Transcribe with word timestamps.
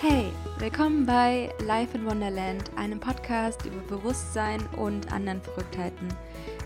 Hey, 0.00 0.26
willkommen 0.60 1.06
bei 1.06 1.52
Life 1.66 1.98
in 1.98 2.06
Wonderland, 2.06 2.70
einem 2.76 3.00
Podcast 3.00 3.66
über 3.66 3.80
Bewusstsein 3.96 4.64
und 4.76 5.12
anderen 5.12 5.42
Verrücktheiten. 5.42 6.06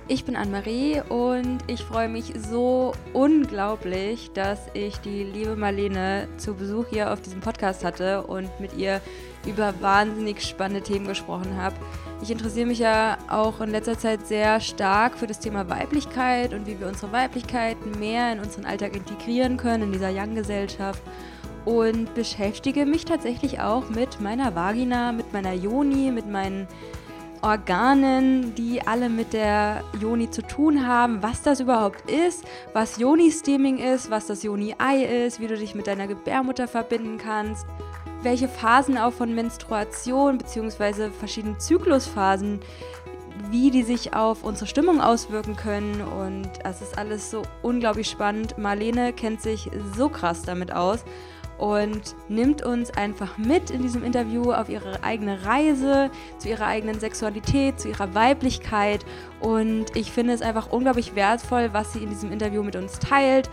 Ich 0.07 0.27
bin 0.27 0.37
Anne-Marie 0.37 1.01
und 1.09 1.61
ich 1.67 1.83
freue 1.83 2.11
mich 2.11 2.35
so 2.37 2.93
unglaublich, 3.15 4.31
dass 4.35 4.59
ich 4.75 4.99
die 4.99 5.25
liebe 5.25 5.57
Marlene 5.57 6.29
zu 6.37 6.53
Besuch 6.53 6.89
hier 6.91 7.11
auf 7.11 7.23
diesem 7.23 7.41
Podcast 7.41 7.85
hatte 7.85 8.23
und 8.23 8.51
mit 8.61 8.77
ihr 8.77 9.01
über 9.47 9.73
wahnsinnig 9.81 10.43
spannende 10.43 10.83
Themen 10.83 11.07
gesprochen 11.07 11.57
habe. 11.57 11.77
Ich 12.21 12.31
interessiere 12.31 12.67
mich 12.67 12.81
ja 12.81 13.17
auch 13.31 13.63
in 13.63 13.71
letzter 13.71 13.99
Zeit 13.99 14.27
sehr 14.27 14.61
stark 14.61 15.17
für 15.17 15.27
das 15.27 15.41
Thema 15.41 15.71
Weiblichkeit 15.71 16.53
und 16.53 16.67
wie 16.67 16.79
wir 16.79 16.87
unsere 16.87 17.13
Weiblichkeit 17.13 17.79
mehr 17.99 18.31
in 18.31 18.41
unseren 18.41 18.67
Alltag 18.67 18.95
integrieren 18.95 19.57
können, 19.57 19.85
in 19.85 19.93
dieser 19.93 20.11
Young-Gesellschaft. 20.13 21.01
Und 21.65 22.15
beschäftige 22.15 22.87
mich 22.87 23.05
tatsächlich 23.05 23.61
auch 23.61 23.89
mit 23.89 24.21
meiner 24.21 24.55
Vagina, 24.55 25.13
mit 25.13 25.33
meiner 25.33 25.53
Joni, 25.53 26.11
mit 26.11 26.29
meinen 26.29 26.67
Organen, 27.41 28.55
die 28.55 28.83
alle 28.83 29.09
mit 29.09 29.33
der 29.33 29.83
Joni 30.01 30.31
zu 30.31 30.43
tun 30.43 30.87
haben, 30.87 31.23
was 31.23 31.43
das 31.43 31.61
überhaupt 31.61 32.11
ist, 32.11 32.45
was 32.73 32.99
Joni-Steaming 32.99 33.79
ist, 33.79 34.11
was 34.11 34.27
das 34.27 34.43
Joni-Ei 34.43 35.05
ist, 35.27 35.41
wie 35.41 35.49
du 35.49 35.57
dich 35.57 35.75
mit 35.75 35.87
deiner 35.87 36.07
Gebärmutter 36.07 36.69
verbinden 36.69 37.19
kannst 37.19 37.67
welche 38.23 38.49
Phasen 38.49 38.99
auch 38.99 39.13
von 39.13 39.35
Menstruation 39.35 40.39
bzw. 40.39 41.11
verschiedene 41.11 41.59
Zyklusphasen, 41.59 42.61
wie 43.51 43.71
die 43.71 43.83
sich 43.83 44.15
auf 44.15 44.45
unsere 44.45 44.67
Stimmung 44.67 45.01
auswirken 45.01 45.57
können. 45.57 46.01
Und 46.01 46.51
es 46.65 46.81
ist 46.81 46.97
alles 46.97 47.31
so 47.31 47.43
unglaublich 47.63 48.09
spannend. 48.09 48.57
Marlene 48.59 49.13
kennt 49.13 49.43
sich 49.43 49.71
so 49.97 50.09
krass 50.09 50.43
damit 50.43 50.73
aus 50.73 51.05
und 51.63 52.17
nimmt 52.29 52.65
uns 52.65 52.91
einfach 52.91 53.39
mit 53.39 53.71
in 53.71 53.83
diesem 53.83 54.03
Interview 54.03 54.51
auf 54.51 54.69
ihre 54.69 55.05
eigene 55.05 55.47
Reise, 55.47 56.11
zu 56.39 56.49
ihrer 56.49 56.67
eigenen 56.67 56.99
Sexualität, 56.99 57.79
zu 57.79 57.89
ihrer 57.89 58.17
Weiblichkeit. 58.17 59.07
Und 59.39 59.95
ich 59.95 60.11
finde 60.11 60.33
es 60.33 60.43
einfach 60.43 60.73
unglaublich 60.73 61.15
wertvoll, 61.15 61.69
was 61.73 61.93
sie 61.93 62.03
in 62.03 62.09
diesem 62.09 62.33
Interview 62.33 62.65
mit 62.65 62.75
uns 62.75 62.99
teilt. 62.99 63.49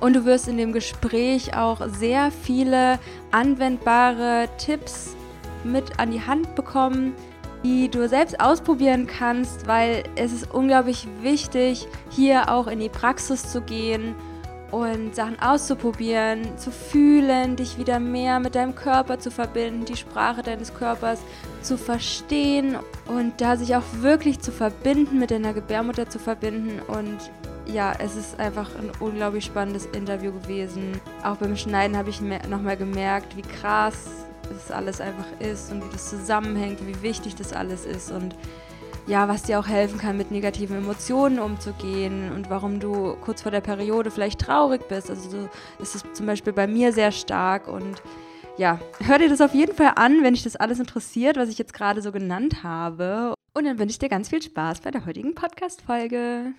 Und 0.00 0.16
du 0.16 0.24
wirst 0.24 0.48
in 0.48 0.56
dem 0.56 0.72
Gespräch 0.72 1.56
auch 1.56 1.86
sehr 1.86 2.32
viele 2.32 2.98
anwendbare 3.30 4.48
Tipps 4.58 5.14
mit 5.62 6.00
an 6.00 6.10
die 6.10 6.20
Hand 6.20 6.56
bekommen, 6.56 7.14
die 7.62 7.88
du 7.88 8.08
selbst 8.08 8.40
ausprobieren 8.40 9.06
kannst, 9.06 9.68
weil 9.68 10.02
es 10.16 10.32
ist 10.32 10.52
unglaublich 10.52 11.06
wichtig, 11.20 11.86
hier 12.10 12.48
auch 12.48 12.66
in 12.66 12.80
die 12.80 12.88
Praxis 12.88 13.52
zu 13.52 13.60
gehen 13.60 14.16
und 14.72 15.14
Sachen 15.14 15.38
auszuprobieren, 15.40 16.58
zu 16.58 16.70
fühlen, 16.70 17.56
dich 17.56 17.78
wieder 17.78 18.00
mehr 18.00 18.40
mit 18.40 18.54
deinem 18.54 18.74
Körper 18.74 19.18
zu 19.18 19.30
verbinden, 19.30 19.84
die 19.84 19.96
Sprache 19.96 20.42
deines 20.42 20.74
Körpers 20.74 21.20
zu 21.60 21.76
verstehen 21.76 22.76
und 23.06 23.40
da 23.40 23.56
sich 23.56 23.76
auch 23.76 23.84
wirklich 24.00 24.40
zu 24.40 24.50
verbinden, 24.50 25.18
mit 25.18 25.30
deiner 25.30 25.52
Gebärmutter 25.52 26.08
zu 26.08 26.18
verbinden 26.18 26.80
und 26.88 27.18
ja, 27.66 27.92
es 27.98 28.16
ist 28.16 28.40
einfach 28.40 28.70
ein 28.74 28.90
unglaublich 28.98 29.44
spannendes 29.44 29.86
Interview 29.86 30.32
gewesen. 30.32 31.00
Auch 31.22 31.36
beim 31.36 31.56
Schneiden 31.56 31.96
habe 31.96 32.10
ich 32.10 32.20
nochmal 32.20 32.76
gemerkt, 32.76 33.36
wie 33.36 33.42
krass 33.42 34.08
das 34.50 34.70
alles 34.70 35.00
einfach 35.00 35.26
ist 35.38 35.70
und 35.70 35.84
wie 35.84 35.92
das 35.92 36.10
zusammenhängt, 36.10 36.84
wie 36.86 37.00
wichtig 37.02 37.36
das 37.36 37.52
alles 37.52 37.84
ist 37.84 38.10
und 38.10 38.34
ja, 39.06 39.28
was 39.28 39.42
dir 39.42 39.58
auch 39.58 39.66
helfen 39.66 39.98
kann, 39.98 40.16
mit 40.16 40.30
negativen 40.30 40.78
Emotionen 40.78 41.38
umzugehen 41.38 42.32
und 42.32 42.50
warum 42.50 42.80
du 42.80 43.16
kurz 43.16 43.42
vor 43.42 43.50
der 43.50 43.60
Periode 43.60 44.10
vielleicht 44.10 44.40
traurig 44.40 44.86
bist. 44.88 45.10
Also 45.10 45.30
so 45.30 45.48
ist 45.80 45.94
es 45.94 46.04
zum 46.12 46.26
Beispiel 46.26 46.52
bei 46.52 46.66
mir 46.66 46.92
sehr 46.92 47.12
stark 47.12 47.68
und 47.68 48.02
ja, 48.58 48.78
hör 49.00 49.18
dir 49.18 49.28
das 49.28 49.40
auf 49.40 49.54
jeden 49.54 49.74
Fall 49.74 49.92
an, 49.96 50.22
wenn 50.22 50.34
dich 50.34 50.42
das 50.42 50.56
alles 50.56 50.78
interessiert, 50.78 51.36
was 51.36 51.48
ich 51.48 51.58
jetzt 51.58 51.72
gerade 51.72 52.02
so 52.02 52.12
genannt 52.12 52.62
habe. 52.62 53.34
Und 53.54 53.64
dann 53.64 53.78
wünsche 53.78 53.92
ich 53.92 53.98
dir 53.98 54.08
ganz 54.08 54.28
viel 54.28 54.42
Spaß 54.42 54.80
bei 54.80 54.90
der 54.90 55.04
heutigen 55.06 55.34
Podcast-Folge. 55.34 56.54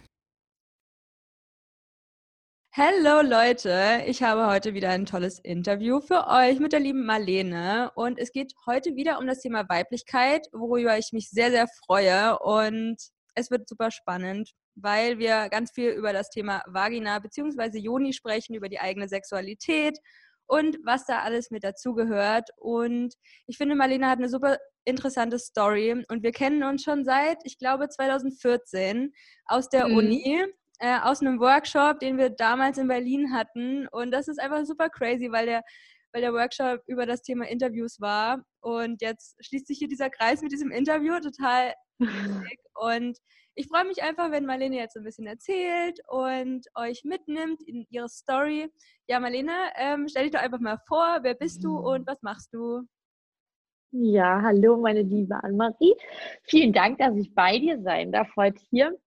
Hallo 2.76 3.22
Leute, 3.22 4.02
ich 4.08 4.24
habe 4.24 4.48
heute 4.48 4.74
wieder 4.74 4.90
ein 4.90 5.06
tolles 5.06 5.38
Interview 5.38 6.02
für 6.02 6.26
euch 6.26 6.60
mit 6.60 6.74
der 6.74 6.80
lieben 6.80 7.06
Marlene. 7.06 7.92
Und 7.94 8.18
es 8.18 8.32
geht 8.32 8.56
heute 8.66 8.96
wieder 8.96 9.20
um 9.20 9.28
das 9.28 9.42
Thema 9.42 9.70
Weiblichkeit, 9.70 10.48
worüber 10.52 10.98
ich 10.98 11.12
mich 11.12 11.30
sehr, 11.30 11.52
sehr 11.52 11.68
freue. 11.86 12.40
Und 12.40 12.98
es 13.36 13.52
wird 13.52 13.70
super 13.70 13.92
spannend, 13.92 14.54
weil 14.74 15.20
wir 15.20 15.50
ganz 15.50 15.70
viel 15.72 15.92
über 15.92 16.14
das 16.14 16.32
Thema 16.32 16.64
Vagina 16.66 17.20
bzw. 17.20 17.78
Joni 17.78 18.12
sprechen, 18.12 18.56
über 18.56 18.70
die 18.70 18.80
eigene 18.80 19.08
Sexualität 19.08 20.00
und 20.48 20.80
was 20.84 21.06
da 21.06 21.20
alles 21.20 21.52
mit 21.52 21.64
dazugehört. 21.64 22.50
Und 22.58 23.14
ich 23.46 23.58
finde, 23.58 23.76
Marlene 23.76 24.10
hat 24.10 24.18
eine 24.18 24.30
super 24.30 24.58
interessante 24.84 25.38
Story. 25.38 26.04
Und 26.10 26.24
wir 26.24 26.32
kennen 26.32 26.64
uns 26.64 26.82
schon 26.82 27.06
seit, 27.06 27.38
ich 27.44 27.60
glaube, 27.60 27.88
2014 27.88 29.14
aus 29.46 29.70
der 29.70 29.90
mhm. 29.90 29.98
Uni 29.98 30.46
äh, 30.84 31.00
aus 31.02 31.22
einem 31.22 31.40
Workshop, 31.40 32.00
den 32.00 32.18
wir 32.18 32.30
damals 32.30 32.78
in 32.78 32.90
Berlin 32.90 33.34
hatten. 33.34 33.88
Und 33.88 34.12
das 34.12 34.28
ist 34.28 34.38
einfach 34.38 34.66
super 34.66 34.90
crazy, 34.90 35.32
weil 35.32 35.46
der, 35.46 35.64
weil 36.12 36.22
der 36.22 36.34
Workshop 36.34 36.82
über 36.88 37.06
das 37.06 37.22
Thema 37.22 37.48
Interviews 37.48 38.02
war. 38.02 38.44
Und 38.60 39.02
jetzt 39.02 39.38
schließt 39.46 39.68
sich 39.68 39.78
hier 39.78 39.88
dieser 39.88 40.10
Kreis 40.10 40.42
mit 40.42 40.52
diesem 40.52 40.72
Interview 40.72 41.18
total. 41.22 41.74
und 42.76 43.18
ich 43.56 43.68
freue 43.70 43.86
mich 43.86 44.04
einfach, 44.04 44.30
wenn 44.32 44.46
Marlene 44.46 44.76
jetzt 44.76 44.98
ein 44.98 45.06
bisschen 45.06 45.26
erzählt 45.26 46.00
und 46.10 46.66
euch 46.76 47.04
mitnimmt 47.06 47.62
in 47.66 47.86
ihre 47.90 48.10
Story. 48.10 48.70
Ja, 49.08 49.22
Marlene, 49.22 49.54
ähm, 49.78 50.08
stell 50.10 50.24
dich 50.24 50.34
doch 50.34 50.42
einfach 50.42 50.60
mal 50.60 50.80
vor, 50.86 51.20
wer 51.22 51.36
bist 51.36 51.64
du 51.64 51.78
und 51.78 52.06
was 52.08 52.22
machst 52.24 52.54
du? 52.54 52.82
Ja, 53.92 54.42
hallo, 54.42 54.76
meine 54.76 55.04
liebe 55.04 55.42
Anne-Marie. 55.42 55.96
Vielen 56.44 56.74
Dank, 56.74 56.98
dass 56.98 57.16
ich 57.16 57.34
bei 57.34 57.58
dir 57.58 57.80
sein 57.84 58.12
darf 58.12 58.28
heute 58.36 58.62
hier 58.70 58.98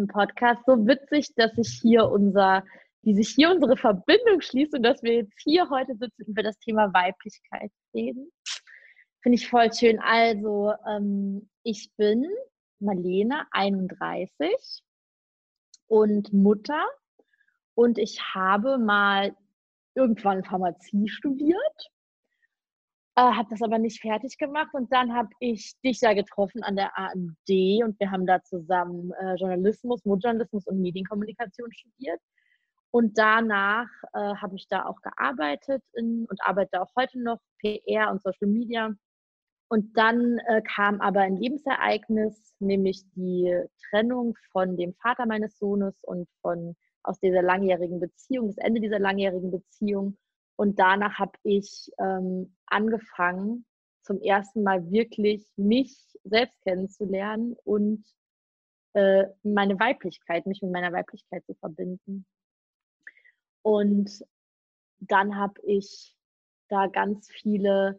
im 0.00 0.08
Podcast. 0.08 0.62
So 0.66 0.86
witzig, 0.86 1.34
dass 1.36 1.52
sich 1.52 1.78
hier 1.80 2.08
unser, 2.08 2.64
wie 3.02 3.14
sich 3.14 3.30
hier 3.30 3.50
unsere 3.50 3.76
Verbindung 3.76 4.40
schließt 4.40 4.74
und 4.74 4.82
dass 4.82 5.02
wir 5.02 5.14
jetzt 5.14 5.38
hier 5.42 5.68
heute 5.70 5.94
sitzen 5.94 6.22
und 6.22 6.28
über 6.28 6.42
das 6.42 6.58
Thema 6.58 6.92
Weiblichkeit 6.92 7.70
reden. 7.94 8.30
Finde 9.22 9.36
ich 9.36 9.48
voll 9.48 9.72
schön. 9.72 9.98
Also, 10.00 10.72
ähm, 10.88 11.48
ich 11.62 11.90
bin 11.96 12.26
Marlene, 12.80 13.46
31 13.50 14.48
und 15.86 16.32
Mutter. 16.32 16.84
Und 17.74 17.98
ich 17.98 18.20
habe 18.34 18.78
mal 18.78 19.36
irgendwann 19.94 20.44
Pharmazie 20.44 21.08
studiert 21.08 21.90
äh, 23.20 23.36
habe 23.36 23.48
das 23.50 23.60
aber 23.60 23.78
nicht 23.78 24.00
fertig 24.00 24.38
gemacht 24.38 24.72
und 24.72 24.90
dann 24.92 25.14
habe 25.14 25.28
ich 25.40 25.74
dich 25.84 26.00
ja 26.00 26.14
getroffen 26.14 26.62
an 26.62 26.76
der 26.76 26.96
AMD 26.98 27.84
und 27.84 28.00
wir 28.00 28.10
haben 28.10 28.26
da 28.26 28.42
zusammen 28.42 29.12
äh, 29.20 29.34
Journalismus, 29.34 30.04
Modejournalismus 30.06 30.66
und 30.66 30.80
Medienkommunikation 30.80 31.70
studiert. 31.72 32.20
Und 32.92 33.18
danach 33.18 33.88
äh, 34.14 34.34
habe 34.36 34.56
ich 34.56 34.66
da 34.68 34.86
auch 34.86 35.00
gearbeitet 35.02 35.82
in, 35.92 36.26
und 36.28 36.40
arbeite 36.42 36.80
auch 36.80 36.90
heute 36.96 37.22
noch 37.22 37.38
PR 37.60 38.10
und 38.10 38.22
Social 38.22 38.48
Media. 38.48 38.90
Und 39.68 39.96
dann 39.96 40.38
äh, 40.48 40.62
kam 40.62 41.00
aber 41.00 41.20
ein 41.20 41.36
Lebensereignis, 41.36 42.54
nämlich 42.58 43.02
die 43.14 43.54
Trennung 43.90 44.34
von 44.50 44.76
dem 44.76 44.94
Vater 44.94 45.26
meines 45.26 45.58
Sohnes 45.58 45.94
und 46.02 46.28
von 46.40 46.74
aus 47.02 47.20
dieser 47.20 47.42
langjährigen 47.42 48.00
Beziehung, 48.00 48.48
das 48.48 48.58
Ende 48.58 48.80
dieser 48.80 48.98
langjährigen 48.98 49.50
Beziehung. 49.50 50.16
Und 50.60 50.78
danach 50.78 51.18
habe 51.18 51.38
ich 51.42 51.90
ähm, 51.98 52.54
angefangen, 52.66 53.64
zum 54.02 54.20
ersten 54.20 54.62
Mal 54.62 54.90
wirklich 54.90 55.42
mich 55.56 55.96
selbst 56.22 56.60
kennenzulernen 56.60 57.56
und 57.64 58.04
äh, 58.92 59.24
meine 59.42 59.80
Weiblichkeit, 59.80 60.44
mich 60.44 60.60
mit 60.60 60.70
meiner 60.70 60.92
Weiblichkeit 60.92 61.46
zu 61.46 61.54
verbinden. 61.54 62.26
Und 63.62 64.22
dann 64.98 65.38
habe 65.38 65.54
ich 65.62 66.14
da 66.68 66.88
ganz 66.88 67.30
viele 67.30 67.98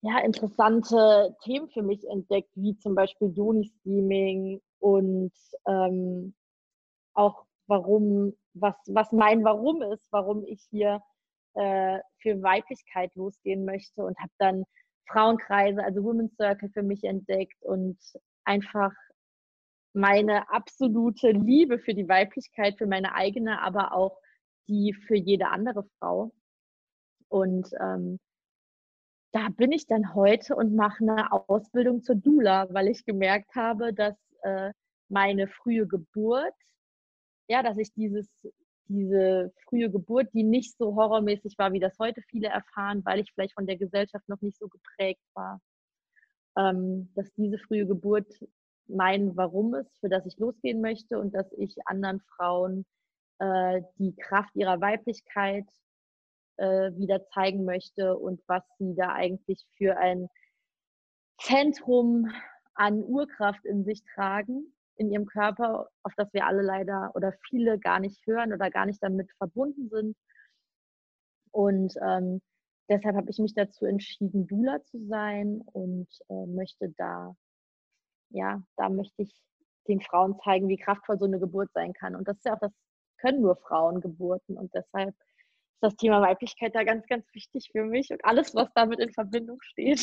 ja, 0.00 0.20
interessante 0.20 1.34
Themen 1.42 1.68
für 1.68 1.82
mich 1.82 2.08
entdeckt, 2.08 2.52
wie 2.54 2.78
zum 2.78 2.94
Beispiel 2.94 3.32
Joni-Steaming 3.34 4.62
und 4.78 5.32
ähm, 5.66 6.32
auch 7.14 7.44
warum, 7.66 8.36
was, 8.54 8.76
was 8.86 9.10
mein 9.10 9.42
Warum 9.42 9.82
ist, 9.82 10.06
warum 10.12 10.44
ich 10.44 10.62
hier 10.70 11.02
äh, 11.58 11.98
für 12.22 12.40
Weiblichkeit 12.40 13.12
losgehen 13.16 13.64
möchte 13.64 14.04
und 14.04 14.16
habe 14.18 14.32
dann 14.38 14.64
Frauenkreise, 15.10 15.82
also 15.82 16.04
Women's 16.04 16.36
Circle 16.36 16.70
für 16.70 16.82
mich 16.82 17.02
entdeckt 17.02 17.60
und 17.64 17.98
einfach 18.44 18.92
meine 19.92 20.48
absolute 20.50 21.30
Liebe 21.32 21.80
für 21.80 21.94
die 21.94 22.08
Weiblichkeit, 22.08 22.78
für 22.78 22.86
meine 22.86 23.14
eigene, 23.14 23.60
aber 23.60 23.92
auch 23.92 24.20
die 24.68 24.94
für 25.06 25.16
jede 25.16 25.48
andere 25.48 25.84
Frau. 25.98 26.30
Und 27.28 27.68
ähm, 27.80 28.20
da 29.32 29.48
bin 29.48 29.72
ich 29.72 29.86
dann 29.86 30.14
heute 30.14 30.54
und 30.54 30.76
mache 30.76 31.02
eine 31.02 31.32
Ausbildung 31.32 32.04
zur 32.04 32.14
Dula, 32.14 32.72
weil 32.72 32.86
ich 32.86 33.04
gemerkt 33.04 33.56
habe, 33.56 33.92
dass 33.92 34.16
äh, 34.42 34.72
meine 35.08 35.48
frühe 35.48 35.88
Geburt, 35.88 36.54
ja, 37.48 37.62
dass 37.62 37.78
ich 37.78 37.92
dieses 37.94 38.28
diese 38.88 39.52
frühe 39.68 39.90
Geburt, 39.90 40.28
die 40.32 40.44
nicht 40.44 40.76
so 40.76 40.94
horrormäßig 40.94 41.58
war, 41.58 41.72
wie 41.72 41.80
das 41.80 41.98
heute 41.98 42.22
viele 42.22 42.48
erfahren, 42.48 43.04
weil 43.04 43.20
ich 43.20 43.32
vielleicht 43.32 43.54
von 43.54 43.66
der 43.66 43.76
Gesellschaft 43.76 44.28
noch 44.28 44.40
nicht 44.40 44.58
so 44.58 44.68
geprägt 44.68 45.22
war, 45.34 45.60
ähm, 46.56 47.10
dass 47.14 47.32
diese 47.34 47.58
frühe 47.58 47.86
Geburt 47.86 48.32
mein 48.86 49.36
Warum 49.36 49.74
ist, 49.74 49.98
für 50.00 50.08
das 50.08 50.24
ich 50.26 50.38
losgehen 50.38 50.80
möchte 50.80 51.18
und 51.18 51.34
dass 51.34 51.52
ich 51.52 51.76
anderen 51.86 52.20
Frauen 52.20 52.86
äh, 53.38 53.82
die 53.98 54.16
Kraft 54.16 54.54
ihrer 54.56 54.80
Weiblichkeit 54.80 55.66
äh, 56.56 56.90
wieder 56.96 57.26
zeigen 57.28 57.64
möchte 57.64 58.16
und 58.16 58.42
was 58.46 58.64
sie 58.78 58.94
da 58.94 59.12
eigentlich 59.12 59.64
für 59.76 59.96
ein 59.96 60.28
Zentrum 61.40 62.32
an 62.74 63.04
Urkraft 63.04 63.64
in 63.64 63.84
sich 63.84 64.02
tragen, 64.14 64.72
in 64.98 65.10
ihrem 65.10 65.26
Körper, 65.26 65.88
auf 66.02 66.12
das 66.16 66.32
wir 66.32 66.46
alle 66.46 66.62
leider 66.62 67.12
oder 67.14 67.32
viele 67.48 67.78
gar 67.78 68.00
nicht 68.00 68.26
hören 68.26 68.52
oder 68.52 68.70
gar 68.70 68.86
nicht 68.86 69.02
damit 69.02 69.30
verbunden 69.38 69.88
sind. 69.88 70.16
Und 71.50 71.94
ähm, 72.02 72.40
deshalb 72.88 73.16
habe 73.16 73.30
ich 73.30 73.38
mich 73.38 73.54
dazu 73.54 73.86
entschieden, 73.86 74.46
Dula 74.46 74.82
zu 74.84 74.98
sein 75.06 75.62
und 75.72 76.08
äh, 76.28 76.46
möchte 76.46 76.92
da, 76.96 77.34
ja, 78.30 78.62
da 78.76 78.88
möchte 78.88 79.22
ich 79.22 79.32
den 79.88 80.00
Frauen 80.00 80.38
zeigen, 80.44 80.68
wie 80.68 80.76
kraftvoll 80.76 81.18
so 81.18 81.24
eine 81.24 81.40
Geburt 81.40 81.70
sein 81.72 81.92
kann. 81.92 82.14
Und 82.14 82.28
das 82.28 82.36
ist 82.36 82.44
ja 82.44 82.54
auch 82.54 82.60
das 82.60 82.72
können 83.18 83.42
nur 83.42 83.56
Frauen 83.56 84.00
Geburten 84.00 84.56
und 84.56 84.72
deshalb 84.74 85.08
ist 85.08 85.82
das 85.82 85.96
Thema 85.96 86.20
Weiblichkeit 86.22 86.74
da 86.74 86.84
ganz, 86.84 87.06
ganz 87.06 87.24
wichtig 87.34 87.68
für 87.72 87.84
mich 87.84 88.10
und 88.10 88.24
alles, 88.24 88.54
was 88.54 88.68
damit 88.74 89.00
in 89.00 89.12
Verbindung 89.12 89.58
steht. 89.62 90.00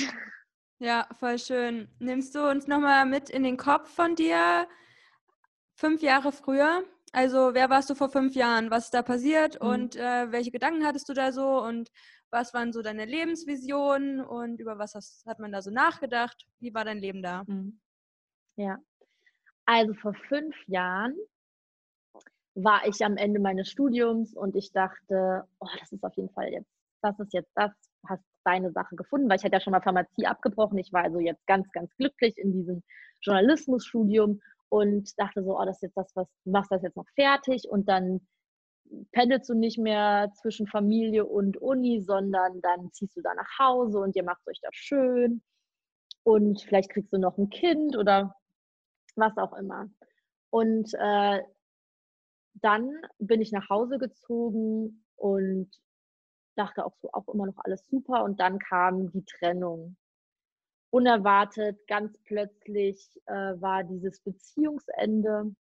Ja, 0.80 1.08
voll 1.18 1.40
schön. 1.40 1.88
Nimmst 2.00 2.36
du 2.36 2.50
uns 2.50 2.68
nochmal 2.68 3.06
mit 3.06 3.30
in 3.30 3.44
den 3.44 3.56
Kopf 3.56 3.90
von 3.96 4.16
dir? 4.16 4.68
Fünf 5.76 6.02
Jahre 6.02 6.32
früher. 6.32 6.84
Also, 7.12 7.54
wer 7.54 7.70
warst 7.70 7.90
du 7.90 7.96
vor 7.96 8.10
fünf 8.10 8.36
Jahren? 8.36 8.72
Was 8.72 8.86
ist 8.86 8.94
da 8.94 9.02
passiert 9.02 9.62
mhm. 9.62 9.70
und 9.70 9.96
äh, 9.96 10.32
welche 10.32 10.52
Gedanken 10.52 10.86
hattest 10.86 11.08
du 11.08 11.14
da 11.14 11.32
so 11.32 11.62
und 11.62 11.90
was 12.32 12.54
waren 12.54 12.74
so 12.74 12.82
deine 12.82 13.06
Lebensvisionen 13.06 14.20
und 14.20 14.60
über 14.60 14.78
was 14.78 14.96
hast, 14.96 15.26
hat 15.26 15.40
man 15.40 15.52
da 15.52 15.62
so 15.62 15.72
nachgedacht? 15.72 16.46
Wie 16.60 16.74
war 16.74 16.84
dein 16.84 16.98
Leben 17.00 17.22
da? 17.22 17.44
Mhm. 17.48 17.80
Ja, 18.58 18.80
also 19.66 19.94
vor 19.96 20.14
fünf 20.28 20.56
Jahren 20.68 21.16
war 22.54 22.88
ich 22.88 23.04
am 23.04 23.18
Ende 23.18 23.40
meines 23.40 23.70
Studiums 23.70 24.34
und 24.36 24.56
ich 24.56 24.72
dachte, 24.72 25.44
oh, 25.60 25.68
das 25.80 25.92
ist 25.92 26.04
auf 26.04 26.16
jeden 26.16 26.30
Fall 26.30 26.50
jetzt, 26.50 26.72
das 27.02 27.20
ist 27.20 27.34
jetzt 27.34 27.52
das, 27.56 27.72
hast 28.08 28.24
deine 28.46 28.72
Sache 28.72 28.96
gefunden, 28.96 29.28
weil 29.28 29.38
ich 29.38 29.44
hatte 29.44 29.56
ja 29.56 29.60
schon 29.60 29.72
mal 29.72 29.82
Pharmazie 29.82 30.28
abgebrochen. 30.28 30.78
Ich 30.78 30.94
war 30.94 31.04
also 31.04 31.20
jetzt 31.20 31.46
ganz, 31.48 31.70
ganz 31.72 31.94
glücklich 31.98 32.38
in 32.38 32.54
diesem 32.54 32.84
Journalismusstudium 33.22 34.40
und 34.70 35.18
dachte 35.20 35.44
so, 35.44 35.60
oh, 35.60 35.66
das 35.66 35.78
ist 35.78 35.84
jetzt 35.84 35.98
das, 35.98 36.16
was 36.16 36.28
du 36.44 36.52
machst 36.52 36.72
das 36.72 36.84
jetzt 36.84 36.98
noch 36.98 37.08
fertig 37.16 37.70
und 37.70 37.88
dann 37.88 38.28
pendelst 39.12 39.50
du 39.50 39.56
nicht 39.56 39.78
mehr 39.78 40.32
zwischen 40.42 40.68
Familie 40.68 41.26
und 41.26 41.58
Uni, 41.58 42.02
sondern 42.02 42.62
dann 42.62 42.92
ziehst 42.92 43.18
du 43.18 43.22
da 43.22 43.34
nach 43.34 43.60
Hause 43.60 44.00
und 44.00 44.16
ihr 44.16 44.24
macht 44.24 44.46
euch 44.48 44.60
das 44.62 44.76
schön 44.76 45.42
und 46.24 46.62
vielleicht 46.62 46.92
kriegst 46.92 47.14
du 47.14 47.18
noch 47.18 47.38
ein 47.38 47.50
Kind 47.50 47.98
oder 47.98 48.36
was 49.16 49.38
auch 49.38 49.54
immer. 49.54 49.90
Und 50.50 50.94
äh, 50.94 51.42
dann 52.56 52.90
bin 53.20 53.42
ich 53.42 53.52
nach 53.52 53.70
Hause 53.70 53.98
gezogen 53.98 55.06
und 55.16 55.70
dachte 56.56 56.86
auch 56.86 56.96
so, 57.02 57.10
auch 57.12 57.28
immer 57.28 57.46
noch 57.46 57.58
alles 57.58 57.86
super. 57.88 58.24
Und 58.24 58.40
dann 58.40 58.60
kam 58.60 59.12
die 59.12 59.26
Trennung. 59.26 59.98
Unerwartet, 60.92 61.86
ganz 61.88 62.18
plötzlich 62.26 63.10
äh, 63.26 63.60
war 63.60 63.84
dieses 63.84 64.22
Beziehungsende. 64.22 65.54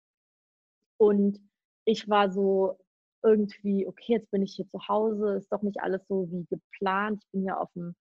Und 0.96 1.40
ich 1.84 2.08
war 2.08 2.30
so 2.30 2.78
irgendwie, 3.22 3.86
okay, 3.86 4.12
jetzt 4.12 4.30
bin 4.30 4.42
ich 4.42 4.54
hier 4.54 4.68
zu 4.68 4.86
Hause, 4.86 5.36
ist 5.36 5.50
doch 5.50 5.62
nicht 5.62 5.80
alles 5.80 6.06
so 6.08 6.30
wie 6.30 6.44
geplant. 6.44 7.22
Ich 7.24 7.30
bin 7.32 7.44
ja 7.44 7.56
auf 7.56 7.72
dem 7.72 7.94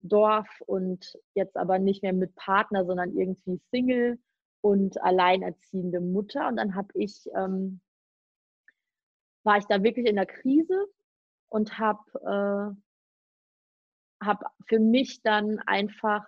Dorf 0.00 0.48
und 0.66 1.18
jetzt 1.34 1.56
aber 1.56 1.78
nicht 1.78 2.02
mehr 2.02 2.12
mit 2.12 2.34
Partner, 2.34 2.84
sondern 2.84 3.16
irgendwie 3.16 3.60
Single 3.70 4.18
und 4.60 5.00
alleinerziehende 5.02 6.00
Mutter. 6.00 6.48
Und 6.48 6.56
dann 6.56 6.74
habe 6.74 6.88
ich 6.94 7.28
ähm, 7.34 7.80
war 9.44 9.58
ich 9.58 9.66
da 9.66 9.82
wirklich 9.82 10.06
in 10.06 10.16
der 10.16 10.26
Krise 10.26 10.86
und 11.48 11.78
habe 11.78 12.74
äh, 14.20 14.24
hab 14.24 14.44
für 14.66 14.78
mich 14.78 15.22
dann 15.22 15.58
einfach 15.60 16.26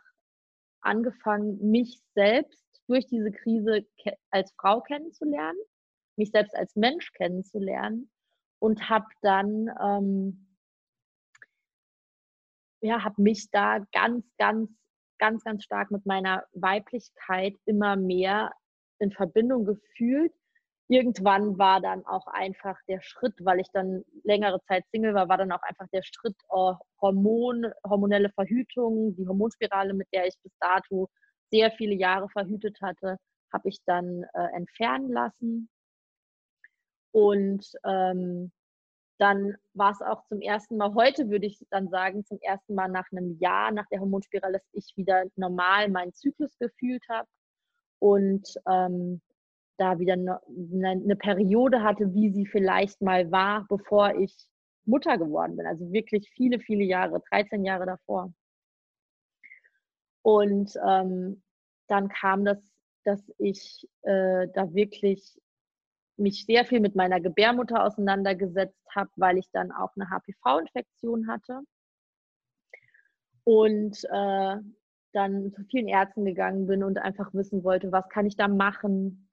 angefangen, 0.85 1.59
mich 1.71 2.01
selbst 2.15 2.65
durch 2.87 3.07
diese 3.07 3.33
Krise 3.33 3.87
als 4.31 4.53
Frau 4.61 4.81
kennenzulernen, 4.81 5.59
mich 6.17 6.31
selbst 6.31 6.55
als 6.55 6.77
Mensch 6.77 7.13
kennenzulernen 7.13 8.11
und 8.61 8.89
habe 8.89 9.07
dann 9.23 9.71
ähm, 9.81 10.55
ja, 12.85 13.03
habe 13.03 13.23
mich 13.23 13.51
da 13.51 13.79
ganz, 13.93 14.27
ganz, 14.37 14.71
ganz, 15.19 15.43
ganz 15.43 15.65
stark 15.65 15.91
mit 15.91 16.05
meiner 16.05 16.45
Weiblichkeit 16.53 17.57
immer 17.65 17.97
mehr 17.97 18.53
in 18.99 19.11
Verbindung 19.11 19.65
gefühlt 19.65 20.33
irgendwann 20.89 21.59
war 21.59 21.81
dann 21.81 22.05
auch 22.07 22.27
einfach 22.27 22.77
der 22.89 23.01
Schritt, 23.01 23.35
weil 23.41 23.61
ich 23.61 23.69
dann 23.73 24.05
längere 24.23 24.61
Zeit 24.69 24.85
Single 24.91 25.15
war, 25.15 25.29
war 25.29 25.39
dann 25.39 25.53
auch 25.53 25.63
einfach 25.63 25.87
der 25.93 26.03
Schritt 26.03 26.37
oh, 26.49 26.75
Hormon, 27.01 27.67
hormonelle 27.87 28.31
Verhütung, 28.31 29.15
die 29.17 29.27
Hormonspirale, 29.27 29.95
mit 29.95 30.09
der 30.13 30.27
ich 30.27 30.35
bis 30.43 30.53
dato 30.61 31.09
sehr 31.51 31.71
viele 31.73 31.95
Jahre 31.95 32.29
verhütet 32.31 32.79
hatte, 32.83 33.17
habe 33.53 33.69
ich 33.69 33.79
dann 33.87 34.25
äh, 34.35 34.49
entfernen 34.55 35.13
lassen. 35.13 35.69
Und 37.13 37.65
ähm, 37.85 38.51
dann 39.19 39.55
war 39.75 39.93
es 39.93 40.03
auch 40.03 40.27
zum 40.27 40.41
ersten 40.41 40.77
Mal, 40.77 40.95
heute 40.95 41.31
würde 41.31 41.47
ich 41.47 41.65
dann 41.71 41.89
sagen, 41.89 42.25
zum 42.25 42.41
ersten 42.41 42.75
Mal 42.75 42.89
nach 42.89 43.07
einem 43.13 43.39
Jahr 43.39 43.71
nach 43.71 43.87
der 43.91 44.01
Hormonspirale, 44.01 44.59
dass 44.59 44.69
ich 44.73 44.97
wieder 44.97 45.25
normal 45.37 45.89
meinen 45.89 46.13
Zyklus 46.13 46.59
gefühlt 46.59 47.05
habe. 47.09 47.29
Und 48.01 48.55
ähm, 48.69 49.23
da 49.77 49.99
wieder 49.99 50.15
eine, 50.15 50.41
eine 50.83 51.17
Periode 51.17 51.83
hatte, 51.83 52.15
wie 52.15 52.31
sie 52.31 52.47
vielleicht 52.47 53.01
mal 53.03 53.31
war, 53.31 53.67
bevor 53.69 54.15
ich 54.15 54.35
Mutter 54.85 55.19
geworden 55.19 55.57
bin. 55.57 55.67
Also 55.67 55.91
wirklich 55.93 56.31
viele, 56.35 56.61
viele 56.61 56.85
Jahre, 56.85 57.23
13 57.31 57.65
Jahre 57.65 57.87
davor. 57.87 58.33
Und 60.23 60.75
ähm, 60.87 61.43
dann 61.89 62.09
kam 62.09 62.45
das, 62.45 62.59
dass 63.05 63.21
ich 63.39 63.87
äh, 64.03 64.49
da 64.55 64.73
wirklich 64.73 65.39
mich 66.17 66.47
sehr 66.47 66.65
viel 66.65 66.81
mit 66.81 66.95
meiner 66.95 67.21
Gebärmutter 67.21 67.85
auseinandergesetzt 67.85 68.81
habe, 68.95 69.11
weil 69.17 69.39
ich 69.39 69.51
dann 69.51 69.73
auch 69.73 69.91
eine 69.97 70.09
HPV-Infektion 70.09 71.29
hatte. 71.29 71.61
Und 73.45 74.05
äh, 74.05 74.57
dann 75.13 75.53
zu 75.53 75.65
vielen 75.65 75.89
Ärzten 75.89 76.25
gegangen 76.25 76.67
bin 76.67 76.83
und 76.83 76.99
einfach 76.99 77.33
wissen 77.35 77.63
wollte, 77.63 77.93
was 77.93 78.09
kann 78.09 78.27
ich 78.27 78.37
da 78.37 78.49
machen, 78.49 79.24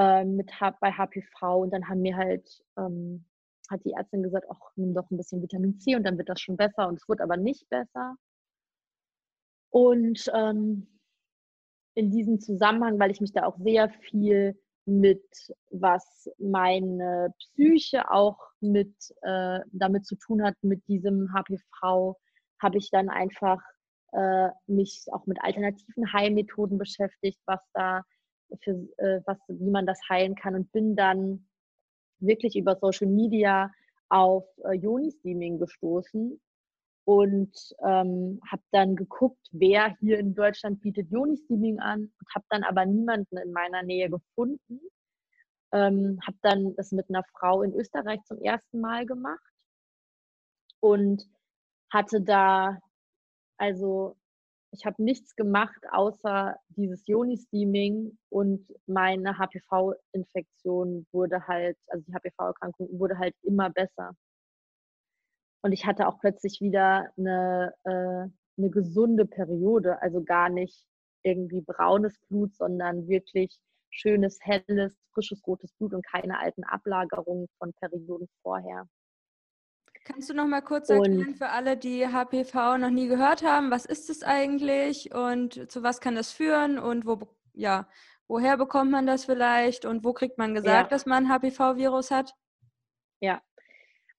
äh, 0.00 0.24
mit 0.24 0.50
bei 0.80 0.92
HPV 0.92 1.60
und 1.62 1.70
dann 1.72 1.86
haben 1.86 2.00
mir 2.00 2.16
halt, 2.16 2.48
ähm, 2.78 3.26
hat 3.68 3.84
die 3.84 3.92
Ärztin 3.92 4.22
gesagt, 4.22 4.46
ach, 4.50 4.58
nimm 4.76 4.94
doch 4.94 5.10
ein 5.10 5.18
bisschen 5.18 5.42
Vitamin 5.42 5.78
C 5.78 5.94
und 5.94 6.04
dann 6.04 6.16
wird 6.16 6.30
das 6.30 6.40
schon 6.40 6.56
besser 6.56 6.88
und 6.88 6.94
es 6.94 7.06
wurde 7.06 7.22
aber 7.22 7.36
nicht 7.36 7.68
besser. 7.68 8.16
Und 9.68 10.24
ähm, 10.34 10.88
in 11.94 12.10
diesem 12.10 12.40
Zusammenhang, 12.40 12.98
weil 12.98 13.10
ich 13.10 13.20
mich 13.20 13.32
da 13.32 13.44
auch 13.44 13.58
sehr 13.58 13.90
viel 13.90 14.58
mit, 14.86 15.22
was 15.70 16.30
meine 16.38 17.34
Psyche 17.38 18.10
auch 18.10 18.38
mit 18.60 18.94
äh, 19.20 19.60
damit 19.70 20.06
zu 20.06 20.16
tun 20.16 20.42
hat, 20.42 20.54
mit 20.62 20.86
diesem 20.88 21.30
HPV, 21.34 22.16
habe 22.62 22.78
ich 22.78 22.90
dann 22.90 23.10
einfach 23.10 23.60
äh, 24.12 24.48
mich 24.66 25.04
auch 25.12 25.26
mit 25.26 25.42
alternativen 25.42 26.10
Heilmethoden 26.12 26.78
beschäftigt, 26.78 27.38
was 27.44 27.60
da 27.74 28.02
für 28.62 28.72
äh, 28.98 29.20
was, 29.26 29.38
wie 29.48 29.70
man 29.70 29.86
das 29.86 30.00
heilen 30.08 30.34
kann 30.34 30.54
und 30.54 30.72
bin 30.72 30.96
dann 30.96 31.46
wirklich 32.18 32.56
über 32.56 32.76
Social 32.76 33.08
Media 33.08 33.70
auf 34.08 34.44
äh, 34.64 34.74
Yoni-Steaming 34.74 35.58
gestoßen 35.58 36.40
und 37.04 37.74
ähm, 37.84 38.40
habe 38.50 38.62
dann 38.72 38.96
geguckt, 38.96 39.48
wer 39.52 39.96
hier 40.00 40.18
in 40.18 40.34
Deutschland 40.34 40.80
bietet 40.80 41.10
Yoni-Steaming 41.10 41.80
an 41.80 42.02
und 42.02 42.34
habe 42.34 42.44
dann 42.50 42.64
aber 42.64 42.84
niemanden 42.86 43.36
in 43.36 43.52
meiner 43.52 43.82
Nähe 43.82 44.10
gefunden. 44.10 44.80
Ähm, 45.72 46.18
habe 46.26 46.36
dann 46.42 46.74
das 46.74 46.90
mit 46.92 47.08
einer 47.08 47.24
Frau 47.32 47.62
in 47.62 47.72
Österreich 47.74 48.20
zum 48.24 48.38
ersten 48.42 48.80
Mal 48.80 49.06
gemacht 49.06 49.40
und 50.80 51.28
hatte 51.90 52.20
da 52.20 52.78
also 53.56 54.16
ich 54.72 54.86
habe 54.86 55.02
nichts 55.02 55.34
gemacht, 55.34 55.80
außer 55.90 56.56
dieses 56.68 57.06
Joni-Steaming 57.06 58.16
und 58.28 58.66
meine 58.86 59.36
HPV-Infektion 59.38 61.06
wurde 61.12 61.46
halt, 61.46 61.76
also 61.88 62.04
die 62.06 62.14
HPV-Erkrankung 62.14 62.88
wurde 62.98 63.18
halt 63.18 63.34
immer 63.42 63.70
besser. 63.70 64.14
Und 65.62 65.72
ich 65.72 65.86
hatte 65.86 66.06
auch 66.08 66.18
plötzlich 66.20 66.60
wieder 66.60 67.10
eine, 67.18 67.74
äh, 67.84 68.28
eine 68.58 68.70
gesunde 68.70 69.26
Periode, 69.26 70.00
also 70.02 70.22
gar 70.22 70.48
nicht 70.48 70.86
irgendwie 71.22 71.60
braunes 71.60 72.18
Blut, 72.28 72.54
sondern 72.54 73.08
wirklich 73.08 73.58
schönes, 73.90 74.38
helles, 74.40 74.96
frisches 75.12 75.46
rotes 75.46 75.72
Blut 75.74 75.92
und 75.92 76.06
keine 76.06 76.38
alten 76.38 76.64
Ablagerungen 76.64 77.48
von 77.58 77.72
Perioden 77.74 78.28
vorher. 78.42 78.86
Kannst 80.12 80.30
du 80.30 80.34
noch 80.34 80.46
mal 80.46 80.62
kurz 80.62 80.88
erklären 80.88 81.34
für 81.34 81.48
alle, 81.48 81.76
die 81.76 82.06
HPV 82.06 82.78
noch 82.78 82.90
nie 82.90 83.08
gehört 83.08 83.42
haben, 83.42 83.70
was 83.70 83.84
ist 83.84 84.10
es 84.10 84.22
eigentlich 84.22 85.14
und 85.14 85.70
zu 85.70 85.82
was 85.82 86.00
kann 86.00 86.14
das 86.14 86.32
führen 86.32 86.78
und 86.78 87.06
wo, 87.06 87.20
ja, 87.52 87.88
woher 88.26 88.56
bekommt 88.56 88.90
man 88.90 89.06
das 89.06 89.24
vielleicht 89.24 89.84
und 89.84 90.04
wo 90.04 90.12
kriegt 90.12 90.38
man 90.38 90.54
gesagt, 90.54 90.90
ja. 90.90 90.96
dass 90.96 91.06
man 91.06 91.28
HPV-Virus 91.28 92.10
hat? 92.10 92.34
Ja, 93.20 93.40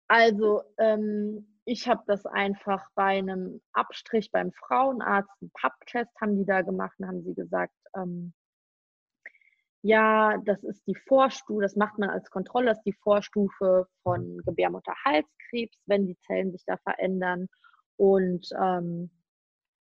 also 0.08 0.64
ähm, 0.78 1.60
ich 1.66 1.88
habe 1.88 2.04
das 2.08 2.26
einfach 2.26 2.86
bei 2.96 3.18
einem 3.20 3.62
Abstrich 3.74 4.32
beim 4.32 4.52
Frauenarzt, 4.52 5.32
einen 5.42 5.52
Papptest 5.52 6.12
haben 6.20 6.38
die 6.38 6.46
da 6.46 6.62
gemacht 6.62 6.94
und 7.00 7.08
haben 7.08 7.24
sie 7.24 7.34
gesagt, 7.34 7.74
ähm, 7.96 8.34
ja, 9.84 10.38
das 10.46 10.64
ist 10.64 10.86
die 10.88 10.96
Vorstufe, 11.08 11.62
das 11.62 11.76
macht 11.76 11.98
man 11.98 12.10
als 12.10 12.30
Kontrolle, 12.30 12.68
das 12.68 12.78
ist 12.80 12.86
die 12.86 13.00
Vorstufe 13.02 13.88
von 14.04 14.42
Gebärmutterhalskrebs, 14.46 15.78
wenn 15.88 16.06
die 16.06 16.18
Zellen 16.28 16.52
sich 16.52 16.64
da 16.66 16.78
verändern. 16.78 17.48
Und 17.98 18.48
ähm, 18.62 19.10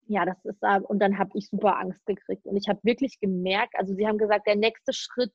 ja, 0.07 0.25
das 0.25 0.43
ist, 0.45 0.61
und 0.87 0.99
dann 0.99 1.17
habe 1.17 1.31
ich 1.33 1.49
super 1.49 1.77
Angst 1.79 2.05
gekriegt. 2.05 2.45
Und 2.45 2.57
ich 2.57 2.69
habe 2.69 2.79
wirklich 2.83 3.19
gemerkt, 3.19 3.73
also 3.77 3.93
sie 3.95 4.07
haben 4.07 4.17
gesagt, 4.17 4.47
der 4.47 4.55
nächste 4.55 4.93
Schritt, 4.93 5.33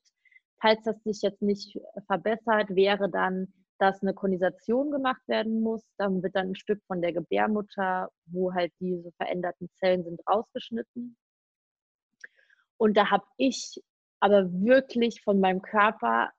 falls 0.61 0.81
das 0.83 1.01
sich 1.03 1.21
jetzt 1.21 1.41
nicht 1.41 1.77
verbessert, 2.07 2.73
wäre 2.75 3.09
dann, 3.09 3.53
dass 3.79 4.01
eine 4.01 4.13
Konisation 4.13 4.91
gemacht 4.91 5.21
werden 5.27 5.61
muss. 5.61 5.83
Dann 5.97 6.23
wird 6.23 6.35
dann 6.35 6.49
ein 6.49 6.55
Stück 6.55 6.81
von 6.87 7.01
der 7.01 7.11
Gebärmutter, 7.11 8.09
wo 8.27 8.53
halt 8.53 8.71
diese 8.79 9.11
veränderten 9.13 9.69
Zellen 9.79 10.03
sind, 10.03 10.21
rausgeschnitten. 10.27 11.17
Und 12.77 12.97
da 12.97 13.11
habe 13.11 13.25
ich 13.37 13.81
aber 14.23 14.49
wirklich 14.53 15.21
von 15.21 15.41
meinem 15.41 15.61
Körper 15.61 16.31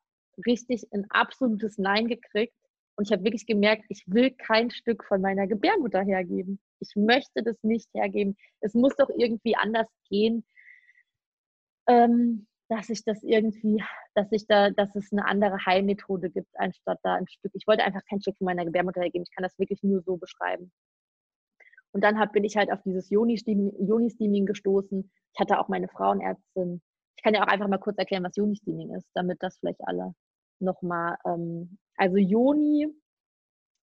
richtig 0.46 0.90
ein 0.94 1.04
absolutes 1.10 1.76
Nein 1.76 2.08
gekriegt. 2.08 2.54
Und 2.96 3.06
ich 3.06 3.12
habe 3.12 3.24
wirklich 3.24 3.44
gemerkt, 3.44 3.84
ich 3.90 4.04
will 4.06 4.30
kein 4.30 4.70
Stück 4.70 5.04
von 5.04 5.20
meiner 5.20 5.46
Gebärmutter 5.46 6.00
hergeben. 6.02 6.58
Ich 6.80 6.96
möchte 6.96 7.42
das 7.42 7.62
nicht 7.62 7.92
hergeben. 7.92 8.38
Es 8.60 8.72
muss 8.72 8.96
doch 8.96 9.10
irgendwie 9.14 9.54
anders 9.54 9.86
gehen, 10.08 10.46
ähm, 11.86 12.46
dass 12.70 12.88
ich 12.88 13.04
das 13.04 13.22
irgendwie, 13.22 13.84
dass 14.14 14.32
ich 14.32 14.46
da, 14.46 14.70
dass 14.70 14.96
es 14.96 15.12
eine 15.12 15.26
andere 15.26 15.58
Heilmethode 15.66 16.30
gibt, 16.30 16.48
anstatt 16.54 17.00
da 17.02 17.16
ein 17.16 17.28
Stück. 17.28 17.52
Ich 17.54 17.66
wollte 17.66 17.84
einfach 17.84 18.02
kein 18.08 18.22
Stück 18.22 18.38
von 18.38 18.46
meiner 18.46 18.64
Gebärmutter 18.64 19.02
hergeben. 19.02 19.26
Ich 19.28 19.34
kann 19.34 19.42
das 19.42 19.58
wirklich 19.58 19.82
nur 19.82 20.00
so 20.00 20.16
beschreiben. 20.16 20.72
Und 21.92 22.02
dann 22.02 22.18
hab, 22.18 22.32
bin 22.32 22.44
ich 22.44 22.56
halt 22.56 22.72
auf 22.72 22.80
dieses 22.82 23.10
Joni-Steaming 23.10 24.46
gestoßen. 24.46 25.10
Ich 25.34 25.38
hatte 25.38 25.58
auch 25.58 25.68
meine 25.68 25.88
Frauenärztin 25.88 26.80
kann 27.24 27.34
ja 27.34 27.42
auch 27.42 27.48
einfach 27.48 27.68
mal 27.68 27.78
kurz 27.78 27.96
erklären, 27.98 28.22
was 28.22 28.36
Joni-Steaming 28.36 28.94
ist, 28.94 29.08
damit 29.14 29.42
das 29.42 29.56
vielleicht 29.58 29.80
alle 29.86 30.14
nochmal. 30.60 31.16
Ähm, 31.24 31.78
also 31.96 32.18
Joni 32.18 32.86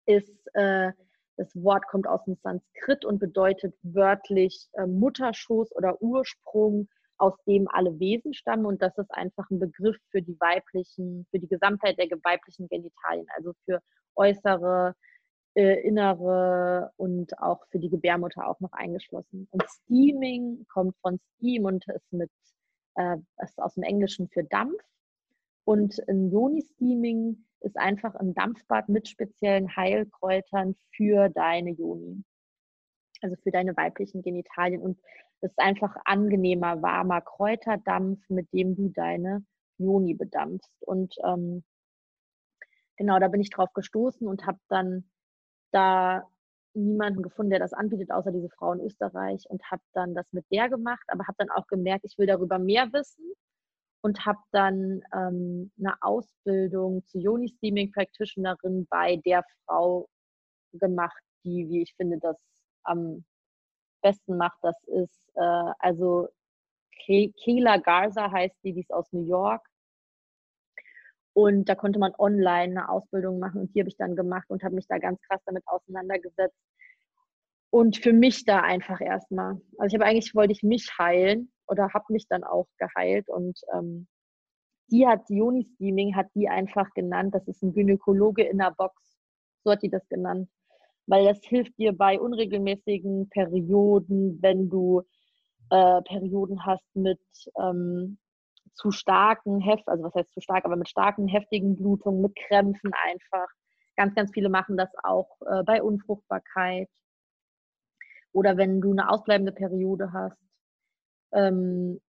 ist, 0.06 0.48
äh, 0.54 0.92
das 1.38 1.56
Wort 1.56 1.88
kommt 1.88 2.08
aus 2.08 2.24
dem 2.26 2.36
Sanskrit 2.36 3.04
und 3.04 3.18
bedeutet 3.18 3.76
wörtlich 3.82 4.70
äh, 4.74 4.86
Mutterschoß 4.86 5.76
oder 5.76 6.00
Ursprung, 6.02 6.88
aus 7.18 7.34
dem 7.48 7.68
alle 7.68 8.00
Wesen 8.00 8.34
stammen. 8.36 8.66
Und 8.66 8.82
das 8.82 8.96
ist 8.98 9.12
einfach 9.12 9.50
ein 9.50 9.60
Begriff 9.60 9.98
für 10.12 10.22
die 10.22 10.40
weiblichen, 10.40 11.26
für 11.32 11.40
die 11.40 11.48
Gesamtheit 11.48 11.98
der 11.98 12.10
weiblichen 12.24 12.68
Genitalien, 12.68 13.26
also 13.36 13.54
für 13.66 13.82
äußere, 14.16 14.96
äh, 15.56 15.82
innere 15.82 16.92
und 16.98 17.38
auch 17.40 17.66
für 17.72 17.80
die 17.80 17.90
Gebärmutter 17.90 18.48
auch 18.48 18.60
noch 18.60 18.74
eingeschlossen. 18.74 19.48
Und 19.50 19.64
Steaming 19.68 20.66
kommt 20.72 20.96
von 21.02 21.20
Steam 21.38 21.66
und 21.66 21.88
ist 21.88 22.14
mit 22.14 22.30
äh, 22.96 23.18
ist 23.44 23.60
aus 23.60 23.76
dem 23.76 23.84
Englischen 23.84 24.28
für 24.30 24.44
Dampf. 24.44 24.82
Und 25.64 25.98
ein 26.08 26.32
Joni-Steaming 26.32 27.46
ist 27.62 27.78
einfach 27.78 28.16
ein 28.16 28.34
Dampfbad 28.34 28.90
mit 28.90 29.08
speziellen 29.08 29.76
Heilkräutern 29.76 30.76
für 30.96 31.30
deine 31.30 31.72
Joni. 31.72 32.24
Also 33.22 33.36
für 33.44 33.52
deine 33.52 33.78
weiblichen 33.78 34.22
Genitalien. 34.24 34.82
Und 34.82 35.00
es 35.42 35.52
ist 35.52 35.60
einfach 35.60 35.96
angenehmer, 36.06 36.82
warmer 36.82 37.22
Kräuterdampf, 37.22 38.20
mit 38.30 38.52
dem 38.54 38.76
du 38.76 38.90
deine 38.90 39.46
Joni 39.78 40.16
bedampfst. 40.16 40.72
Und 40.82 41.16
ähm, 41.24 41.64
genau, 42.98 43.20
da 43.20 43.28
bin 43.28 43.42
ich 43.42 43.50
drauf 43.50 43.72
gestoßen 43.74 44.28
und 44.28 44.46
habe 44.46 44.60
dann 44.68 45.10
da 45.72 46.28
niemanden 46.74 47.22
gefunden, 47.22 47.50
der 47.52 47.60
das 47.60 47.74
anbietet, 47.74 48.12
außer 48.12 48.32
diese 48.32 48.50
Frau 48.50 48.74
in 48.74 48.82
Österreich 48.82 49.44
und 49.50 49.62
habe 49.70 49.82
dann 49.94 50.14
das 50.14 50.26
mit 50.32 50.46
der 50.52 50.70
gemacht, 50.70 51.04
aber 51.08 51.28
habe 51.28 51.38
dann 51.38 51.50
auch 51.50 51.68
gemerkt, 51.68 52.06
ich 52.06 52.18
will 52.18 52.28
darüber 52.28 52.60
mehr 52.60 52.92
wissen 52.94 53.34
und 54.02 54.26
habe 54.26 54.40
dann 54.52 55.02
ähm, 55.14 55.72
eine 55.80 55.96
Ausbildung 56.02 57.06
zur 57.06 57.22
Yoni 57.22 57.50
Steaming 57.50 57.92
Practitionerin 57.92 58.88
bei 58.90 59.18
der 59.18 59.44
Frau 59.66 60.08
gemacht, 60.74 61.22
die, 61.44 61.68
wie 61.70 61.82
ich 61.84 61.94
finde, 61.96 62.18
das 62.20 62.38
am 62.84 63.26
besten 64.02 64.38
macht. 64.38 64.58
Das 64.62 64.82
ist 64.88 65.22
äh, 65.36 65.72
also 65.80 66.30
Kayla 67.06 67.78
Garza 67.78 68.32
heißt 68.32 68.56
die, 68.64 68.74
die 68.74 68.82
ist 68.82 68.94
aus 68.94 69.12
New 69.12 69.26
York 69.26 69.66
und 71.34 71.70
da 71.70 71.76
konnte 71.76 72.00
man 72.00 72.14
online 72.18 72.80
eine 72.80 72.90
Ausbildung 72.90 73.40
machen 73.40 73.62
und 73.62 73.76
die 73.76 73.80
habe 73.80 73.90
ich 73.90 73.98
dann 73.98 74.16
gemacht 74.16 74.50
und 74.50 74.64
habe 74.64 74.76
mich 74.76 74.88
da 74.88 74.98
ganz 74.98 75.22
krass 75.22 75.42
damit 75.46 75.64
auseinandergesetzt. 75.66 76.58
Und 77.70 77.98
für 77.98 78.12
mich 78.12 78.44
da 78.44 78.60
einfach 78.60 79.00
erstmal. 79.00 79.62
Also 79.78 79.88
ich 79.88 79.94
habe 79.94 80.06
eigentlich, 80.06 80.36
wollte 80.36 80.52
ich 80.52 80.62
mich 80.62 80.90
heilen 80.98 81.52
oder 81.68 81.94
habe 81.94 82.06
mich 82.10 82.28
dann 82.28 82.44
auch 82.44 82.68
geheilt 82.78 83.30
und 83.30 83.58
ähm, 83.74 84.08
die 84.92 85.08
hat, 85.08 85.30
Joni 85.30 85.64
Steaming 85.64 86.16
hat 86.16 86.28
die 86.36 86.50
einfach 86.50 86.94
genannt, 86.94 87.34
das 87.34 87.48
ist 87.48 87.64
ein 87.64 87.74
Gynäkologe 87.74 88.44
in 88.44 88.58
der 88.58 88.72
Box. 88.72 89.18
So 89.64 89.72
hat 89.72 89.82
die 89.84 89.90
das 89.90 90.08
genannt. 90.10 90.50
Weil 91.08 91.26
das 91.26 91.40
hilft 91.44 91.78
dir 91.78 91.94
bei 91.94 92.20
unregelmäßigen 92.20 93.30
Perioden, 93.30 94.42
wenn 94.42 94.70
du 94.70 95.02
äh, 95.70 96.02
Perioden 96.02 96.66
hast 96.66 96.86
mit 96.94 97.22
ähm, 97.58 98.18
zu 98.74 98.92
starken 98.92 99.60
Heft, 99.60 99.88
also 99.88 100.04
was 100.04 100.16
heißt 100.16 100.34
zu 100.34 100.42
stark, 100.42 100.66
aber 100.66 100.76
mit 100.76 100.90
starken, 100.90 101.28
heftigen 101.28 101.76
Blutungen, 101.76 102.22
mit 102.22 102.36
Krämpfen 102.36 102.92
einfach. 103.06 103.48
Ganz, 103.96 104.16
ganz 104.16 104.32
viele 104.34 104.50
machen 104.50 104.78
das 104.78 104.90
auch 105.04 105.30
äh, 105.46 105.64
bei 105.64 105.84
Unfruchtbarkeit 105.84 106.90
oder 108.32 108.58
wenn 108.58 108.82
du 108.82 108.92
eine 108.92 109.10
ausbleibende 109.10 109.52
Periode 109.52 110.14
hast. 110.14 110.38
Ähm, 111.34 112.00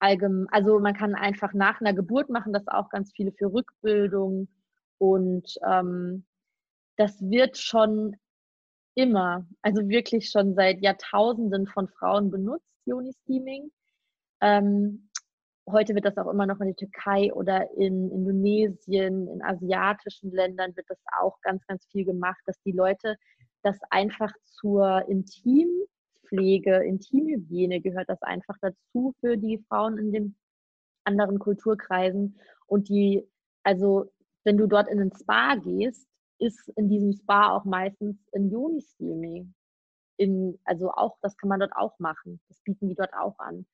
allgemein, 0.00 0.48
also 0.50 0.78
man 0.80 0.94
kann 0.94 1.14
einfach 1.14 1.52
nach 1.54 1.80
einer 1.80 1.94
Geburt 1.94 2.30
machen 2.30 2.52
das 2.52 2.66
auch 2.68 2.88
ganz 2.90 3.12
viele 3.14 3.32
für 3.32 3.52
Rückbildung 3.52 4.48
und 4.98 5.54
ähm, 5.66 6.24
das 6.96 7.20
wird 7.20 7.56
schon 7.56 8.16
immer, 8.94 9.46
also 9.62 9.88
wirklich 9.88 10.30
schon 10.30 10.54
seit 10.54 10.82
Jahrtausenden 10.82 11.68
von 11.68 11.88
Frauen 11.88 12.30
benutzt, 12.30 12.68
Joni-Steaming. 12.84 13.70
Ähm, 14.40 15.07
heute 15.70 15.94
wird 15.94 16.04
das 16.04 16.16
auch 16.18 16.30
immer 16.30 16.46
noch 16.46 16.60
in 16.60 16.66
der 16.66 16.76
Türkei 16.76 17.32
oder 17.32 17.70
in 17.76 18.10
Indonesien, 18.10 19.28
in 19.28 19.42
asiatischen 19.42 20.30
Ländern 20.30 20.76
wird 20.76 20.86
das 20.88 20.98
auch 21.20 21.40
ganz, 21.42 21.66
ganz 21.66 21.86
viel 21.86 22.04
gemacht, 22.04 22.40
dass 22.46 22.60
die 22.62 22.72
Leute 22.72 23.16
das 23.62 23.78
einfach 23.90 24.32
zur 24.44 25.08
Intimpflege, 25.08 26.84
Intimhygiene 26.84 27.80
gehört 27.80 28.08
das 28.08 28.22
einfach 28.22 28.56
dazu 28.60 29.14
für 29.20 29.36
die 29.36 29.58
Frauen 29.68 29.98
in 29.98 30.12
den 30.12 30.36
anderen 31.04 31.38
Kulturkreisen. 31.38 32.38
Und 32.66 32.88
die, 32.88 33.26
also 33.62 34.10
wenn 34.44 34.56
du 34.56 34.66
dort 34.66 34.88
in 34.88 35.00
ein 35.00 35.12
Spa 35.12 35.56
gehst, 35.56 36.06
ist 36.38 36.68
in 36.76 36.88
diesem 36.88 37.12
Spa 37.12 37.50
auch 37.50 37.64
meistens 37.64 38.16
ein 38.34 38.50
Joni-Steaming. 38.50 39.54
also 40.64 40.90
auch, 40.92 41.18
das 41.22 41.36
kann 41.36 41.48
man 41.48 41.60
dort 41.60 41.74
auch 41.74 41.98
machen. 41.98 42.40
Das 42.48 42.60
bieten 42.62 42.88
die 42.88 42.94
dort 42.94 43.12
auch 43.14 43.38
an. 43.38 43.66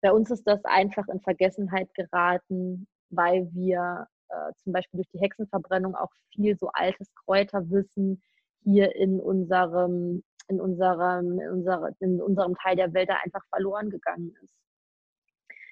Bei 0.00 0.12
uns 0.12 0.30
ist 0.30 0.46
das 0.46 0.64
einfach 0.64 1.06
in 1.08 1.20
Vergessenheit 1.20 1.92
geraten, 1.94 2.86
weil 3.10 3.48
wir 3.52 4.06
äh, 4.28 4.52
zum 4.62 4.72
Beispiel 4.72 4.98
durch 4.98 5.08
die 5.08 5.20
Hexenverbrennung 5.20 5.94
auch 5.96 6.10
viel 6.34 6.56
so 6.56 6.68
altes 6.72 7.12
Kräuterwissen 7.24 8.22
hier 8.62 8.94
in 8.94 9.20
unserem, 9.20 10.22
in 10.48 10.60
unserem, 10.60 11.40
in, 11.40 11.50
unserer, 11.50 11.90
in 12.00 12.22
unserem 12.22 12.54
Teil 12.56 12.76
der 12.76 12.92
Welt 12.94 13.10
einfach 13.10 13.44
verloren 13.50 13.90
gegangen 13.90 14.34
ist. 14.42 14.54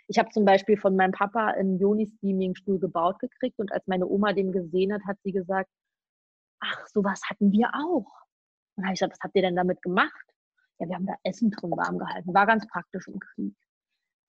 Ich 0.09 0.19
habe 0.19 0.31
zum 0.31 0.45
Beispiel 0.45 0.77
von 0.77 0.97
meinem 0.97 1.13
Papa 1.13 1.49
einen 1.49 1.79
Joni-Steaming-Stuhl 1.79 2.79
gebaut 2.79 3.19
gekriegt 3.19 3.59
und 3.59 3.73
als 3.73 3.87
meine 3.87 4.07
Oma 4.07 4.33
den 4.33 4.53
gesehen 4.53 4.93
hat, 4.93 5.03
hat 5.07 5.19
sie 5.23 5.33
gesagt, 5.33 5.71
ach, 6.61 6.87
sowas 6.89 7.21
hatten 7.29 7.53
wir 7.53 7.69
auch. 7.75 8.07
Und 8.77 8.85
habe 8.85 8.95
ich 8.95 9.01
gesagt, 9.01 9.15
was 9.15 9.21
habt 9.21 9.35
ihr 9.37 9.43
denn 9.43 9.57
damit 9.57 9.83
gemacht? 9.83 10.27
Ja, 10.79 10.89
wir 10.89 10.95
haben 10.95 11.07
da 11.07 11.15
Essen 11.25 11.51
drin 11.51 11.71
warm 11.73 11.99
gehalten. 11.99 12.35
War 12.35 12.47
ganz 12.47 12.67
praktisch 12.69 13.09
im 13.09 13.19
Krieg 13.19 13.55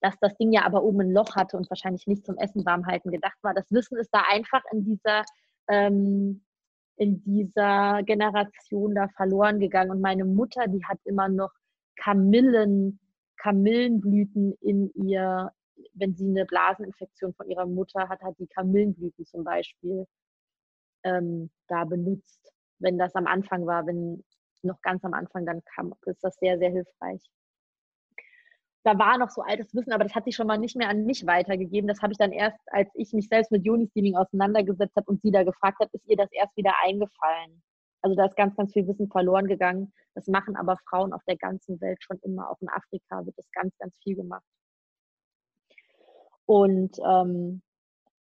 dass 0.01 0.15
das 0.19 0.35
Ding 0.37 0.51
ja 0.51 0.63
aber 0.63 0.83
oben 0.83 1.01
ein 1.01 1.11
Loch 1.11 1.35
hatte 1.35 1.57
und 1.57 1.69
wahrscheinlich 1.69 2.07
nicht 2.07 2.25
zum 2.25 2.37
Essen 2.37 2.65
warm 2.65 2.85
halten 2.85 3.11
gedacht 3.11 3.37
war. 3.41 3.53
Das 3.53 3.71
Wissen 3.71 3.97
ist 3.97 4.09
da 4.11 4.23
einfach 4.29 4.61
in 4.71 4.85
dieser, 4.85 5.23
ähm, 5.67 6.43
in 6.97 7.23
dieser 7.23 8.03
Generation 8.03 8.95
da 8.95 9.07
verloren 9.15 9.59
gegangen. 9.59 9.91
Und 9.91 10.01
meine 10.01 10.25
Mutter, 10.25 10.67
die 10.67 10.83
hat 10.85 10.99
immer 11.05 11.29
noch 11.29 11.51
Kamillen, 11.95 12.99
Kamillenblüten 13.37 14.53
in 14.61 14.91
ihr 14.93 15.51
wenn 15.93 16.15
sie 16.15 16.27
eine 16.27 16.45
Blaseninfektion 16.45 17.33
von 17.33 17.49
ihrer 17.49 17.65
Mutter 17.65 18.07
hat, 18.09 18.21
hat 18.21 18.37
die 18.39 18.47
Kamillenblüten 18.47 19.25
zum 19.25 19.43
Beispiel 19.43 20.07
ähm, 21.03 21.49
da 21.67 21.85
benutzt. 21.85 22.51
Wenn 22.79 22.97
das 22.97 23.15
am 23.15 23.27
Anfang 23.27 23.65
war, 23.65 23.85
wenn 23.87 24.23
noch 24.63 24.81
ganz 24.81 25.03
am 25.03 25.13
Anfang 25.13 25.45
dann 25.45 25.63
kam, 25.75 25.93
ist 26.05 26.23
das 26.23 26.35
sehr, 26.37 26.57
sehr 26.57 26.71
hilfreich. 26.71 27.21
Da 28.83 28.97
war 28.97 29.17
noch 29.17 29.29
so 29.29 29.41
altes 29.41 29.73
Wissen, 29.73 29.91
aber 29.91 30.03
das 30.03 30.15
hat 30.15 30.25
sich 30.25 30.35
schon 30.35 30.47
mal 30.47 30.57
nicht 30.57 30.75
mehr 30.75 30.89
an 30.89 31.05
mich 31.05 31.25
weitergegeben. 31.25 31.87
Das 31.87 32.01
habe 32.01 32.13
ich 32.13 32.17
dann 32.17 32.31
erst, 32.31 32.59
als 32.67 32.89
ich 32.93 33.11
mich 33.13 33.27
selbst 33.27 33.51
mit 33.51 33.65
Joni-Steaming 33.65 34.15
auseinandergesetzt 34.15 34.95
habe 34.95 35.11
und 35.11 35.21
sie 35.21 35.31
da 35.31 35.43
gefragt 35.43 35.79
hat, 35.79 35.89
ist 35.93 36.07
ihr 36.07 36.15
das 36.15 36.31
erst 36.31 36.55
wieder 36.55 36.73
eingefallen. 36.83 37.61
Also 38.01 38.15
da 38.15 38.25
ist 38.25 38.37
ganz, 38.37 38.55
ganz 38.55 38.71
viel 38.73 38.87
Wissen 38.87 39.09
verloren 39.09 39.47
gegangen. 39.47 39.91
Das 40.13 40.27
machen 40.27 40.55
aber 40.55 40.77
Frauen 40.89 41.13
auf 41.13 41.23
der 41.27 41.37
ganzen 41.37 41.81
Welt 41.81 42.01
schon 42.01 42.19
immer. 42.19 42.49
Auch 42.49 42.61
in 42.61 42.69
Afrika 42.69 43.25
wird 43.25 43.37
das 43.37 43.51
ganz, 43.51 43.77
ganz 43.77 43.97
viel 44.03 44.15
gemacht. 44.15 44.45
Und 46.45 46.97
ähm, 47.05 47.61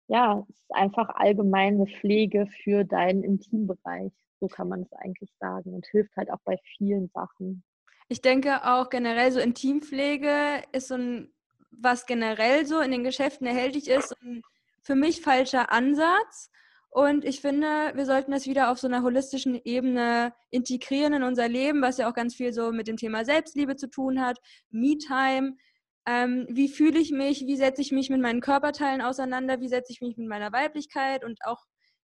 ja, 0.08 0.46
es 0.50 0.56
ist 0.56 0.76
einfach 0.76 1.10
allgemeine 1.10 1.88
Pflege 1.88 2.48
für 2.64 2.84
deinen 2.84 3.24
Intimbereich. 3.24 4.14
So 4.40 4.48
kann 4.48 4.70
man 4.70 4.82
es 4.84 4.94
eigentlich 4.94 5.32
sagen 5.40 5.74
und 5.74 5.88
hilft 5.88 6.16
halt 6.16 6.30
auch 6.30 6.42
bei 6.44 6.58
vielen 6.78 7.10
Sachen. 7.10 7.64
Ich 8.10 8.22
denke 8.22 8.66
auch 8.66 8.90
generell 8.90 9.32
so 9.32 9.40
Intimpflege 9.40 10.64
ist 10.72 10.90
so 10.90 10.96
ein, 10.96 11.34
was 11.72 12.06
generell 12.06 12.66
so 12.66 12.80
in 12.80 12.92
den 12.92 13.04
Geschäften 13.04 13.48
erhältlich 13.48 13.88
ist, 13.88 14.16
ein 14.22 14.42
für 14.84 14.96
mich 14.96 15.22
falscher 15.22 15.72
Ansatz. 15.72 16.50
Und 16.90 17.26
ich 17.26 17.42
finde, 17.42 17.92
wir 17.96 18.06
sollten 18.06 18.32
das 18.32 18.46
wieder 18.46 18.70
auf 18.70 18.78
so 18.78 18.88
einer 18.88 19.02
holistischen 19.02 19.60
Ebene 19.64 20.34
integrieren 20.52 21.14
in 21.14 21.24
unser 21.24 21.48
Leben, 21.48 21.82
was 21.82 21.98
ja 21.98 22.08
auch 22.08 22.14
ganz 22.14 22.36
viel 22.36 22.54
so 22.54 22.72
mit 22.72 22.88
dem 22.88 22.98
Thema 22.98 23.26
Selbstliebe 23.26 23.76
zu 23.76 23.90
tun 23.90 24.22
hat, 24.22 24.38
Me-Time, 24.70 25.56
ähm, 26.06 26.46
wie 26.50 26.68
fühle 26.68 27.00
ich 27.00 27.12
mich, 27.12 27.48
wie 27.48 27.56
setze 27.56 27.82
ich 27.82 27.92
mich 27.92 28.12
mit 28.12 28.22
meinen 28.22 28.42
Körperteilen 28.42 29.02
auseinander, 29.02 29.60
wie 29.60 29.70
setze 29.70 29.92
ich 29.92 30.02
mich 30.02 30.18
mit 30.18 30.28
meiner 30.28 30.52
Weiblichkeit 30.52 31.24
und 31.24 31.40
auch 31.46 31.64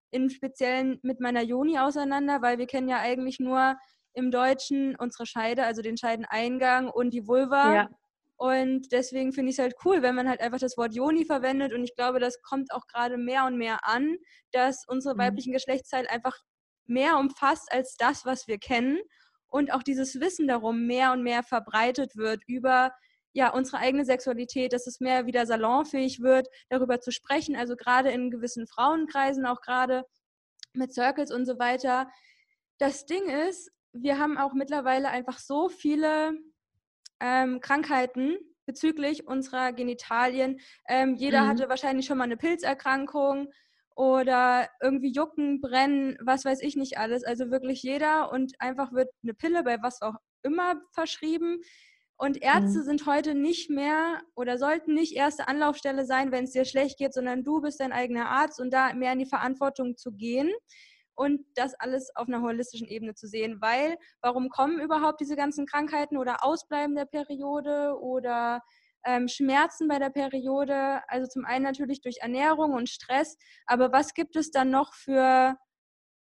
im 0.10 0.30
Speziellen 0.30 1.00
mit 1.04 1.20
meiner 1.20 1.44
Joni 1.44 1.78
auseinander, 1.78 2.42
weil 2.42 2.58
wir 2.58 2.66
kennen 2.66 2.90
ja 2.90 2.98
eigentlich 2.98 3.40
nur 3.40 3.78
im 4.14 4.32
Deutschen 4.32 4.96
unsere 4.96 5.26
Scheide, 5.26 5.64
also 5.64 5.82
den 5.82 5.98
Scheideneingang 5.98 6.90
und 6.90 7.12
die 7.12 7.28
Vulva. 7.28 7.74
Ja. 7.74 7.90
Und 8.38 8.92
deswegen 8.94 9.34
finde 9.34 9.50
ich 9.50 9.58
es 9.58 9.62
halt 9.62 9.76
cool, 9.84 10.02
wenn 10.02 10.16
man 10.16 10.30
halt 10.30 10.40
einfach 10.40 10.60
das 10.60 10.78
Wort 10.78 10.96
Joni 10.96 11.26
verwendet. 11.26 11.74
Und 11.74 11.84
ich 11.84 11.96
glaube, 11.96 12.20
das 12.20 12.42
kommt 12.42 12.72
auch 12.74 12.88
gerade 12.88 13.18
mehr 13.18 13.46
und 13.46 13.58
mehr 13.58 13.80
an, 13.84 14.16
dass 14.52 14.86
unsere 14.88 15.16
mhm. 15.16 15.20
weiblichen 15.20 15.52
Geschlechtsteile 15.52 16.10
einfach 16.10 16.38
mehr 16.86 17.18
umfasst 17.18 17.72
als 17.72 17.96
das, 17.98 18.26
was 18.26 18.48
wir 18.48 18.58
kennen. 18.58 19.00
Und 19.48 19.74
auch 19.74 19.84
dieses 19.84 20.20
Wissen 20.20 20.48
darum 20.48 20.86
mehr 20.86 21.12
und 21.12 21.24
mehr 21.24 21.44
verbreitet 21.44 22.16
wird 22.16 22.42
über 22.48 22.94
ja, 23.34 23.50
unsere 23.54 23.78
eigene 23.78 24.06
Sexualität, 24.06 24.74
dass 24.74 24.88
es 24.88 25.00
mehr 25.00 25.26
wieder 25.26 25.46
salonfähig 25.46 26.22
wird, 26.22 26.48
darüber 26.70 27.00
zu 27.00 27.12
sprechen. 27.12 27.56
Also 27.56 27.76
gerade 27.76 28.10
in 28.10 28.32
gewissen 28.32 28.68
Frauenkreisen, 28.68 29.46
auch 29.46 29.62
gerade 29.62 30.04
mit 30.74 30.94
Circles 30.94 31.32
und 31.32 31.46
so 31.46 31.60
weiter. 31.60 32.10
Das 32.80 33.06
Ding 33.06 33.28
ist, 33.48 33.70
wir 33.94 34.20
haben 34.20 34.38
auch 34.38 34.54
mittlerweile 34.54 35.10
einfach 35.10 35.40
so 35.40 35.70
viele 35.70 36.38
ähm, 37.20 37.60
Krankheiten 37.60 38.38
bezüglich 38.66 39.28
unserer 39.28 39.74
Genitalien. 39.74 40.60
Ähm, 40.88 41.16
jeder 41.16 41.44
mhm. 41.44 41.48
hatte 41.48 41.70
wahrscheinlich 41.70 42.06
schon 42.06 42.18
mal 42.18 42.26
eine 42.26 42.38
Pilzerkrankung 42.38 43.52
oder 43.96 44.70
irgendwie 44.82 45.12
Jucken, 45.12 45.60
Brennen, 45.60 46.18
was 46.22 46.46
weiß 46.46 46.62
ich 46.62 46.76
nicht 46.76 46.98
alles. 46.98 47.24
Also 47.24 47.50
wirklich 47.52 47.82
jeder 47.82 48.32
und 48.32 48.54
einfach 48.60 48.94
wird 48.94 49.10
eine 49.24 49.34
Pille 49.34 49.64
bei 49.64 49.82
was 49.82 50.02
auch 50.02 50.16
immer 50.44 50.76
verschrieben. 50.92 51.62
Und 52.16 52.42
Ärzte 52.42 52.80
mhm. 52.80 52.84
sind 52.84 53.06
heute 53.06 53.34
nicht 53.34 53.70
mehr 53.70 54.22
oder 54.36 54.58
sollten 54.58 54.94
nicht 54.94 55.16
erste 55.16 55.48
Anlaufstelle 55.48 56.06
sein, 56.06 56.32
wenn 56.32 56.44
es 56.44 56.52
dir 56.52 56.66
schlecht 56.66 56.98
geht, 56.98 57.14
sondern 57.14 57.44
du 57.44 57.62
bist 57.62 57.80
dein 57.80 57.94
eigener 57.94 58.30
Arzt 58.30 58.60
und 58.60 58.72
da 58.72 58.94
mehr 58.94 59.14
in 59.14 59.20
die 59.20 59.26
Verantwortung 59.26 59.96
zu 59.98 60.12
gehen 60.12 60.52
und 61.20 61.46
das 61.56 61.74
alles 61.76 62.16
auf 62.16 62.30
einer 62.30 62.42
holistischen 62.42 62.88
Ebene 62.88 63.14
zu 63.14 63.28
sehen. 63.28 63.60
Weil, 63.60 63.98
warum 64.22 64.48
kommen 64.48 64.80
überhaupt 64.80 65.20
diese 65.20 65.36
ganzen 65.36 65.66
Krankheiten 65.66 66.16
oder 66.16 66.46
Ausbleiben 66.46 66.96
der 66.96 67.06
Periode 67.06 68.00
oder 68.00 68.62
ähm, 69.06 69.28
Schmerzen 69.28 69.90
bei 69.90 70.00
der 70.00 70.12
Periode? 70.12 71.02
Also 71.10 71.28
zum 71.28 71.44
einen 71.44 71.66
natürlich 71.66 72.00
durch 72.00 72.20
Ernährung 72.22 72.72
und 72.74 72.88
Stress, 72.88 73.36
aber 73.66 73.92
was 73.92 74.14
gibt 74.14 74.38
es 74.38 74.52
dann 74.52 74.70
noch 74.70 74.94
für, 74.94 75.58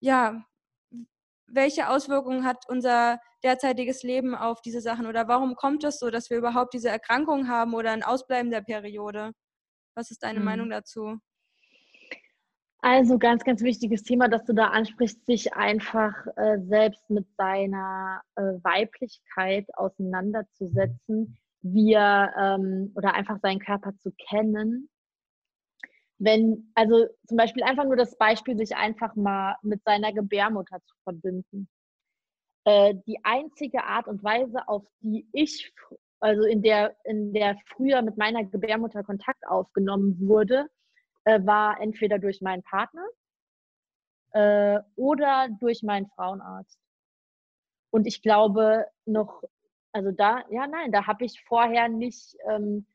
ja, 0.02 0.44
welche 1.46 1.90
Auswirkungen 1.90 2.44
hat 2.44 2.66
unser 2.68 3.20
derzeitiges 3.44 4.02
Leben 4.02 4.34
auf 4.34 4.62
diese 4.62 4.82
Sachen 4.82 5.06
oder 5.06 5.28
warum 5.28 5.56
kommt 5.56 5.84
es 5.84 6.00
so, 6.00 6.10
dass 6.10 6.32
wir 6.32 6.38
überhaupt 6.38 6.74
diese 6.74 6.90
Erkrankung 6.90 7.48
haben 7.48 7.76
oder 7.76 7.92
ein 7.92 8.04
Ausbleiben 8.04 8.50
der 8.50 8.62
Periode? 8.62 9.34
Was 9.96 10.10
ist 10.10 10.24
deine 10.24 10.40
mhm. 10.40 10.46
Meinung 10.46 10.70
dazu? 10.72 11.20
Also 12.82 13.18
ganz, 13.18 13.44
ganz 13.44 13.62
wichtiges 13.62 14.04
Thema, 14.04 14.30
dass 14.30 14.46
du 14.46 14.54
da 14.54 14.68
ansprichst, 14.68 15.26
sich 15.26 15.54
einfach 15.54 16.14
äh, 16.38 16.60
selbst 16.60 17.10
mit 17.10 17.28
seiner 17.36 18.22
äh, 18.36 18.42
Weiblichkeit 18.64 19.68
auseinanderzusetzen, 19.76 21.38
wir 21.62 22.32
ähm, 22.40 22.94
oder 22.96 23.14
einfach 23.16 23.40
seinen 23.42 23.60
Körper 23.60 23.98
zu 23.98 24.12
kennen 24.30 24.90
wenn, 26.20 26.70
also 26.76 27.08
zum 27.26 27.38
Beispiel 27.38 27.64
einfach 27.64 27.86
nur 27.86 27.96
das 27.96 28.18
Beispiel, 28.18 28.58
sich 28.58 28.76
einfach 28.76 29.16
mal 29.16 29.56
mit 29.64 29.84
seiner 29.84 30.14
Gebärmutter 30.14 30.80
zu 30.84 30.96
verbinden. 31.04 31.70
Äh, 32.66 32.96
die 33.08 33.20
einzige 33.24 33.86
Art 33.86 34.08
und 34.08 34.22
Weise, 34.24 34.68
auf 34.68 34.86
die 35.00 35.28
ich, 35.32 35.74
also 36.20 36.44
in 36.44 36.62
der, 36.62 36.96
in 37.06 37.34
der 37.34 37.58
früher 37.66 38.02
mit 38.02 38.18
meiner 38.18 38.44
Gebärmutter 38.44 39.04
Kontakt 39.04 39.48
aufgenommen 39.48 40.18
wurde, 40.20 40.68
äh, 41.26 41.40
war 41.46 41.80
entweder 41.82 42.20
durch 42.20 42.42
meinen 42.42 42.64
Partner 42.64 43.06
äh, 44.32 44.80
oder 44.96 45.50
durch 45.60 45.84
meinen 45.84 46.08
Frauenarzt. 46.16 46.80
Und 47.92 48.06
ich 48.06 48.22
glaube 48.22 48.86
noch, 49.06 49.44
also 49.92 50.12
da, 50.12 50.44
ja, 50.50 50.68
nein, 50.68 50.92
da 50.92 51.08
habe 51.08 51.26
ich 51.26 51.42
vorher 51.48 51.90
nicht 51.90 52.36
ähm, 52.48 52.86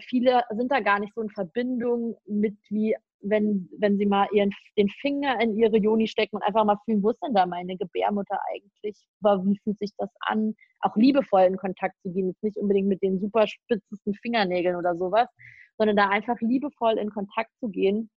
viele 0.00 0.42
sind 0.50 0.70
da 0.70 0.80
gar 0.80 0.98
nicht 0.98 1.14
so 1.14 1.20
in 1.20 1.30
Verbindung 1.30 2.16
mit 2.26 2.56
wie 2.68 2.96
wenn, 3.20 3.68
wenn 3.78 3.96
sie 3.98 4.06
mal 4.06 4.28
ihren, 4.32 4.50
den 4.76 4.88
Finger 4.88 5.40
in 5.40 5.56
ihre 5.56 5.78
Joni 5.78 6.06
stecken 6.06 6.36
und 6.36 6.42
einfach 6.42 6.64
mal 6.64 6.78
fühlen, 6.84 7.02
wo 7.02 7.10
ist 7.10 7.20
denn 7.22 7.34
da 7.34 7.46
meine 7.46 7.76
Gebärmutter 7.76 8.38
eigentlich? 8.52 8.96
Wie 9.20 9.58
fühlt 9.64 9.78
sich 9.78 9.90
das 9.96 10.10
an? 10.20 10.54
Auch 10.80 10.94
liebevoll 10.96 11.42
in 11.42 11.56
Kontakt 11.56 11.96
zu 12.02 12.12
gehen, 12.12 12.28
jetzt 12.28 12.42
nicht 12.42 12.56
unbedingt 12.56 12.88
mit 12.88 13.02
den 13.02 13.18
super 13.18 13.46
spitzesten 13.46 14.14
Fingernägeln 14.14 14.76
oder 14.76 14.94
sowas, 14.96 15.28
sondern 15.78 15.96
da 15.96 16.08
einfach 16.08 16.40
liebevoll 16.40 16.98
in 16.98 17.10
Kontakt 17.10 17.50
zu 17.60 17.68
gehen. 17.68 18.10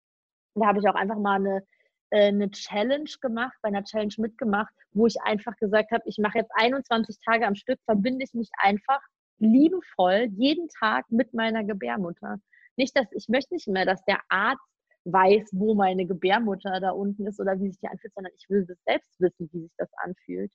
Da 0.55 0.67
habe 0.67 0.79
ich 0.79 0.87
auch 0.87 0.95
einfach 0.95 1.17
mal 1.17 1.35
eine, 1.35 1.63
äh, 2.09 2.27
eine 2.27 2.49
Challenge 2.51 3.09
gemacht, 3.21 3.55
bei 3.61 3.69
einer 3.69 3.83
Challenge 3.83 4.13
mitgemacht, 4.17 4.73
wo 4.91 5.07
ich 5.07 5.21
einfach 5.21 5.55
gesagt 5.57 5.91
habe, 5.91 6.03
ich 6.05 6.17
mache 6.17 6.39
jetzt 6.39 6.51
21 6.55 7.17
Tage 7.23 7.45
am 7.45 7.55
Stück, 7.55 7.79
verbinde 7.85 8.23
ich 8.23 8.33
mich 8.33 8.49
einfach 8.57 9.01
liebevoll 9.39 10.29
jeden 10.35 10.67
Tag 10.79 11.05
mit 11.09 11.33
meiner 11.33 11.63
Gebärmutter. 11.63 12.37
Nicht, 12.75 12.97
dass 12.97 13.07
ich 13.11 13.27
möchte 13.29 13.53
nicht 13.53 13.67
mehr, 13.67 13.85
dass 13.85 14.03
der 14.05 14.19
Arzt 14.29 14.63
weiß, 15.05 15.49
wo 15.53 15.75
meine 15.75 16.05
Gebärmutter 16.05 16.79
da 16.79 16.91
unten 16.91 17.25
ist 17.27 17.39
oder 17.39 17.59
wie 17.59 17.69
sich 17.69 17.79
die 17.79 17.87
anfühlt, 17.87 18.13
sondern 18.13 18.33
ich 18.35 18.49
will 18.49 18.65
selbst 18.85 19.19
wissen, 19.19 19.49
wie 19.51 19.61
sich 19.61 19.73
das 19.77 19.89
anfühlt. 19.97 20.51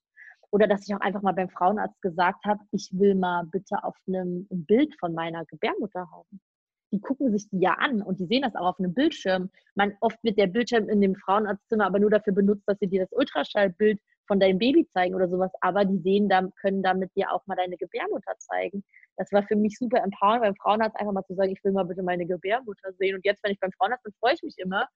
Oder 0.51 0.69
dass 0.69 0.87
ich 0.87 0.95
auch 0.95 1.01
einfach 1.01 1.23
mal 1.23 1.33
beim 1.33 1.49
Frauenarzt 1.49 2.01
gesagt 2.01 2.45
habe, 2.45 2.61
ich 2.71 2.91
will 2.93 3.15
mal 3.15 3.45
bitte 3.47 3.83
auf 3.83 3.97
einem 4.07 4.47
ein 4.51 4.65
Bild 4.67 4.95
von 5.01 5.15
meiner 5.15 5.45
Gebärmutter 5.47 6.09
haben. 6.11 6.41
Die 6.95 7.01
gucken 7.01 7.33
sich 7.33 7.49
die 7.51 7.59
ja 7.59 7.73
an 7.73 8.03
und 8.03 8.21
die 8.21 8.27
sehen 8.27 8.43
das 8.43 8.55
auch 8.55 8.67
auf 8.67 8.79
einem 8.79 8.95
Bildschirm. 8.95 9.51
Man, 9.75 9.97
oft 10.01 10.17
wird 10.23 10.39
der 10.39 10.47
Bildschirm 10.47 10.89
in 10.89 11.01
dem 11.01 11.17
Frauenarztzimmer 11.17 11.87
aber 11.87 11.99
nur 11.99 12.11
dafür 12.11 12.33
benutzt, 12.33 12.63
dass 12.69 12.79
sie 12.79 12.87
dir 12.87 13.01
das 13.01 13.11
Ultraschallbild 13.11 13.99
von 14.29 14.39
deinem 14.39 14.59
Baby 14.59 14.87
zeigen 14.87 15.17
oder 15.17 15.29
sowas, 15.29 15.51
aber 15.61 15.85
die 15.85 15.99
sehen 15.99 16.29
dann, 16.29 16.53
können 16.61 16.85
damit 16.85 17.11
dir 17.17 17.33
auch 17.33 17.45
mal 17.47 17.57
deine 17.57 17.77
Gebärmutter 17.77 18.33
zeigen. 18.39 18.85
Das 19.17 19.33
war 19.33 19.43
für 19.43 19.57
mich 19.57 19.77
super 19.77 20.03
empowernd 20.05 20.43
beim 20.43 20.55
Frauenarzt, 20.55 20.97
einfach 20.97 21.13
mal 21.13 21.25
zu 21.25 21.35
sagen, 21.35 21.51
ich 21.51 21.63
will 21.65 21.73
mal 21.73 21.85
bitte 21.85 22.05
meine 22.05 22.27
Gebärmutter 22.27 22.93
sehen. 22.93 23.17
Und 23.17 23.25
jetzt, 23.25 23.43
wenn 23.43 23.51
ich 23.51 23.59
beim 23.59 23.73
Frauenarzt 23.73 24.05
bin, 24.05 24.13
freue 24.21 24.35
ich 24.35 24.43
mich 24.45 24.55
immer, 24.59 24.87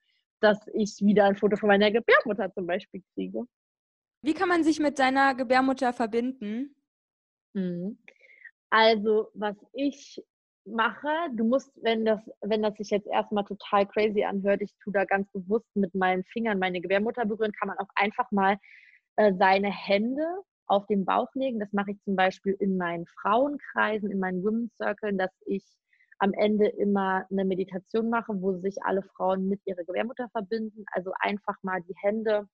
dass 0.40 0.58
ich 0.72 0.96
wieder 1.00 1.24
ein 1.24 1.36
Foto 1.36 1.56
von 1.56 1.68
meiner 1.68 1.90
Gebärmutter 1.90 2.52
zum 2.52 2.66
Beispiel 2.66 3.02
kriege. 3.14 3.42
Wie 4.22 4.34
kann 4.34 4.48
man 4.48 4.62
sich 4.62 4.78
mit 4.78 4.96
seiner 4.96 5.34
Gebärmutter 5.34 5.92
verbinden? 5.92 6.76
Mhm. 7.54 7.98
Also, 8.70 9.30
was 9.34 9.56
ich 9.72 10.22
mache, 10.72 11.08
du 11.34 11.44
musst, 11.44 11.72
wenn 11.82 12.04
das, 12.04 12.20
wenn 12.42 12.62
das 12.62 12.74
sich 12.76 12.90
jetzt 12.90 13.06
erstmal 13.06 13.44
total 13.44 13.86
crazy 13.86 14.24
anhört, 14.24 14.62
ich 14.62 14.74
tue 14.82 14.92
da 14.92 15.04
ganz 15.04 15.30
bewusst 15.32 15.68
mit 15.74 15.94
meinen 15.94 16.24
Fingern 16.24 16.58
meine 16.58 16.80
Gebärmutter 16.80 17.26
berühren, 17.26 17.52
kann 17.52 17.68
man 17.68 17.78
auch 17.78 17.88
einfach 17.94 18.30
mal 18.30 18.58
äh, 19.16 19.32
seine 19.38 19.70
Hände 19.70 20.24
auf 20.66 20.86
den 20.86 21.04
Bauch 21.04 21.34
legen. 21.34 21.60
Das 21.60 21.72
mache 21.72 21.92
ich 21.92 22.02
zum 22.02 22.16
Beispiel 22.16 22.54
in 22.60 22.76
meinen 22.76 23.06
Frauenkreisen, 23.20 24.10
in 24.10 24.18
meinen 24.18 24.44
Women's 24.44 24.76
Circle, 24.76 25.16
dass 25.16 25.32
ich 25.46 25.64
am 26.18 26.32
Ende 26.34 26.66
immer 26.66 27.26
eine 27.30 27.44
Meditation 27.44 28.10
mache, 28.10 28.40
wo 28.40 28.58
sich 28.58 28.76
alle 28.82 29.02
Frauen 29.02 29.48
mit 29.48 29.60
ihrer 29.66 29.84
Gebärmutter 29.84 30.28
verbinden. 30.30 30.84
Also 30.92 31.12
einfach 31.20 31.56
mal 31.62 31.80
die 31.82 31.94
Hände 32.00 32.48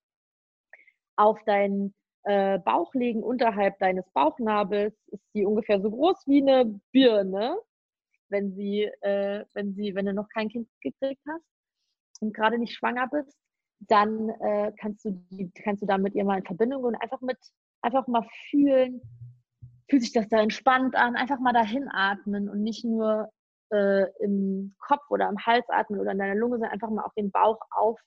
auf 1.16 1.38
deinen 1.44 1.94
äh, 2.24 2.58
Bauch 2.58 2.92
legen, 2.94 3.22
unterhalb 3.22 3.78
deines 3.78 4.08
Bauchnabels. 4.12 4.94
Ist 5.08 5.24
die 5.34 5.46
ungefähr 5.46 5.80
so 5.80 5.90
groß 5.90 6.26
wie 6.26 6.42
eine 6.42 6.80
Birne. 6.92 7.56
Wenn 8.28 8.54
sie, 8.54 8.84
äh, 9.00 9.44
wenn 9.54 9.74
sie, 9.74 9.94
wenn 9.94 10.06
du 10.06 10.14
noch 10.14 10.28
kein 10.28 10.48
Kind 10.48 10.68
gekriegt 10.80 11.22
hast 11.28 11.44
und 12.20 12.34
gerade 12.34 12.58
nicht 12.58 12.74
schwanger 12.74 13.08
bist, 13.08 13.36
dann 13.80 14.28
äh, 14.28 14.72
kannst 14.80 15.04
du 15.04 15.10
die, 15.30 15.50
kannst 15.62 15.82
du 15.82 15.86
da 15.86 15.98
mit 15.98 16.14
ihr 16.14 16.24
mal 16.24 16.38
in 16.38 16.44
Verbindung 16.44 16.82
gehen 16.82 16.94
und 16.94 17.02
einfach 17.02 17.20
mit, 17.20 17.38
einfach 17.82 18.06
mal 18.06 18.26
fühlen, 18.50 19.00
fühlt 19.88 20.02
sich 20.02 20.12
das 20.12 20.28
da 20.28 20.40
entspannt 20.40 20.94
an, 20.94 21.16
einfach 21.16 21.38
mal 21.38 21.52
dahin 21.52 21.88
atmen 21.88 22.48
und 22.48 22.62
nicht 22.62 22.84
nur 22.84 23.30
äh, 23.70 24.06
im 24.20 24.74
Kopf 24.78 25.02
oder 25.10 25.28
im 25.28 25.38
Hals 25.44 25.68
atmen 25.68 26.00
oder 26.00 26.12
in 26.12 26.18
deiner 26.18 26.34
Lunge, 26.34 26.56
sondern 26.56 26.72
einfach 26.72 26.90
mal 26.90 27.04
auch 27.04 27.14
den 27.14 27.30
Bauch 27.30 27.60
auf, 27.70 28.00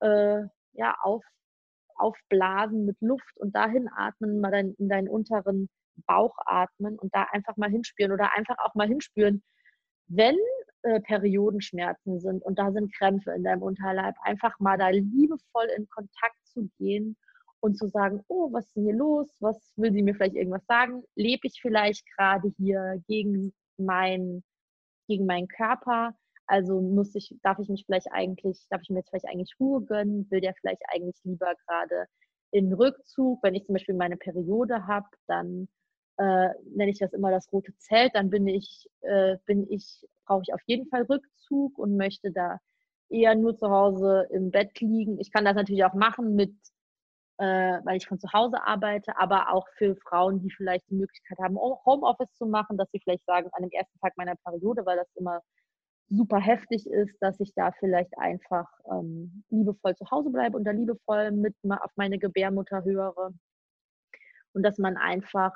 äh, 0.00 0.42
ja, 0.72 0.96
auf, 1.02 1.24
aufblasen 1.96 2.84
mit 2.84 3.00
Luft 3.00 3.36
und 3.38 3.54
dahin 3.54 3.88
atmen, 3.88 4.40
mal 4.40 4.52
dein, 4.52 4.74
in 4.74 4.88
deinen 4.88 5.08
unteren 5.08 5.68
Bauch 6.06 6.36
atmen 6.46 6.98
und 6.98 7.14
da 7.14 7.24
einfach 7.32 7.56
mal 7.56 7.70
hinspüren 7.70 8.12
oder 8.12 8.36
einfach 8.36 8.56
auch 8.58 8.74
mal 8.74 8.88
hinspüren, 8.88 9.42
wenn 10.08 10.36
äh, 10.82 11.00
Periodenschmerzen 11.00 12.20
sind 12.20 12.44
und 12.44 12.58
da 12.58 12.72
sind 12.72 12.94
Krämpfe 12.94 13.32
in 13.32 13.44
deinem 13.44 13.62
Unterleib, 13.62 14.14
einfach 14.22 14.58
mal 14.60 14.78
da 14.78 14.88
liebevoll 14.88 15.66
in 15.76 15.88
Kontakt 15.88 16.38
zu 16.46 16.70
gehen 16.78 17.16
und 17.60 17.76
zu 17.76 17.88
sagen, 17.88 18.22
oh, 18.28 18.52
was 18.52 18.66
ist 18.66 18.76
denn 18.76 18.84
hier 18.84 18.94
los? 18.94 19.28
Was 19.40 19.72
will 19.76 19.92
sie 19.92 20.02
mir 20.02 20.14
vielleicht 20.14 20.36
irgendwas 20.36 20.64
sagen? 20.66 21.02
Lebe 21.16 21.46
ich 21.46 21.58
vielleicht 21.60 22.04
gerade 22.16 22.52
hier 22.56 23.02
gegen 23.08 23.52
mein, 23.76 24.42
gegen 25.08 25.26
meinen 25.26 25.48
Körper? 25.48 26.14
Also 26.46 26.80
muss 26.80 27.14
ich, 27.14 27.34
darf 27.42 27.58
ich 27.58 27.68
mich 27.68 27.84
vielleicht 27.84 28.10
eigentlich, 28.12 28.64
darf 28.70 28.80
ich 28.82 28.90
mir 28.90 28.98
jetzt 28.98 29.10
vielleicht 29.10 29.28
eigentlich 29.28 29.54
Ruhe 29.60 29.82
gönnen? 29.84 30.30
Will 30.30 30.40
der 30.40 30.54
vielleicht 30.54 30.82
eigentlich 30.88 31.16
lieber 31.24 31.52
gerade 31.66 32.06
in 32.52 32.72
Rückzug? 32.72 33.42
Wenn 33.42 33.54
ich 33.54 33.66
zum 33.66 33.74
Beispiel 33.74 33.96
meine 33.96 34.16
Periode 34.16 34.86
habe, 34.86 35.08
dann 35.26 35.68
äh, 36.18 36.50
nenne 36.74 36.90
ich 36.90 36.98
das 36.98 37.12
immer 37.12 37.30
das 37.30 37.50
rote 37.52 37.76
Zelt, 37.78 38.14
dann 38.14 38.30
bin 38.30 38.46
ich, 38.48 38.88
äh, 39.02 39.36
bin 39.46 39.70
ich, 39.70 40.06
brauche 40.26 40.42
ich 40.42 40.52
auf 40.52 40.60
jeden 40.66 40.88
Fall 40.88 41.02
Rückzug 41.02 41.78
und 41.78 41.96
möchte 41.96 42.32
da 42.32 42.58
eher 43.08 43.34
nur 43.34 43.56
zu 43.56 43.70
Hause 43.70 44.26
im 44.30 44.50
Bett 44.50 44.80
liegen. 44.80 45.18
Ich 45.20 45.32
kann 45.32 45.44
das 45.44 45.54
natürlich 45.54 45.84
auch 45.84 45.94
machen 45.94 46.34
mit, 46.34 46.54
äh, 47.38 47.78
weil 47.84 47.96
ich 47.96 48.08
von 48.08 48.18
zu 48.18 48.32
Hause 48.32 48.62
arbeite, 48.64 49.16
aber 49.16 49.52
auch 49.52 49.66
für 49.76 49.96
Frauen, 49.96 50.40
die 50.40 50.50
vielleicht 50.50 50.90
die 50.90 50.96
Möglichkeit 50.96 51.38
haben, 51.38 51.56
Homeoffice 51.56 52.34
zu 52.34 52.46
machen, 52.46 52.76
dass 52.76 52.90
sie 52.90 53.00
vielleicht 53.00 53.24
sagen, 53.24 53.48
an 53.52 53.62
dem 53.62 53.70
ersten 53.70 53.98
Tag 54.00 54.16
meiner 54.16 54.34
Periode, 54.44 54.84
weil 54.84 54.96
das 54.96 55.08
immer 55.14 55.40
super 56.10 56.38
heftig 56.40 56.86
ist, 56.86 57.16
dass 57.20 57.38
ich 57.38 57.52
da 57.54 57.70
vielleicht 57.78 58.16
einfach 58.18 58.66
ähm, 58.90 59.44
liebevoll 59.50 59.94
zu 59.94 60.10
Hause 60.10 60.30
bleibe 60.30 60.56
und 60.56 60.64
da 60.64 60.72
liebevoll 60.72 61.30
mit 61.32 61.54
auf 61.68 61.92
meine 61.96 62.18
Gebärmutter 62.18 62.82
höre 62.84 63.32
und 64.54 64.62
dass 64.62 64.78
man 64.78 64.96
einfach 64.96 65.54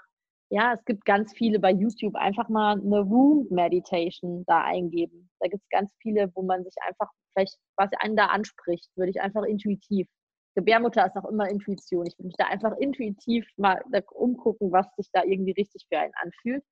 ja, 0.53 0.75
es 0.75 0.85
gibt 0.85 1.07
ganz 1.07 1.33
viele 1.33 1.59
bei 1.59 1.71
YouTube, 1.73 2.15
einfach 2.15 2.51
mal 2.51 2.79
eine 2.79 3.01
Room 3.01 3.47
Meditation 3.49 4.45
da 4.47 4.62
eingeben. 4.65 5.31
Da 5.41 5.49
gibt 5.49 5.62
es 5.62 5.69
ganz 5.71 5.91
viele, 6.03 6.31
wo 6.35 6.43
man 6.43 6.62
sich 6.62 6.75
einfach 6.87 7.09
vielleicht, 7.33 7.57
was 7.77 7.88
einen 8.01 8.17
da 8.17 8.27
anspricht, 8.27 8.87
würde 8.95 9.11
ich 9.11 9.23
einfach 9.23 9.45
intuitiv. 9.45 10.07
Gebärmutter 10.55 11.07
ist 11.07 11.17
auch 11.17 11.31
immer 11.31 11.49
Intuition. 11.49 12.05
Ich 12.05 12.19
würde 12.19 12.27
mich 12.27 12.37
da 12.37 12.49
einfach 12.49 12.77
intuitiv 12.77 13.49
mal 13.57 13.83
umgucken, 14.11 14.71
was 14.73 14.87
sich 14.97 15.09
da 15.15 15.25
irgendwie 15.25 15.53
richtig 15.53 15.87
für 15.88 15.99
einen 15.99 16.12
anfühlt, 16.21 16.62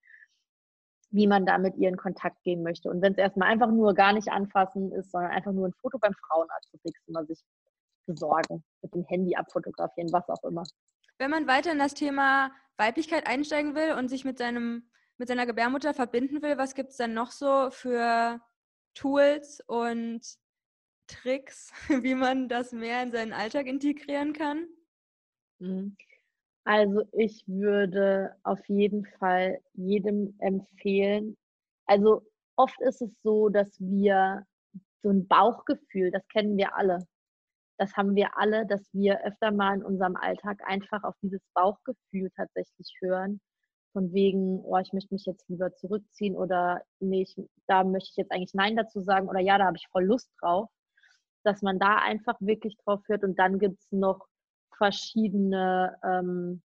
wie 1.10 1.26
man 1.26 1.46
da 1.46 1.56
mit 1.56 1.74
ihr 1.76 1.88
in 1.88 1.96
Kontakt 1.96 2.42
gehen 2.42 2.62
möchte. 2.62 2.90
Und 2.90 3.00
wenn 3.00 3.12
es 3.12 3.18
erstmal 3.18 3.48
einfach 3.48 3.70
nur 3.70 3.94
gar 3.94 4.12
nicht 4.12 4.28
anfassen 4.28 4.92
ist, 4.92 5.10
sondern 5.10 5.30
einfach 5.30 5.52
nur 5.52 5.68
ein 5.68 5.74
Foto 5.80 5.98
beim 5.98 6.12
Frauenarzt 6.28 6.70
zu 6.70 6.76
fixen, 6.80 7.14
mal 7.14 7.26
sich 7.26 7.40
besorgen, 8.04 8.62
mit 8.82 8.94
dem 8.94 9.04
Handy 9.04 9.34
abfotografieren, 9.36 10.12
was 10.12 10.28
auch 10.28 10.44
immer. 10.44 10.64
Wenn 11.20 11.30
man 11.30 11.46
weiter 11.46 11.70
in 11.70 11.78
das 11.78 11.92
Thema 11.92 12.50
Weiblichkeit 12.78 13.26
einsteigen 13.26 13.74
will 13.74 13.92
und 13.92 14.08
sich 14.08 14.24
mit, 14.24 14.38
seinem, 14.38 14.88
mit 15.18 15.28
seiner 15.28 15.44
Gebärmutter 15.44 15.92
verbinden 15.92 16.40
will, 16.40 16.56
was 16.56 16.74
gibt 16.74 16.92
es 16.92 16.96
dann 16.96 17.12
noch 17.12 17.30
so 17.30 17.70
für 17.70 18.40
Tools 18.94 19.62
und 19.66 20.22
Tricks, 21.06 21.72
wie 21.88 22.14
man 22.14 22.48
das 22.48 22.72
mehr 22.72 23.02
in 23.02 23.12
seinen 23.12 23.34
Alltag 23.34 23.66
integrieren 23.66 24.32
kann? 24.32 24.66
Mhm. 25.58 25.94
Also 26.64 27.02
ich 27.12 27.44
würde 27.46 28.34
auf 28.42 28.66
jeden 28.68 29.04
Fall 29.18 29.60
jedem 29.74 30.34
empfehlen, 30.38 31.36
also 31.84 32.22
oft 32.56 32.80
ist 32.80 33.02
es 33.02 33.10
so, 33.22 33.50
dass 33.50 33.78
wir 33.78 34.46
so 35.02 35.10
ein 35.10 35.28
Bauchgefühl, 35.28 36.10
das 36.12 36.26
kennen 36.28 36.56
wir 36.56 36.74
alle 36.76 37.06
das 37.80 37.96
haben 37.96 38.14
wir 38.14 38.36
alle, 38.36 38.66
dass 38.66 38.82
wir 38.92 39.24
öfter 39.24 39.50
mal 39.50 39.74
in 39.74 39.82
unserem 39.82 40.14
Alltag 40.14 40.60
einfach 40.66 41.02
auf 41.02 41.14
dieses 41.22 41.40
Bauchgefühl 41.54 42.30
tatsächlich 42.36 42.92
hören. 43.00 43.40
Von 43.94 44.12
wegen, 44.12 44.60
oh, 44.66 44.76
ich 44.76 44.92
möchte 44.92 45.14
mich 45.14 45.24
jetzt 45.24 45.48
lieber 45.48 45.74
zurückziehen 45.74 46.36
oder 46.36 46.82
nee, 47.00 47.22
ich, 47.22 47.34
da 47.66 47.82
möchte 47.82 48.10
ich 48.10 48.16
jetzt 48.16 48.32
eigentlich 48.32 48.52
Nein 48.52 48.76
dazu 48.76 49.00
sagen 49.00 49.30
oder 49.30 49.40
ja, 49.40 49.56
da 49.56 49.64
habe 49.64 49.78
ich 49.78 49.88
voll 49.90 50.04
Lust 50.04 50.30
drauf. 50.42 50.68
Dass 51.42 51.62
man 51.62 51.78
da 51.78 51.96
einfach 51.96 52.36
wirklich 52.40 52.76
drauf 52.84 53.00
hört 53.08 53.24
und 53.24 53.38
dann 53.38 53.58
gibt 53.58 53.80
es 53.80 53.90
noch 53.90 54.26
verschiedene, 54.76 55.96
ähm, 56.04 56.60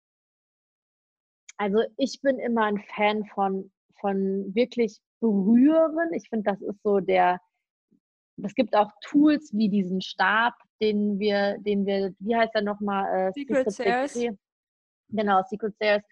also 1.58 1.82
ich 1.98 2.22
bin 2.22 2.38
immer 2.38 2.64
ein 2.64 2.82
Fan 2.96 3.26
von, 3.26 3.70
von 4.00 4.54
wirklich 4.54 4.98
berühren. 5.20 6.14
Ich 6.14 6.30
finde, 6.30 6.50
das 6.50 6.62
ist 6.62 6.82
so 6.82 7.00
der, 7.00 7.38
es 8.42 8.54
gibt 8.54 8.74
auch 8.74 8.90
Tools 9.02 9.52
wie 9.52 9.68
diesen 9.68 10.00
Stab, 10.00 10.54
den 10.82 11.18
wir, 11.18 11.58
den 11.58 11.86
wir, 11.86 12.12
wie 12.18 12.36
heißt 12.36 12.54
er 12.54 12.62
nochmal? 12.62 13.28
Äh, 13.28 13.32
Secret, 13.32 13.70
Secret 13.70 14.10
Sales. 14.10 14.36
Genau, 15.10 15.42
Secret 15.48 15.74
Sales. 15.78 16.02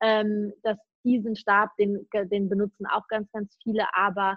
Ähm, 0.00 0.52
dass 0.62 0.78
diesen 1.04 1.34
Stab, 1.34 1.74
den, 1.76 2.06
den 2.12 2.48
benutzen 2.48 2.86
auch 2.86 3.08
ganz, 3.08 3.30
ganz 3.32 3.56
viele, 3.62 3.86
aber 3.94 4.36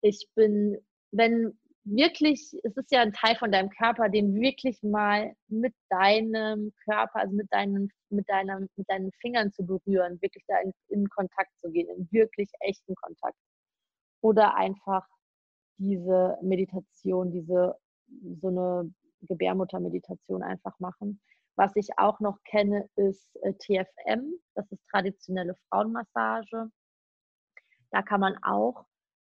ich 0.00 0.28
bin, 0.34 0.78
wenn 1.10 1.58
wirklich, 1.84 2.52
es 2.62 2.76
ist 2.76 2.90
ja 2.92 3.02
ein 3.02 3.12
Teil 3.12 3.36
von 3.36 3.52
deinem 3.52 3.70
Körper, 3.70 4.08
den 4.08 4.34
wirklich 4.34 4.82
mal 4.82 5.34
mit 5.48 5.74
deinem 5.90 6.72
Körper, 6.84 7.20
also 7.20 7.34
mit 7.34 7.48
deinen, 7.50 7.90
mit 8.10 8.28
deinem, 8.28 8.68
mit 8.76 8.88
deinen 8.88 9.10
Fingern 9.20 9.52
zu 9.52 9.66
berühren, 9.66 10.20
wirklich 10.22 10.44
da 10.46 10.58
in, 10.60 10.72
in 10.88 11.08
Kontakt 11.08 11.50
zu 11.58 11.70
gehen, 11.70 11.88
in 11.88 12.08
wirklich 12.10 12.50
echten 12.60 12.94
Kontakt. 12.94 13.36
Oder 14.22 14.56
einfach 14.56 15.06
diese 15.78 16.38
Meditation, 16.40 17.32
diese 17.32 17.76
so 18.40 18.48
eine 18.48 18.94
Gebärmuttermeditation 19.26 20.42
einfach 20.42 20.78
machen. 20.78 21.20
Was 21.56 21.76
ich 21.76 21.98
auch 21.98 22.20
noch 22.20 22.42
kenne, 22.44 22.88
ist 22.96 23.36
äh, 23.42 23.52
TFM, 23.54 24.32
das 24.54 24.70
ist 24.72 24.86
traditionelle 24.90 25.56
Frauenmassage. 25.68 26.70
Da 27.90 28.02
kann 28.02 28.20
man 28.20 28.36
auch 28.42 28.86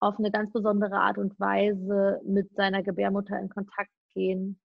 auf 0.01 0.18
eine 0.18 0.31
ganz 0.31 0.53
besondere 0.53 0.97
Art 0.97 1.18
und 1.18 1.38
Weise 1.40 2.20
mit 2.25 2.55
seiner 2.55 2.83
Gebärmutter 2.83 3.38
in 3.38 3.49
Kontakt 3.49 3.90
gehen. 4.14 4.61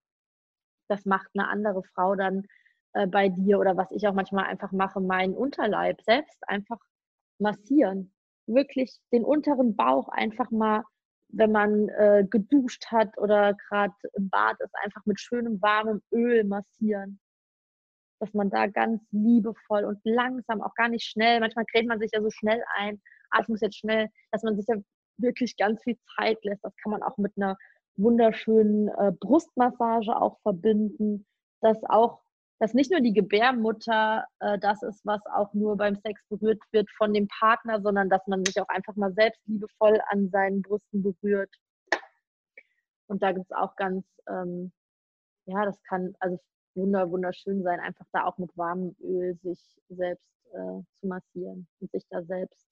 Das 0.90 1.06
macht 1.06 1.30
eine 1.34 1.48
andere 1.48 1.84
Frau 1.96 2.16
dann 2.16 2.46
äh, 2.94 3.08
bei 3.08 3.30
dir 3.30 3.60
oder 3.60 3.78
was 3.78 3.92
ich 3.92 4.08
auch 4.08 4.14
manchmal 4.14 4.46
einfach 4.46 4.72
mache, 4.72 5.00
meinen 5.00 5.34
Unterleib 5.36 6.02
selbst 6.02 6.48
einfach 6.48 6.80
massieren. 7.40 8.14
Wirklich 8.48 9.00
den 9.12 9.24
unteren 9.24 9.76
Bauch 9.76 10.10
einfach 10.10 10.52
mal 10.52 10.84
wenn 11.30 11.52
man 11.52 11.90
äh, 11.90 12.26
geduscht 12.30 12.88
hat 12.88 13.18
oder 13.18 13.54
gerade 13.54 13.94
im 14.14 14.30
Bad 14.30 14.60
ist, 14.60 14.74
einfach 14.84 15.06
mit 15.06 15.20
schönem 15.20 15.62
warmem 15.62 16.02
Öl 16.12 16.44
massieren. 16.44 17.20
Dass 18.20 18.34
man 18.34 18.50
da 18.50 18.68
ganz 18.68 19.02
liebevoll 19.12 19.86
und 19.86 20.00
langsam, 20.04 20.62
auch 20.62 20.74
gar 20.76 20.90
nicht 20.90 21.06
schnell, 21.06 21.40
manchmal 21.40 21.66
cremt 21.66 21.88
man 21.88 22.00
sich 22.00 22.12
ja 22.14 22.22
so 22.22 22.30
schnell 22.32 22.62
ein, 22.76 23.02
Atem 23.32 23.56
ist 23.56 23.62
jetzt 23.62 23.78
schnell, 23.78 24.10
dass 24.32 24.44
man 24.44 24.58
sich 24.58 24.66
ja 24.68 24.76
wirklich 25.18 25.56
ganz 25.58 25.84
viel 25.84 25.98
Zeit 26.16 26.44
lässt. 26.44 26.64
Das 26.64 26.76
kann 26.78 26.92
man 26.92 27.04
auch 27.04 27.18
mit 27.18 27.34
einer 27.38 27.58
wunderschönen 27.96 28.88
äh, 28.90 29.12
Brustmassage 29.20 30.16
auch 30.16 30.40
verbinden, 30.42 31.26
dass 31.62 31.78
auch 31.84 32.22
dass 32.60 32.74
nicht 32.74 32.92
nur 32.92 33.00
die 33.00 33.14
Gebärmutter 33.14 34.26
äh, 34.40 34.60
das 34.60 34.84
ist, 34.84 35.06
was 35.06 35.26
auch 35.34 35.54
nur 35.54 35.78
beim 35.78 35.96
Sex 35.96 36.22
berührt 36.28 36.62
wird 36.72 36.90
von 36.92 37.14
dem 37.14 37.28
Partner, 37.28 37.82
sondern 37.82 38.10
dass 38.10 38.28
man 38.28 38.44
sich 38.44 38.60
auch 38.62 38.68
einfach 38.68 38.96
mal 38.96 39.14
selbst 39.14 39.42
liebevoll 39.48 40.00
an 40.10 40.30
seinen 40.30 40.62
Brüsten 40.62 41.02
berührt. 41.02 41.54
Und 43.08 43.24
da 43.24 43.32
gibt 43.32 43.46
es 43.50 43.58
auch 43.58 43.76
ganz, 43.76 44.06
ähm, 44.28 44.72
ja, 45.46 45.66
das 45.66 45.82
kann 45.84 46.14
also 46.20 46.38
wunder, 46.76 47.10
wunderschön 47.10 47.64
sein, 47.64 47.80
einfach 47.80 48.06
da 48.12 48.26
auch 48.26 48.38
mit 48.38 48.56
warmem 48.58 48.96
Öl 49.02 49.36
sich 49.42 49.60
selbst 49.90 50.30
äh, 50.52 50.82
zu 51.00 51.08
massieren 51.08 51.68
und 51.80 51.92
sich 51.92 52.06
da 52.10 52.24
selbst, 52.24 52.68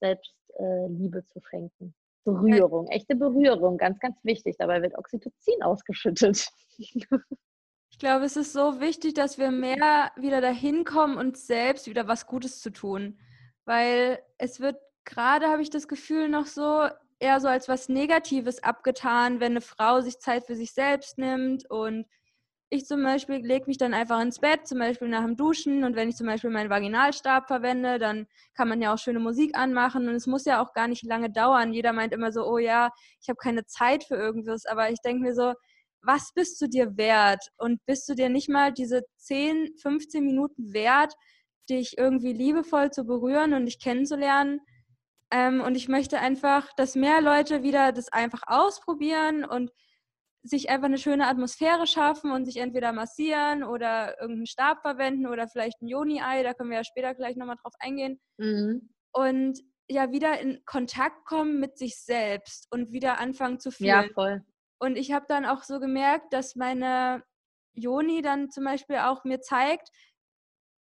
selbst 0.00 0.36
äh, 0.56 0.86
Liebe 0.86 1.24
zu 1.26 1.40
schenken. 1.40 1.94
Berührung, 2.24 2.88
echte 2.88 3.16
Berührung, 3.16 3.76
ganz, 3.76 3.98
ganz 3.98 4.16
wichtig. 4.24 4.56
Dabei 4.58 4.80
wird 4.80 4.96
Oxytocin 4.96 5.62
ausgeschüttet. 5.62 6.48
Ich 7.94 8.00
glaube, 8.00 8.24
es 8.24 8.36
ist 8.36 8.52
so 8.52 8.80
wichtig, 8.80 9.14
dass 9.14 9.38
wir 9.38 9.52
mehr 9.52 10.10
wieder 10.16 10.40
dahin 10.40 10.84
kommen, 10.84 11.16
uns 11.16 11.46
selbst 11.46 11.86
wieder 11.86 12.08
was 12.08 12.26
Gutes 12.26 12.60
zu 12.60 12.70
tun. 12.70 13.20
Weil 13.66 14.18
es 14.36 14.58
wird 14.58 14.78
gerade, 15.04 15.46
habe 15.46 15.62
ich 15.62 15.70
das 15.70 15.86
Gefühl, 15.86 16.28
noch 16.28 16.46
so 16.46 16.88
eher 17.20 17.38
so 17.38 17.46
als 17.46 17.68
was 17.68 17.88
Negatives 17.88 18.60
abgetan, 18.64 19.38
wenn 19.38 19.52
eine 19.52 19.60
Frau 19.60 20.00
sich 20.00 20.18
Zeit 20.18 20.44
für 20.44 20.56
sich 20.56 20.72
selbst 20.74 21.18
nimmt. 21.18 21.70
Und 21.70 22.06
ich 22.68 22.84
zum 22.84 23.00
Beispiel 23.04 23.36
lege 23.36 23.66
mich 23.68 23.78
dann 23.78 23.94
einfach 23.94 24.20
ins 24.20 24.40
Bett, 24.40 24.66
zum 24.66 24.80
Beispiel 24.80 25.06
nach 25.06 25.22
dem 25.22 25.36
Duschen 25.36 25.84
und 25.84 25.94
wenn 25.94 26.08
ich 26.08 26.16
zum 26.16 26.26
Beispiel 26.26 26.50
meinen 26.50 26.70
Vaginalstab 26.70 27.46
verwende, 27.46 28.00
dann 28.00 28.26
kann 28.54 28.68
man 28.68 28.82
ja 28.82 28.92
auch 28.92 28.98
schöne 28.98 29.20
Musik 29.20 29.56
anmachen 29.56 30.08
und 30.08 30.16
es 30.16 30.26
muss 30.26 30.46
ja 30.46 30.60
auch 30.60 30.72
gar 30.72 30.88
nicht 30.88 31.04
lange 31.04 31.30
dauern. 31.30 31.72
Jeder 31.72 31.92
meint 31.92 32.12
immer 32.12 32.32
so, 32.32 32.44
oh 32.44 32.58
ja, 32.58 32.90
ich 33.20 33.28
habe 33.28 33.36
keine 33.36 33.64
Zeit 33.66 34.02
für 34.02 34.16
irgendwas, 34.16 34.66
aber 34.66 34.90
ich 34.90 35.00
denke 35.00 35.22
mir 35.22 35.34
so, 35.34 35.54
was 36.04 36.32
bist 36.34 36.60
du 36.60 36.68
dir 36.68 36.96
wert? 36.96 37.48
Und 37.58 37.84
bist 37.86 38.08
du 38.08 38.14
dir 38.14 38.28
nicht 38.28 38.48
mal 38.48 38.72
diese 38.72 39.02
10, 39.16 39.76
15 39.80 40.24
Minuten 40.24 40.72
wert, 40.72 41.14
dich 41.68 41.96
irgendwie 41.98 42.32
liebevoll 42.32 42.90
zu 42.90 43.04
berühren 43.04 43.54
und 43.54 43.66
dich 43.66 43.80
kennenzulernen? 43.80 44.60
Ähm, 45.30 45.60
und 45.60 45.76
ich 45.76 45.88
möchte 45.88 46.18
einfach, 46.18 46.72
dass 46.76 46.94
mehr 46.94 47.20
Leute 47.20 47.62
wieder 47.62 47.92
das 47.92 48.12
einfach 48.12 48.42
ausprobieren 48.46 49.44
und 49.44 49.70
sich 50.44 50.68
einfach 50.68 50.86
eine 50.86 50.98
schöne 50.98 51.26
Atmosphäre 51.26 51.86
schaffen 51.86 52.30
und 52.30 52.44
sich 52.44 52.58
entweder 52.58 52.92
massieren 52.92 53.64
oder 53.64 54.20
irgendeinen 54.20 54.46
Stab 54.46 54.82
verwenden 54.82 55.26
oder 55.26 55.48
vielleicht 55.48 55.80
ein 55.80 55.88
Joni-Ei, 55.88 56.42
da 56.42 56.52
können 56.52 56.70
wir 56.70 56.76
ja 56.78 56.84
später 56.84 57.14
gleich 57.14 57.36
nochmal 57.36 57.56
drauf 57.56 57.72
eingehen. 57.80 58.20
Mhm. 58.36 58.90
Und 59.12 59.58
ja, 59.88 60.12
wieder 60.12 60.38
in 60.40 60.62
Kontakt 60.66 61.24
kommen 61.24 61.60
mit 61.60 61.78
sich 61.78 61.98
selbst 61.98 62.66
und 62.70 62.92
wieder 62.92 63.18
anfangen 63.18 63.58
zu 63.58 63.70
fühlen. 63.70 63.88
Ja, 63.88 64.08
voll. 64.12 64.42
Und 64.78 64.96
ich 64.96 65.12
habe 65.12 65.26
dann 65.28 65.46
auch 65.46 65.62
so 65.62 65.80
gemerkt, 65.80 66.32
dass 66.32 66.56
meine 66.56 67.22
Joni 67.74 68.22
dann 68.22 68.50
zum 68.50 68.64
Beispiel 68.64 68.96
auch 68.96 69.24
mir 69.24 69.40
zeigt, 69.40 69.90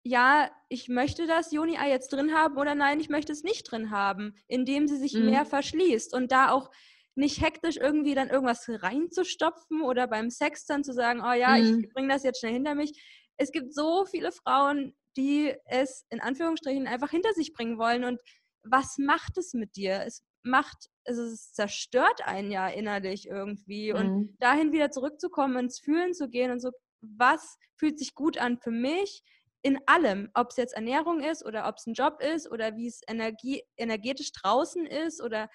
ja, 0.02 0.50
ich 0.68 0.88
möchte 0.88 1.26
das 1.26 1.52
Joni-Ei 1.52 1.90
jetzt 1.90 2.08
drin 2.12 2.32
haben 2.34 2.56
oder 2.56 2.74
nein, 2.74 3.00
ich 3.00 3.10
möchte 3.10 3.32
es 3.32 3.42
nicht 3.42 3.70
drin 3.70 3.90
haben, 3.90 4.34
indem 4.48 4.88
sie 4.88 4.96
sich 4.96 5.14
mhm. 5.14 5.26
mehr 5.26 5.44
verschließt 5.44 6.14
und 6.14 6.32
da 6.32 6.50
auch 6.50 6.70
nicht 7.16 7.42
hektisch 7.42 7.76
irgendwie 7.76 8.14
dann 8.14 8.30
irgendwas 8.30 8.66
reinzustopfen 8.68 9.82
oder 9.82 10.06
beim 10.06 10.30
Sex 10.30 10.64
dann 10.64 10.84
zu 10.84 10.92
sagen, 10.92 11.20
oh 11.22 11.32
ja, 11.32 11.56
mhm. 11.56 11.80
ich 11.80 11.92
bringe 11.92 12.08
das 12.08 12.22
jetzt 12.22 12.40
schnell 12.40 12.54
hinter 12.54 12.74
mich. 12.74 12.92
Es 13.36 13.52
gibt 13.52 13.74
so 13.74 14.06
viele 14.06 14.32
Frauen, 14.32 14.94
die 15.16 15.54
es 15.66 16.06
in 16.10 16.20
Anführungsstrichen 16.20 16.86
einfach 16.86 17.10
hinter 17.10 17.32
sich 17.32 17.52
bringen 17.52 17.78
wollen. 17.78 18.04
Und 18.04 18.20
was 18.62 18.96
macht 18.98 19.38
es 19.38 19.54
mit 19.54 19.76
dir? 19.76 20.02
Es 20.06 20.22
macht, 20.42 20.88
also 21.06 21.22
es 21.22 21.52
zerstört 21.52 22.26
einen 22.26 22.50
ja 22.50 22.68
innerlich 22.68 23.26
irgendwie. 23.26 23.92
Mhm. 23.92 23.98
Und 23.98 24.36
dahin 24.40 24.72
wieder 24.72 24.90
zurückzukommen, 24.90 25.56
ins 25.56 25.80
Fühlen 25.80 26.14
zu 26.14 26.28
gehen 26.28 26.50
und 26.50 26.60
so, 26.60 26.70
was 27.00 27.58
fühlt 27.76 27.98
sich 27.98 28.14
gut 28.14 28.38
an 28.38 28.58
für 28.58 28.70
mich? 28.70 29.22
in 29.62 29.78
allem, 29.86 30.30
ob 30.34 30.50
es 30.50 30.56
jetzt 30.56 30.74
Ernährung 30.74 31.20
ist 31.20 31.44
oder 31.44 31.68
ob 31.68 31.76
es 31.76 31.86
ein 31.86 31.94
Job 31.94 32.22
ist 32.22 32.50
oder 32.50 32.76
wie 32.76 32.86
es 32.86 33.02
Energie, 33.06 33.62
energetisch 33.76 34.32
draußen 34.32 34.86
ist 34.86 35.22
oder 35.22 35.48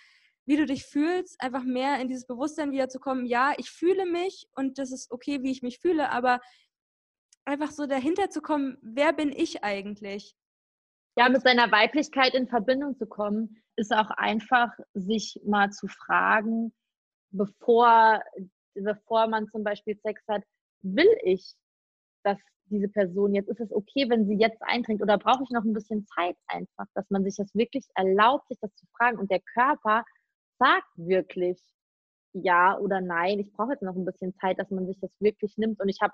wie 0.45 0.57
du 0.57 0.65
dich 0.65 0.85
fühlst, 0.85 1.41
einfach 1.41 1.63
mehr 1.63 1.99
in 1.99 2.07
dieses 2.07 2.27
Bewusstsein 2.27 2.71
wiederzukommen, 2.71 3.25
ja, 3.25 3.53
ich 3.57 3.71
fühle 3.71 4.05
mich 4.05 4.47
und 4.53 4.77
das 4.77 4.91
ist 4.91 5.11
okay, 5.11 5.41
wie 5.41 5.51
ich 5.51 5.63
mich 5.63 5.79
fühle, 5.79 6.11
aber 6.11 6.39
einfach 7.45 7.71
so 7.71 7.87
dahinter 7.87 8.29
zu 8.29 8.41
kommen, 8.41 8.77
wer 8.81 9.11
bin 9.11 9.31
ich 9.31 9.63
eigentlich? 9.63 10.35
Ja, 11.17 11.29
mit 11.29 11.41
seiner 11.43 11.71
Weiblichkeit 11.71 12.33
in 12.33 12.47
Verbindung 12.47 12.97
zu 12.97 13.05
kommen, 13.05 13.57
ist 13.77 13.93
auch 13.93 14.09
einfach, 14.11 14.71
sich 14.93 15.39
mal 15.45 15.71
zu 15.71 15.87
fragen, 15.87 16.73
bevor, 17.31 18.21
bevor 18.73 19.27
man 19.27 19.47
zum 19.47 19.63
Beispiel 19.63 19.97
Sex 19.97 20.21
hat, 20.27 20.43
will 20.81 21.09
ich, 21.23 21.53
dass 22.23 22.37
diese 22.65 22.89
Person 22.89 23.33
jetzt, 23.33 23.49
ist 23.49 23.61
es 23.61 23.71
okay, 23.71 24.09
wenn 24.09 24.25
sie 24.27 24.35
jetzt 24.35 24.61
eintrinkt 24.61 25.01
oder 25.01 25.17
brauche 25.17 25.43
ich 25.43 25.51
noch 25.51 25.63
ein 25.63 25.73
bisschen 25.73 26.05
Zeit 26.05 26.35
einfach, 26.47 26.85
dass 26.95 27.09
man 27.09 27.23
sich 27.23 27.35
das 27.35 27.53
wirklich 27.55 27.85
erlaubt, 27.95 28.47
sich 28.47 28.59
das 28.59 28.73
zu 28.75 28.85
fragen 28.97 29.17
und 29.17 29.31
der 29.31 29.41
Körper 29.53 30.03
sagt 30.59 30.87
wirklich 30.95 31.61
ja 32.33 32.77
oder 32.77 33.01
nein. 33.01 33.39
Ich 33.39 33.53
brauche 33.53 33.71
jetzt 33.71 33.83
noch 33.83 33.95
ein 33.95 34.05
bisschen 34.05 34.35
Zeit, 34.35 34.59
dass 34.59 34.69
man 34.69 34.85
sich 34.87 34.99
das 34.99 35.11
wirklich 35.19 35.57
nimmt. 35.57 35.79
Und 35.79 35.89
ich 35.89 36.01
habe 36.01 36.13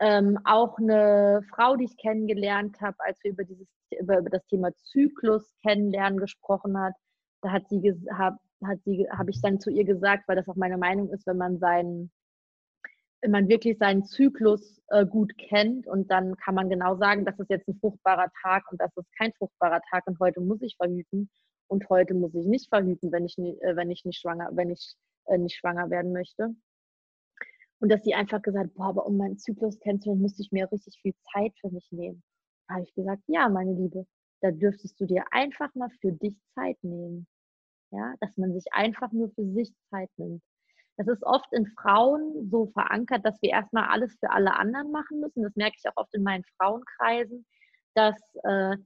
ähm, 0.00 0.38
auch 0.44 0.78
eine 0.78 1.42
Frau, 1.50 1.76
die 1.76 1.84
ich 1.84 1.96
kennengelernt 1.96 2.80
habe, 2.80 2.96
als 3.00 3.22
wir 3.22 3.32
über 3.32 3.44
dieses 3.44 3.68
über, 3.98 4.18
über 4.18 4.30
das 4.30 4.46
Thema 4.46 4.70
Zyklus 4.84 5.54
kennenlernen 5.62 6.18
gesprochen 6.18 6.78
hat, 6.78 6.94
da 7.42 7.52
hat 7.52 7.68
sie 7.68 7.80
hab, 8.12 8.36
hat 8.64 8.78
sie 8.84 9.06
habe 9.10 9.30
ich 9.30 9.40
dann 9.40 9.60
zu 9.60 9.70
ihr 9.70 9.84
gesagt, 9.84 10.28
weil 10.28 10.36
das 10.36 10.48
auch 10.48 10.56
meine 10.56 10.78
Meinung 10.78 11.10
ist, 11.10 11.26
wenn 11.26 11.38
man 11.38 11.58
seinen 11.58 12.10
wenn 13.20 13.30
man 13.32 13.48
wirklich 13.48 13.78
seinen 13.78 14.04
Zyklus 14.04 14.80
äh, 14.88 15.04
gut 15.04 15.36
kennt 15.38 15.88
und 15.88 16.10
dann 16.10 16.36
kann 16.36 16.54
man 16.54 16.68
genau 16.68 16.96
sagen, 16.96 17.24
das 17.24 17.38
ist 17.40 17.50
jetzt 17.50 17.66
ein 17.66 17.78
fruchtbarer 17.80 18.30
Tag 18.42 18.70
und 18.70 18.80
das 18.80 18.96
ist 18.96 19.10
kein 19.16 19.32
fruchtbarer 19.32 19.80
Tag 19.90 20.06
und 20.06 20.20
heute 20.20 20.40
muss 20.40 20.62
ich 20.62 20.76
verhüten 20.76 21.28
und 21.66 21.88
heute 21.88 22.14
muss 22.14 22.34
ich 22.34 22.46
nicht 22.46 22.68
verhüten, 22.68 23.10
wenn 23.10 23.24
ich, 23.24 23.36
äh, 23.38 23.74
wenn 23.74 23.90
ich 23.90 24.04
nicht 24.04 24.20
schwanger, 24.20 24.50
wenn 24.52 24.70
ich 24.70 24.94
äh, 25.26 25.38
nicht 25.38 25.56
schwanger 25.56 25.90
werden 25.90 26.12
möchte. 26.12 26.54
Und 27.80 27.90
dass 27.90 28.02
sie 28.02 28.14
einfach 28.14 28.42
gesagt, 28.42 28.74
boah, 28.74 28.86
aber 28.86 29.06
um 29.06 29.16
meinen 29.16 29.38
Zyklus 29.38 29.78
kennenzulernen, 29.80 30.22
müsste 30.22 30.42
ich 30.42 30.50
mir 30.50 30.70
richtig 30.70 30.98
viel 31.00 31.14
Zeit 31.32 31.52
für 31.60 31.70
mich 31.70 31.86
nehmen. 31.92 32.22
Da 32.66 32.74
habe 32.74 32.84
ich 32.84 32.94
gesagt, 32.94 33.22
ja, 33.26 33.48
meine 33.48 33.72
Liebe, 33.72 34.06
da 34.40 34.50
dürftest 34.50 35.00
du 35.00 35.06
dir 35.06 35.24
einfach 35.30 35.74
mal 35.74 35.90
für 36.00 36.12
dich 36.12 36.36
Zeit 36.54 36.76
nehmen. 36.82 37.26
Ja, 37.90 38.14
dass 38.20 38.36
man 38.36 38.52
sich 38.52 38.66
einfach 38.72 39.12
nur 39.12 39.30
für 39.30 39.46
sich 39.52 39.72
Zeit 39.90 40.10
nimmt. 40.18 40.42
Das 40.98 41.06
ist 41.06 41.22
oft 41.22 41.50
in 41.52 41.66
Frauen 41.66 42.50
so 42.50 42.66
verankert, 42.66 43.24
dass 43.24 43.40
wir 43.40 43.50
erstmal 43.50 43.88
alles 43.88 44.14
für 44.18 44.30
alle 44.30 44.56
anderen 44.56 44.90
machen 44.90 45.20
müssen. 45.20 45.42
Das 45.42 45.54
merke 45.56 45.76
ich 45.78 45.88
auch 45.88 45.96
oft 45.96 46.12
in 46.12 46.22
meinen 46.22 46.44
Frauenkreisen, 46.58 47.46
dass 47.94 48.16
äh, 48.42 48.76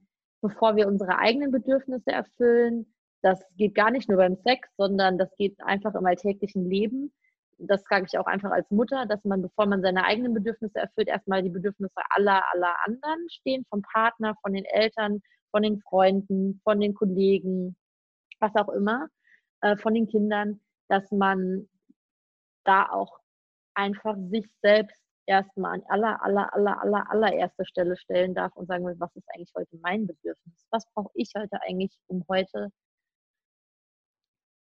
bevor 0.43 0.77
wir 0.77 0.89
unsere 0.89 1.19
eigenen 1.19 1.51
Bedürfnisse 1.51 2.11
erfüllen. 2.11 2.93
Das 3.23 3.41
geht 3.57 3.75
gar 3.75 3.91
nicht 3.91 4.09
nur 4.09 4.19
beim 4.19 4.37
Sex, 4.45 4.69
sondern 4.77 5.17
das 5.17 5.35
geht 5.37 5.59
einfach 5.63 5.95
im 5.95 6.05
alltäglichen 6.05 6.69
Leben. 6.69 7.13
Das 7.67 7.85
sage 7.89 8.07
ich 8.09 8.19
auch 8.19 8.27
einfach 8.27 8.51
als 8.51 8.71
Mutter, 8.71 9.07
dass 9.07 9.25
man, 9.25 9.43
bevor 9.43 9.67
man 9.67 9.83
seine 9.83 10.05
eigenen 10.05 10.35
Bedürfnisse 10.35 10.79
erfüllt, 10.79 11.09
erstmal 11.09 11.43
die 11.43 11.51
Bedürfnisse 11.51 12.01
aller, 12.11 12.43
aller 12.53 12.75
anderen 12.87 13.29
stehen, 13.31 13.65
vom 13.71 13.83
Partner, 13.83 14.35
von 14.43 14.53
den 14.53 14.65
Eltern, 14.65 15.21
von 15.53 15.63
den 15.63 15.81
Freunden, 15.81 16.61
von 16.65 16.81
den 16.81 16.95
Kollegen, 16.95 17.77
was 18.41 18.55
auch 18.57 18.69
immer, 18.71 19.09
äh, 19.61 19.77
von 19.77 19.95
den 19.95 20.09
Kindern, 20.09 20.61
dass 20.89 21.11
man 21.13 21.69
da 22.65 22.89
auch 22.91 23.19
einfach 23.75 24.17
sich 24.31 24.47
selbst 24.61 24.97
erstmal 25.27 25.75
an 25.75 25.83
aller, 25.89 26.23
aller, 26.23 26.53
aller, 26.55 26.83
aller, 26.83 27.11
allererster 27.11 27.65
Stelle 27.65 27.97
stellen 27.97 28.35
darf 28.35 28.55
und 28.57 28.67
sagen 28.67 28.85
will, 28.85 28.97
was 28.99 29.15
ist 29.15 29.29
eigentlich 29.33 29.53
heute 29.57 29.77
mein 29.83 30.07
Bedürfnis? 30.07 30.67
Was 30.71 30.87
brauche 30.95 31.13
ich 31.15 31.31
heute 31.37 31.61
eigentlich, 31.63 31.97
um 32.09 32.25
heute 32.29 32.71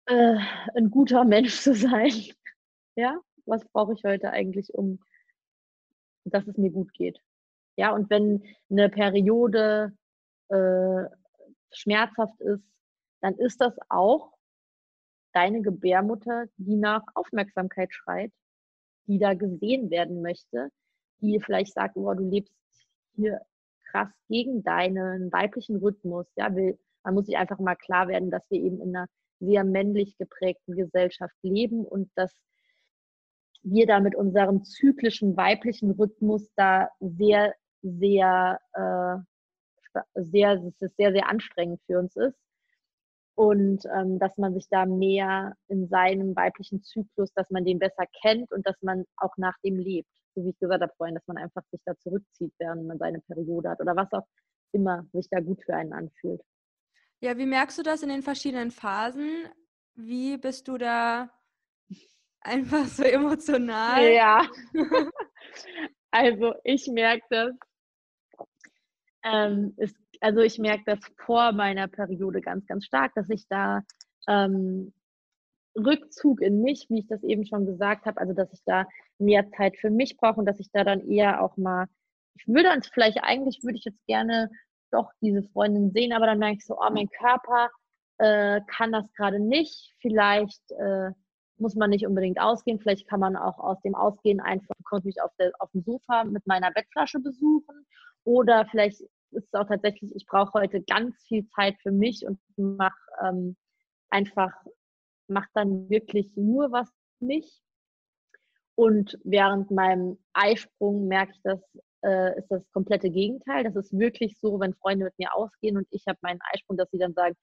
äh, 0.08 0.38
ein 0.76 0.90
guter 0.90 1.26
Mensch 1.26 1.60
zu 1.60 1.74
sein? 1.74 2.12
Ja, 2.96 3.20
was 3.46 3.66
brauche 3.66 3.94
ich 3.94 4.04
heute 4.04 4.32
eigentlich, 4.32 4.74
um 4.74 5.00
dass 6.24 6.48
es 6.48 6.58
mir 6.58 6.72
gut 6.72 6.92
geht? 6.94 7.20
Ja, 7.78 7.94
und 7.94 8.10
wenn 8.10 8.44
eine 8.70 8.90
Periode 8.90 9.96
äh, 10.50 11.04
schmerzhaft 11.72 12.40
ist, 12.42 12.64
dann 13.22 13.36
ist 13.36 13.62
das 13.62 13.74
auch 13.90 14.32
deine 15.34 15.62
Gebärmutter, 15.62 16.46
die 16.58 16.78
nach 16.78 17.04
Aufmerksamkeit 17.14 17.94
schreit 17.94 18.32
die 19.08 19.20
da 19.20 19.34
gesehen 19.34 19.90
werden 19.90 20.22
möchte, 20.22 20.70
die 21.22 21.40
vielleicht 21.40 21.74
sagt, 21.74 21.96
oh, 21.98 22.14
du 22.14 22.30
lebst 22.30 22.54
hier 23.16 23.42
krass 23.86 24.10
gegen 24.28 24.64
deinen 24.64 25.32
weiblichen 25.32 25.78
Rhythmus. 25.78 26.26
Ja, 26.36 26.56
will, 26.56 26.78
man 27.04 27.14
muss 27.14 27.28
sich 27.28 27.38
einfach 27.38 27.60
mal 27.60 27.76
klar 27.76 28.08
werden, 28.08 28.32
dass 28.32 28.44
wir 28.50 28.60
eben 28.60 28.82
in 28.82 28.96
einer 28.96 29.08
sehr 29.40 29.64
männlich 29.64 30.18
geprägten 30.18 30.76
Gesellschaft 30.76 31.36
leben 31.44 31.86
und 31.86 32.10
dass 32.16 32.34
wir 33.66 33.88
da 33.88 34.00
mit 34.00 34.16
unserem 34.16 34.64
zyklischen 34.64 35.36
weiblichen 35.36 35.92
Rhythmus 35.92 36.50
da 36.56 36.90
sehr, 37.00 37.54
sehr, 37.82 38.60
äh, 38.74 39.18
sehr, 40.16 40.54
es 40.54 40.82
ist 40.82 40.98
sehr, 40.98 41.12
sehr 41.12 41.30
anstrengend 41.30 41.82
für 41.86 42.00
uns 42.00 42.16
ist 42.16 42.38
und 43.36 43.84
ähm, 43.94 44.18
dass 44.18 44.38
man 44.38 44.54
sich 44.54 44.68
da 44.70 44.86
mehr 44.86 45.56
in 45.68 45.88
seinem 45.88 46.36
weiblichen 46.36 46.82
Zyklus, 46.82 47.32
dass 47.34 47.50
man 47.52 47.66
den 47.66 47.80
besser 47.80 48.06
kennt 48.22 48.52
und 48.52 48.66
dass 48.66 48.82
man 48.82 49.06
auch 49.18 49.36
nach 49.38 49.58
dem 49.64 49.78
lebt. 49.78 50.10
So 50.34 50.44
wie 50.44 50.50
ich 50.50 50.60
gesagt 50.60 50.82
habe 50.82 50.94
vorhin, 50.98 51.16
dass 51.16 51.28
man 51.28 51.38
einfach 51.38 51.64
sich 51.72 51.82
da 51.86 51.98
zurückzieht, 51.98 52.54
während 52.60 52.88
man 52.88 52.98
seine 52.98 53.20
Periode 53.22 53.70
hat 53.70 53.82
oder 53.82 53.96
was 53.96 54.12
auch 54.14 54.26
immer 54.72 55.06
sich 55.14 55.28
da 55.30 55.40
gut 55.40 55.62
für 55.64 55.76
einen 55.76 55.94
anfühlt. 55.94 56.42
Ja, 57.22 57.38
wie 57.38 57.46
merkst 57.46 57.78
du 57.78 57.84
das 57.84 58.04
in 58.04 58.10
den 58.10 58.22
verschiedenen 58.22 58.72
Phasen? 58.72 59.48
Wie 59.96 60.38
bist 60.38 60.68
du 60.68 60.78
da 60.78 61.30
einfach 62.46 62.86
so 62.86 63.04
emotional? 63.04 64.12
Ja. 64.12 64.48
also 66.12 66.54
ich 66.64 66.88
merke 66.88 67.26
das. 67.30 67.52
Ähm, 69.24 69.74
es 69.78 69.94
also 70.22 70.42
ich 70.42 70.58
merke 70.60 70.84
das 70.86 71.00
vor 71.26 71.52
meiner 71.52 71.88
Periode 71.88 72.42
ganz, 72.42 72.66
ganz 72.68 72.86
stark, 72.86 73.14
dass 73.16 73.30
ich 73.30 73.48
da 73.48 73.82
ähm, 74.28 74.94
Rückzug 75.78 76.42
in 76.42 76.62
mich, 76.62 76.88
wie 76.90 77.00
ich 77.00 77.08
das 77.08 77.24
eben 77.24 77.46
schon 77.46 77.66
gesagt 77.66 78.06
habe, 78.06 78.20
also 78.20 78.34
dass 78.34 78.52
ich 78.54 78.62
da 78.66 78.88
mehr 79.20 79.50
Zeit 79.52 79.78
für 79.78 79.90
mich 79.90 80.18
brauche 80.18 80.40
und 80.40 80.46
dass 80.46 80.60
ich 80.60 80.72
da 80.72 80.84
dann 80.84 81.08
eher 81.08 81.44
auch 81.44 81.58
mal, 81.58 81.88
ich 82.36 82.48
würde 82.48 82.64
dann 82.64 82.82
vielleicht 82.82 83.24
eigentlich 83.24 83.62
würde 83.64 83.78
ich 83.78 83.86
jetzt 83.86 84.06
gerne 84.06 84.50
doch 84.92 85.12
diese 85.22 85.44
Freundin 85.44 85.92
sehen, 85.92 86.14
aber 86.14 86.28
dann 86.28 86.40
merke 86.40 86.58
ich 86.58 86.66
so, 86.66 86.78
oh, 86.78 86.90
mein 86.92 87.10
Körper 87.10 87.70
äh, 88.18 88.62
kann 88.68 88.92
das 88.92 89.12
gerade 89.14 89.40
nicht, 89.40 89.94
vielleicht 90.00 90.72
äh, 90.72 91.12
muss 91.58 91.76
man 91.76 91.90
nicht 91.90 92.06
unbedingt 92.06 92.40
ausgehen. 92.40 92.80
Vielleicht 92.80 93.08
kann 93.08 93.20
man 93.20 93.36
auch 93.36 93.60
aus 93.60 93.80
dem 93.82 93.96
Ausgehen 93.96 94.40
einfach, 94.40 94.76
kannst 94.90 95.06
mich 95.06 95.22
auf, 95.22 95.32
der, 95.40 95.52
auf 95.60 95.72
dem 95.72 95.84
Sofa 95.84 96.24
mit 96.24 96.46
meiner 96.48 96.72
Bettflasche 96.72 97.20
besuchen. 97.20 97.86
Oder 98.24 98.66
vielleicht 98.70 99.02
ist 99.02 99.48
es 99.48 99.54
auch 99.54 99.68
tatsächlich, 99.68 100.16
ich 100.16 100.26
brauche 100.26 100.54
heute 100.54 100.82
ganz 100.82 101.16
viel 101.28 101.48
Zeit 101.50 101.76
für 101.82 101.92
mich 101.92 102.26
und 102.26 102.40
mache 102.58 102.98
ähm, 103.24 103.56
einfach, 104.10 104.54
mache 105.28 105.50
dann 105.54 105.90
wirklich 105.90 106.32
nur 106.36 106.72
was 106.72 106.90
für 107.20 107.26
mich. 107.26 107.62
Und 108.76 109.18
während 109.24 109.72
meinem 109.72 110.18
Eisprung 110.34 111.08
merke 111.08 111.32
ich, 111.34 111.42
dass 111.44 111.62
äh, 112.06 112.38
ist 112.38 112.50
das 112.50 112.62
komplette 112.72 113.10
Gegenteil. 113.10 113.64
Das 113.64 113.76
ist 113.76 113.98
wirklich 113.98 114.38
so, 114.40 114.60
wenn 114.60 114.74
Freunde 114.76 115.06
mit 115.06 115.18
mir 115.18 115.34
ausgehen 115.34 115.78
und 115.78 115.88
ich 115.92 116.04
habe 116.08 116.20
meinen 116.22 116.40
Eisprung, 116.54 116.78
dass 116.78 116.90
sie 116.92 117.00
dann 117.00 117.14
sagen, 117.14 117.36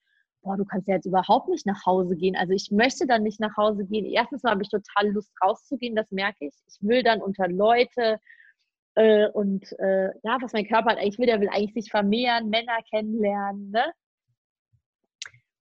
boah, 0.43 0.57
du 0.57 0.65
kannst 0.65 0.89
ja 0.89 0.97
jetzt 0.97 1.07
überhaupt 1.07 1.49
nicht 1.49 1.67
nach 1.67 1.87
Hause 1.87 2.17
gehen. 2.17 2.37
Also 2.37 2.53
ich 2.53 2.71
möchte 2.71 3.07
dann 3.07 3.23
nicht 3.23 3.41
nach 3.41 3.57
Hause 3.57 3.85
gehen. 3.85 4.05
Erstens 4.07 4.43
habe 4.45 4.63
ich 4.63 4.69
total 4.69 5.11
Lust 5.11 5.33
rauszugehen, 5.43 5.97
das 5.97 6.11
merke 6.11 6.47
ich. 6.47 6.55
Ich 6.69 6.79
will 6.81 7.03
dann 7.03 7.23
unter 7.23 7.49
Leute 7.49 8.19
äh, 8.95 9.29
und 9.31 9.73
äh, 9.79 10.11
ja, 10.23 10.39
was 10.41 10.53
mein 10.53 10.69
Körper 10.69 10.91
eigentlich 10.91 11.19
will, 11.19 11.27
der 11.27 11.41
will 11.41 11.49
eigentlich 11.49 11.75
sich 11.75 11.91
vermehren, 11.91 12.51
Männer 12.51 12.79
kennenlernen. 12.91 13.71
Ne? 13.71 13.93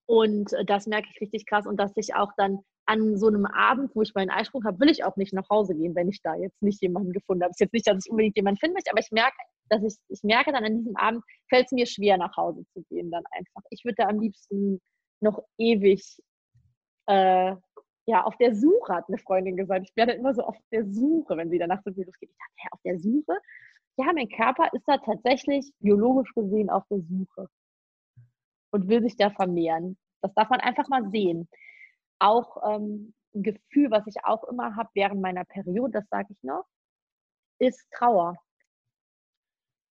Und 0.05 0.53
äh, 0.53 0.65
das 0.65 0.87
merke 0.87 1.07
ich 1.13 1.21
richtig 1.21 1.45
krass 1.45 1.65
und 1.65 1.77
dass 1.79 1.95
ich 1.95 2.15
auch 2.15 2.31
dann 2.35 2.59
an 2.85 3.17
so 3.17 3.27
einem 3.27 3.45
Abend, 3.45 3.95
wo 3.95 4.01
ich 4.01 4.13
meinen 4.15 4.31
Eisprung 4.31 4.65
habe, 4.65 4.79
will 4.79 4.89
ich 4.89 5.03
auch 5.05 5.15
nicht 5.15 5.33
nach 5.33 5.49
Hause 5.49 5.75
gehen, 5.75 5.95
wenn 5.95 6.09
ich 6.09 6.21
da 6.21 6.35
jetzt 6.35 6.61
nicht 6.61 6.81
jemanden 6.81 7.13
gefunden 7.13 7.43
habe. 7.43 7.51
Es 7.51 7.57
ist 7.57 7.61
jetzt 7.61 7.73
nicht, 7.73 7.87
dass 7.87 8.05
ich 8.05 8.11
unbedingt 8.11 8.35
jemanden 8.35 8.59
finden 8.59 8.73
möchte, 8.73 8.91
aber 8.91 8.99
ich 8.99 9.11
merke, 9.11 9.37
dass 9.71 9.83
ich, 9.83 9.95
ich 10.09 10.21
merke 10.23 10.51
dann 10.51 10.65
an 10.65 10.77
diesem 10.77 10.97
Abend, 10.97 11.23
fällt 11.49 11.65
es 11.65 11.71
mir 11.71 11.85
schwer, 11.85 12.17
nach 12.17 12.35
Hause 12.35 12.65
zu 12.73 12.83
gehen 12.89 13.09
dann 13.09 13.23
einfach. 13.31 13.61
Ich 13.69 13.85
würde 13.85 13.95
da 13.95 14.07
am 14.07 14.19
liebsten 14.19 14.81
noch 15.21 15.41
ewig 15.57 16.03
äh, 17.07 17.55
ja, 18.05 18.23
auf 18.23 18.35
der 18.37 18.53
Suche, 18.55 18.93
hat 18.93 19.07
eine 19.07 19.17
Freundin 19.17 19.55
gesagt. 19.55 19.87
Ich 19.89 19.95
werde 19.95 20.13
immer 20.13 20.33
so 20.33 20.43
auf 20.43 20.57
der 20.71 20.85
Suche, 20.85 21.37
wenn 21.37 21.49
sie 21.49 21.59
danach 21.59 21.81
so 21.85 21.93
viel 21.93 22.05
losgeht. 22.05 22.29
Ich 22.29 22.37
dachte, 22.37 22.53
hä, 22.57 22.67
auf 22.71 22.81
der 22.83 22.99
Suche? 22.99 23.37
Ja, 23.97 24.11
mein 24.13 24.29
Körper 24.29 24.69
ist 24.73 24.83
da 24.87 24.97
tatsächlich 24.97 25.71
biologisch 25.79 26.33
gesehen 26.33 26.69
auf 26.69 26.83
der 26.89 26.99
Suche 26.99 27.47
und 28.71 28.89
will 28.89 29.01
sich 29.01 29.15
da 29.15 29.29
vermehren. 29.29 29.97
Das 30.21 30.33
darf 30.33 30.49
man 30.49 30.59
einfach 30.59 30.89
mal 30.89 31.09
sehen. 31.11 31.47
Auch 32.19 32.57
ähm, 32.67 33.13
ein 33.33 33.43
Gefühl, 33.43 33.91
was 33.91 34.05
ich 34.07 34.15
auch 34.25 34.43
immer 34.45 34.75
habe 34.75 34.89
während 34.93 35.21
meiner 35.21 35.45
Periode, 35.45 35.91
das 35.93 36.09
sage 36.09 36.27
ich 36.31 36.43
noch, 36.43 36.65
ist 37.59 37.85
Trauer. 37.91 38.35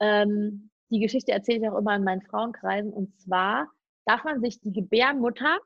Ähm, 0.01 0.71
die 0.91 1.01
Geschichte 1.01 1.33
erzähle 1.33 1.59
ich 1.59 1.69
auch 1.69 1.79
immer 1.79 1.97
in 1.97 2.05
meinen 2.05 2.23
Frauenkreisen. 2.23 2.93
Und 2.93 3.19
zwar 3.21 3.69
darf 4.07 4.25
man 4.25 4.41
sich 4.41 4.61
die 4.61 4.73
Gebärmutter, 4.73 5.59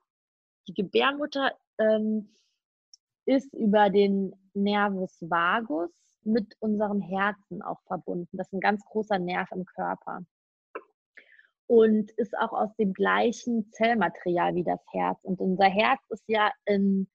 die 0.69 0.75
Gebärmutter 0.75 1.53
ähm, 1.79 2.35
ist 3.27 3.53
über 3.55 3.91
den 3.91 4.35
Nervus 4.55 5.17
vagus 5.21 5.91
mit 6.23 6.55
unserem 6.61 7.01
Herzen 7.01 7.63
auch 7.63 7.81
verbunden. 7.87 8.37
Das 8.37 8.49
ist 8.49 8.55
ein 8.55 8.61
ganz 8.61 8.85
großer 8.85 9.19
Nerv 9.19 9.51
im 9.53 9.65
Körper. 9.65 10.21
Und 11.67 12.11
ist 12.13 12.37
auch 12.37 12.53
aus 12.53 12.75
dem 12.77 12.93
gleichen 12.93 13.71
Zellmaterial 13.73 14.55
wie 14.55 14.65
das 14.65 14.81
Herz. 14.93 15.19
Und 15.23 15.41
unser 15.41 15.67
Herz 15.67 16.01
ist 16.11 16.25
ja 16.27 16.51
ein 16.67 17.09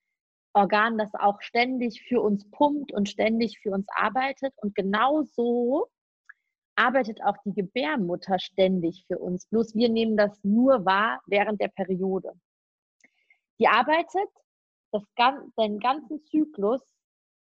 Organ, 0.53 0.97
das 0.97 1.13
auch 1.13 1.41
ständig 1.41 2.03
für 2.07 2.21
uns 2.21 2.49
pumpt 2.49 2.91
und 2.91 3.07
ständig 3.07 3.59
für 3.59 3.71
uns 3.71 3.85
arbeitet. 3.95 4.53
Und 4.57 4.73
genauso 4.73 5.87
arbeitet 6.79 7.21
auch 7.23 7.35
die 7.45 7.53
Gebärmutter 7.53 8.39
ständig 8.39 9.03
für 9.07 9.19
uns. 9.19 9.45
Bloß 9.47 9.75
wir 9.75 9.89
nehmen 9.89 10.15
das 10.15 10.43
nur 10.43 10.85
wahr 10.85 11.21
während 11.25 11.59
der 11.59 11.67
Periode. 11.67 12.31
Die 13.59 13.67
arbeitet 13.67 14.29
das, 14.91 15.03
deinen 15.57 15.79
ganzen 15.79 16.23
Zyklus 16.25 16.81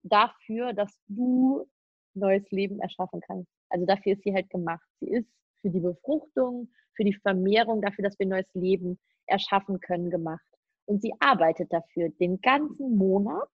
dafür, 0.02 0.72
dass 0.72 0.96
du 1.08 1.66
neues 2.14 2.48
Leben 2.50 2.78
erschaffen 2.78 3.20
kannst. 3.20 3.50
Also 3.70 3.86
dafür 3.86 4.12
ist 4.12 4.22
sie 4.22 4.32
halt 4.32 4.48
gemacht. 4.50 4.86
Sie 5.00 5.08
ist 5.08 5.28
für 5.60 5.70
die 5.70 5.80
Befruchtung, 5.80 6.70
für 6.94 7.04
die 7.04 7.14
Vermehrung, 7.14 7.82
dafür, 7.82 8.04
dass 8.04 8.18
wir 8.18 8.26
neues 8.26 8.48
Leben 8.54 9.00
erschaffen 9.26 9.80
können, 9.80 10.10
gemacht. 10.10 10.46
Und 10.86 11.02
sie 11.02 11.12
arbeitet 11.18 11.72
dafür 11.72 12.10
den 12.20 12.40
ganzen 12.40 12.96
Monat. 12.96 13.48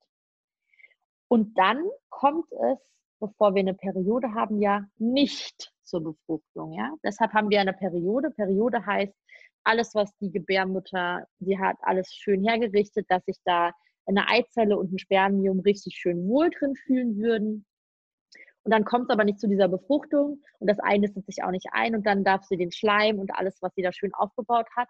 Und 1.28 1.56
dann 1.56 1.82
kommt 2.10 2.50
es 2.52 2.78
bevor 3.20 3.54
wir 3.54 3.60
eine 3.60 3.74
Periode 3.74 4.34
haben, 4.34 4.60
ja 4.60 4.84
nicht 4.98 5.72
zur 5.82 6.02
Befruchtung. 6.02 6.72
Ja? 6.72 6.92
Deshalb 7.04 7.32
haben 7.32 7.50
wir 7.50 7.60
eine 7.60 7.72
Periode. 7.72 8.30
Periode 8.30 8.84
heißt, 8.84 9.14
alles, 9.64 9.94
was 9.94 10.16
die 10.18 10.30
Gebärmutter, 10.30 11.26
sie 11.38 11.58
hat 11.58 11.76
alles 11.82 12.12
schön 12.14 12.42
hergerichtet, 12.42 13.06
dass 13.10 13.24
sich 13.24 13.36
da 13.44 13.72
eine 14.06 14.28
Eizelle 14.28 14.78
und 14.78 14.92
ein 14.92 14.98
Spermium 14.98 15.60
richtig 15.60 15.96
schön 15.96 16.26
wohl 16.26 16.50
drin 16.50 16.74
fühlen 16.74 17.18
würden. 17.18 17.66
Und 18.62 18.72
dann 18.72 18.84
kommt 18.84 19.04
es 19.04 19.10
aber 19.10 19.24
nicht 19.24 19.40
zu 19.40 19.48
dieser 19.48 19.68
Befruchtung 19.68 20.42
und 20.58 20.66
das 20.68 20.78
eine 20.80 21.08
setzt 21.08 21.26
sich 21.26 21.42
auch 21.42 21.50
nicht 21.50 21.66
ein 21.72 21.94
und 21.94 22.06
dann 22.06 22.24
darf 22.24 22.44
sie 22.44 22.56
den 22.56 22.72
Schleim 22.72 23.18
und 23.18 23.34
alles, 23.34 23.58
was 23.60 23.74
sie 23.74 23.82
da 23.82 23.92
schön 23.92 24.12
aufgebaut 24.14 24.66
hat, 24.76 24.88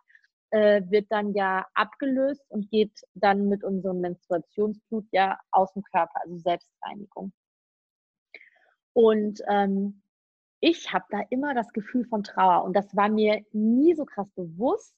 äh, 0.51 0.83
wird 0.89 1.07
dann 1.11 1.33
ja 1.35 1.67
abgelöst 1.75 2.43
und 2.49 2.69
geht 2.71 2.93
dann 3.15 3.49
mit 3.49 3.63
unserem 3.63 4.01
Menstruationsblut 4.01 5.07
ja 5.13 5.39
aus 5.53 5.73
dem 5.73 5.83
Körper, 5.85 6.21
also 6.25 6.37
Selbstreinigung. 6.39 7.33
Und 9.01 9.41
ähm, 9.49 10.03
ich 10.61 10.93
habe 10.93 11.07
da 11.09 11.23
immer 11.31 11.55
das 11.55 11.73
Gefühl 11.73 12.05
von 12.05 12.23
Trauer. 12.23 12.65
Und 12.65 12.75
das 12.75 12.95
war 12.95 13.09
mir 13.09 13.43
nie 13.53 13.95
so 13.95 14.05
krass 14.05 14.31
bewusst, 14.33 14.95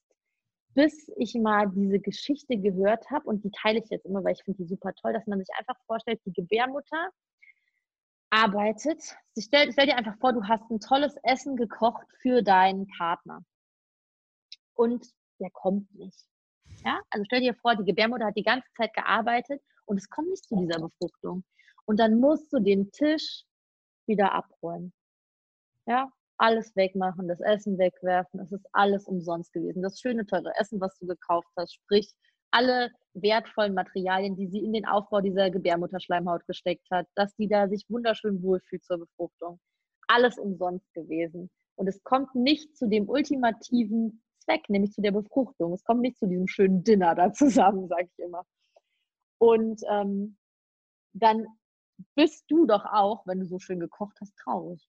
bis 0.73 1.09
ich 1.15 1.35
mal 1.35 1.69
diese 1.69 1.99
Geschichte 1.99 2.57
gehört 2.57 3.09
habe. 3.11 3.25
Und 3.29 3.45
die 3.45 3.51
teile 3.51 3.79
ich 3.79 3.89
jetzt 3.89 4.05
immer, 4.05 4.21
weil 4.21 4.33
ich 4.33 4.43
finde 4.43 4.61
die 4.61 4.67
super 4.67 4.93
toll, 4.95 5.13
dass 5.13 5.25
man 5.25 5.39
sich 5.39 5.47
einfach 5.57 5.77
vorstellt, 5.85 6.19
die 6.25 6.33
Gebärmutter 6.33 7.11
arbeitet. 8.29 9.01
Stell, 9.39 9.71
stell 9.71 9.85
dir 9.85 9.95
einfach 9.95 10.17
vor, 10.17 10.33
du 10.33 10.43
hast 10.43 10.69
ein 10.69 10.81
tolles 10.81 11.15
Essen 11.23 11.55
gekocht 11.55 12.05
für 12.21 12.41
deinen 12.41 12.87
Partner. 12.97 13.41
Und 14.73 15.07
der 15.39 15.49
kommt 15.51 15.95
nicht. 15.95 16.25
Ja? 16.83 16.99
Also 17.09 17.23
stell 17.23 17.39
dir 17.39 17.53
vor, 17.53 17.77
die 17.77 17.85
Gebärmutter 17.85 18.25
hat 18.25 18.35
die 18.35 18.43
ganze 18.43 18.67
Zeit 18.75 18.93
gearbeitet 18.93 19.61
und 19.85 19.95
es 19.95 20.09
kommt 20.09 20.29
nicht 20.29 20.43
zu 20.43 20.57
dieser 20.57 20.81
Befruchtung. 20.81 21.45
Und 21.85 22.01
dann 22.01 22.19
musst 22.19 22.51
du 22.51 22.59
den 22.59 22.91
Tisch 22.91 23.45
wieder 24.07 24.33
abräumen. 24.33 24.93
Ja, 25.85 26.09
alles 26.37 26.75
wegmachen, 26.75 27.27
das 27.27 27.39
Essen 27.41 27.77
wegwerfen, 27.77 28.39
es 28.39 28.51
ist 28.51 28.65
alles 28.71 29.07
umsonst 29.07 29.53
gewesen. 29.53 29.81
Das 29.81 29.99
schöne, 29.99 30.25
teure 30.25 30.53
Essen, 30.59 30.81
was 30.81 30.97
du 30.99 31.07
gekauft 31.07 31.49
hast, 31.55 31.73
sprich 31.73 32.13
alle 32.51 32.91
wertvollen 33.13 33.73
Materialien, 33.73 34.35
die 34.35 34.47
sie 34.47 34.63
in 34.63 34.73
den 34.73 34.85
Aufbau 34.85 35.21
dieser 35.21 35.49
Gebärmutterschleimhaut 35.49 36.45
gesteckt 36.45 36.87
hat, 36.91 37.07
dass 37.15 37.35
die 37.35 37.47
da 37.47 37.67
sich 37.67 37.85
wunderschön 37.89 38.41
wohlfühlt 38.43 38.83
zur 38.83 38.99
Befruchtung. 38.99 39.59
Alles 40.07 40.37
umsonst 40.37 40.91
gewesen. 40.93 41.49
Und 41.75 41.87
es 41.87 42.03
kommt 42.03 42.35
nicht 42.35 42.75
zu 42.77 42.87
dem 42.87 43.09
ultimativen 43.09 44.21
Zweck, 44.39 44.69
nämlich 44.69 44.91
zu 44.91 45.01
der 45.01 45.11
Befruchtung. 45.11 45.73
Es 45.73 45.83
kommt 45.83 46.01
nicht 46.01 46.17
zu 46.19 46.27
diesem 46.27 46.47
schönen 46.47 46.83
Dinner 46.83 47.15
da 47.15 47.31
zusammen, 47.33 47.87
sage 47.87 48.09
ich 48.11 48.23
immer. 48.23 48.43
Und 49.39 49.81
ähm, 49.89 50.37
dann 51.13 51.47
bist 52.15 52.45
du 52.49 52.65
doch 52.65 52.85
auch, 52.85 53.25
wenn 53.25 53.39
du 53.39 53.45
so 53.45 53.59
schön 53.59 53.79
gekocht 53.79 54.17
hast, 54.21 54.35
traurig. 54.37 54.81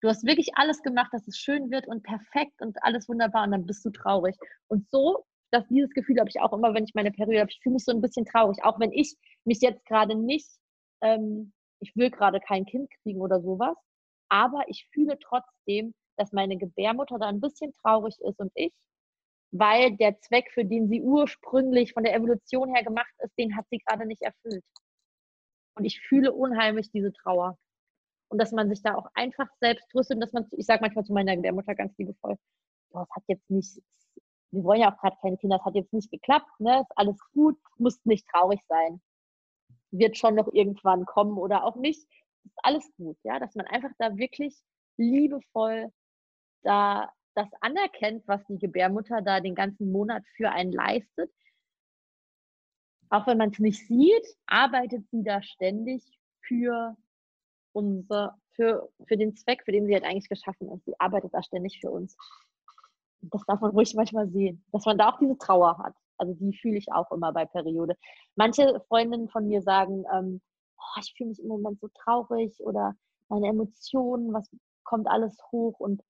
Du 0.00 0.08
hast 0.08 0.24
wirklich 0.24 0.56
alles 0.56 0.82
gemacht, 0.82 1.12
dass 1.12 1.28
es 1.28 1.38
schön 1.38 1.70
wird 1.70 1.86
und 1.86 2.02
perfekt 2.02 2.60
und 2.60 2.82
alles 2.82 3.08
wunderbar 3.08 3.44
und 3.44 3.52
dann 3.52 3.66
bist 3.66 3.84
du 3.84 3.90
traurig. 3.90 4.36
Und 4.66 4.88
so, 4.90 5.24
dass 5.52 5.66
dieses 5.68 5.90
Gefühl 5.90 6.18
habe 6.18 6.28
ich 6.28 6.40
auch 6.40 6.52
immer, 6.52 6.74
wenn 6.74 6.84
ich 6.84 6.94
meine 6.94 7.12
Periode 7.12 7.40
habe. 7.40 7.50
Ich 7.50 7.60
fühle 7.62 7.74
mich 7.74 7.84
so 7.84 7.92
ein 7.92 8.00
bisschen 8.00 8.24
traurig, 8.24 8.58
auch 8.64 8.80
wenn 8.80 8.90
ich 8.92 9.14
mich 9.44 9.60
jetzt 9.60 9.84
gerade 9.86 10.16
nicht, 10.16 10.48
ähm, 11.02 11.52
ich 11.80 11.94
will 11.94 12.10
gerade 12.10 12.40
kein 12.40 12.64
Kind 12.64 12.90
kriegen 13.02 13.20
oder 13.20 13.40
sowas, 13.40 13.76
aber 14.28 14.64
ich 14.68 14.88
fühle 14.92 15.18
trotzdem, 15.20 15.94
dass 16.16 16.32
meine 16.32 16.56
Gebärmutter 16.56 17.18
da 17.18 17.28
ein 17.28 17.40
bisschen 17.40 17.72
traurig 17.82 18.16
ist 18.20 18.40
und 18.40 18.50
ich, 18.54 18.72
weil 19.52 19.96
der 19.96 20.18
Zweck, 20.20 20.50
für 20.52 20.64
den 20.64 20.88
sie 20.88 21.02
ursprünglich 21.02 21.92
von 21.92 22.04
der 22.04 22.14
Evolution 22.14 22.74
her 22.74 22.82
gemacht 22.82 23.12
ist, 23.18 23.38
den 23.38 23.56
hat 23.56 23.66
sie 23.70 23.78
gerade 23.78 24.06
nicht 24.06 24.22
erfüllt. 24.22 24.64
Und 25.74 25.84
ich 25.84 26.00
fühle 26.00 26.32
unheimlich 26.32 26.90
diese 26.90 27.12
Trauer. 27.12 27.58
Und 28.28 28.38
dass 28.38 28.52
man 28.52 28.68
sich 28.68 28.82
da 28.82 28.94
auch 28.94 29.08
einfach 29.14 29.48
selbst 29.60 29.88
tröstet 29.90 30.16
und 30.16 30.20
dass 30.20 30.32
man, 30.32 30.46
ich 30.52 30.66
sage 30.66 30.80
manchmal 30.82 31.04
zu 31.04 31.12
meiner 31.12 31.36
Mutter 31.52 31.74
ganz 31.74 31.96
liebevoll, 31.98 32.36
das 32.90 33.08
hat 33.10 33.22
jetzt 33.28 33.50
nicht, 33.50 33.82
wir 34.50 34.64
wollen 34.64 34.80
ja 34.80 34.92
auch 34.92 34.98
gerade 34.98 35.16
keine 35.20 35.36
Kinder, 35.36 35.58
das 35.58 35.66
hat 35.66 35.74
jetzt 35.74 35.92
nicht 35.92 36.10
geklappt, 36.10 36.48
ne? 36.58 36.80
Ist 36.80 36.92
alles 36.96 37.18
gut, 37.32 37.58
muss 37.78 38.04
nicht 38.04 38.26
traurig 38.28 38.60
sein. 38.68 39.00
Wird 39.90 40.16
schon 40.16 40.34
noch 40.34 40.48
irgendwann 40.52 41.04
kommen 41.04 41.38
oder 41.38 41.64
auch 41.64 41.76
nicht. 41.76 42.06
Ist 42.44 42.58
alles 42.62 42.90
gut, 42.96 43.18
ja, 43.22 43.38
dass 43.38 43.54
man 43.54 43.66
einfach 43.66 43.90
da 43.98 44.16
wirklich 44.16 44.56
liebevoll 44.96 45.92
da 46.62 47.10
das 47.34 47.48
anerkennt, 47.60 48.26
was 48.26 48.44
die 48.46 48.58
Gebärmutter 48.58 49.22
da 49.22 49.40
den 49.40 49.54
ganzen 49.54 49.90
Monat 49.90 50.22
für 50.36 50.50
einen 50.50 50.72
leistet 50.72 51.30
auch 53.12 53.26
wenn 53.26 53.36
man 53.36 53.50
es 53.50 53.58
nicht 53.58 53.86
sieht, 53.86 54.26
arbeitet 54.46 55.06
sie 55.10 55.22
da 55.22 55.42
ständig 55.42 56.02
für 56.40 56.96
unser, 57.72 58.38
für, 58.52 58.88
für 59.06 59.16
den 59.18 59.36
Zweck, 59.36 59.62
für 59.64 59.72
den 59.72 59.86
sie 59.86 59.92
halt 59.92 60.04
eigentlich 60.04 60.30
geschaffen 60.30 60.70
ist. 60.72 60.84
Sie 60.86 60.98
arbeitet 60.98 61.34
da 61.34 61.42
ständig 61.42 61.78
für 61.80 61.90
uns. 61.90 62.16
Das 63.20 63.42
darf 63.46 63.60
man 63.60 63.72
ruhig 63.72 63.94
manchmal 63.94 64.28
sehen, 64.28 64.64
dass 64.72 64.86
man 64.86 64.96
da 64.96 65.10
auch 65.10 65.18
diese 65.18 65.36
Trauer 65.36 65.76
hat. 65.78 65.94
Also 66.16 66.32
die 66.34 66.56
fühle 66.56 66.78
ich 66.78 66.90
auch 66.90 67.12
immer 67.12 67.32
bei 67.32 67.44
Periode. 67.44 67.96
Manche 68.34 68.80
Freundinnen 68.88 69.28
von 69.28 69.46
mir 69.46 69.60
sagen, 69.60 70.04
ähm, 70.12 70.40
oh, 70.78 71.00
ich 71.00 71.12
fühle 71.14 71.30
mich 71.30 71.40
im 71.40 71.48
Moment 71.48 71.80
so 71.80 71.88
traurig 71.88 72.58
oder 72.60 72.94
meine 73.28 73.48
Emotionen, 73.48 74.32
was 74.32 74.48
kommt 74.84 75.06
alles 75.06 75.36
hoch 75.50 75.78
und 75.78 76.02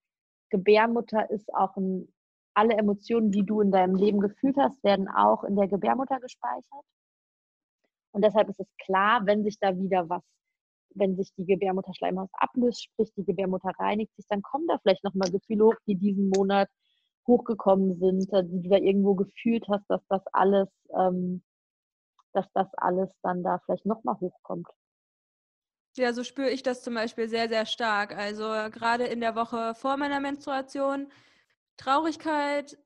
Gebärmutter 0.50 1.30
ist 1.30 1.52
auch 1.52 1.76
ein, 1.76 2.12
alle 2.54 2.74
Emotionen, 2.74 3.30
die 3.30 3.44
du 3.44 3.60
in 3.60 3.70
deinem 3.70 3.94
Leben 3.94 4.20
gefühlt 4.20 4.56
hast, 4.56 4.82
werden 4.84 5.08
auch 5.08 5.44
in 5.44 5.56
der 5.56 5.68
Gebärmutter 5.68 6.20
gespeichert. 6.20 6.84
Und 8.12 8.22
deshalb 8.24 8.48
ist 8.48 8.60
es 8.60 8.68
klar, 8.84 9.24
wenn 9.24 9.42
sich 9.42 9.58
da 9.58 9.76
wieder 9.76 10.08
was, 10.08 10.22
wenn 10.94 11.16
sich 11.16 11.32
die 11.36 11.46
Gebärmutterschleimhaut 11.46 12.30
ablöst, 12.32 12.84
sprich 12.84 13.12
die 13.16 13.24
Gebärmutter 13.24 13.72
reinigt 13.78 14.14
sich, 14.16 14.26
dann 14.28 14.42
kommen 14.42 14.66
da 14.68 14.78
vielleicht 14.78 15.04
nochmal 15.04 15.30
Gefühle 15.30 15.64
hoch, 15.64 15.76
die 15.86 15.96
diesen 15.96 16.28
Monat 16.28 16.68
hochgekommen 17.26 17.98
sind, 17.98 18.30
die 18.30 18.62
du 18.62 18.68
da 18.68 18.76
irgendwo 18.76 19.14
gefühlt 19.14 19.66
hast, 19.68 19.84
dass 19.88 20.02
das 20.08 20.22
alles, 20.32 20.68
ähm, 20.98 21.42
dass 22.32 22.46
das 22.52 22.68
alles 22.74 23.08
dann 23.22 23.42
da 23.42 23.60
vielleicht 23.64 23.86
nochmal 23.86 24.16
hochkommt. 24.20 24.68
Ja, 25.96 26.12
so 26.14 26.24
spüre 26.24 26.50
ich 26.50 26.62
das 26.62 26.82
zum 26.82 26.94
Beispiel 26.94 27.28
sehr, 27.28 27.48
sehr 27.48 27.66
stark. 27.66 28.16
Also 28.16 28.44
gerade 28.70 29.04
in 29.04 29.20
der 29.20 29.36
Woche 29.36 29.74
vor 29.74 29.98
meiner 29.98 30.20
Menstruation, 30.20 31.08
Traurigkeit, 31.76 32.78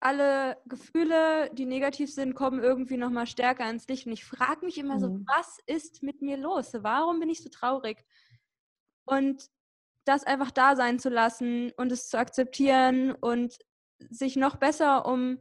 alle 0.00 0.56
Gefühle, 0.66 1.50
die 1.52 1.66
negativ 1.66 2.12
sind, 2.12 2.34
kommen 2.34 2.62
irgendwie 2.62 2.96
nochmal 2.96 3.26
stärker 3.26 3.68
ins 3.68 3.86
Licht. 3.86 4.06
Und 4.06 4.12
ich 4.12 4.24
frage 4.24 4.64
mich 4.64 4.78
immer 4.78 4.96
mhm. 4.96 5.00
so, 5.00 5.08
was 5.26 5.58
ist 5.66 6.02
mit 6.02 6.22
mir 6.22 6.38
los? 6.38 6.72
Warum 6.72 7.20
bin 7.20 7.28
ich 7.28 7.42
so 7.42 7.50
traurig? 7.50 8.04
Und 9.04 9.50
das 10.06 10.24
einfach 10.24 10.50
da 10.50 10.76
sein 10.76 10.98
zu 10.98 11.10
lassen 11.10 11.72
und 11.76 11.92
es 11.92 12.08
zu 12.08 12.18
akzeptieren 12.18 13.12
und 13.12 13.58
sich 14.08 14.36
noch 14.36 14.56
besser 14.56 15.06
um 15.06 15.38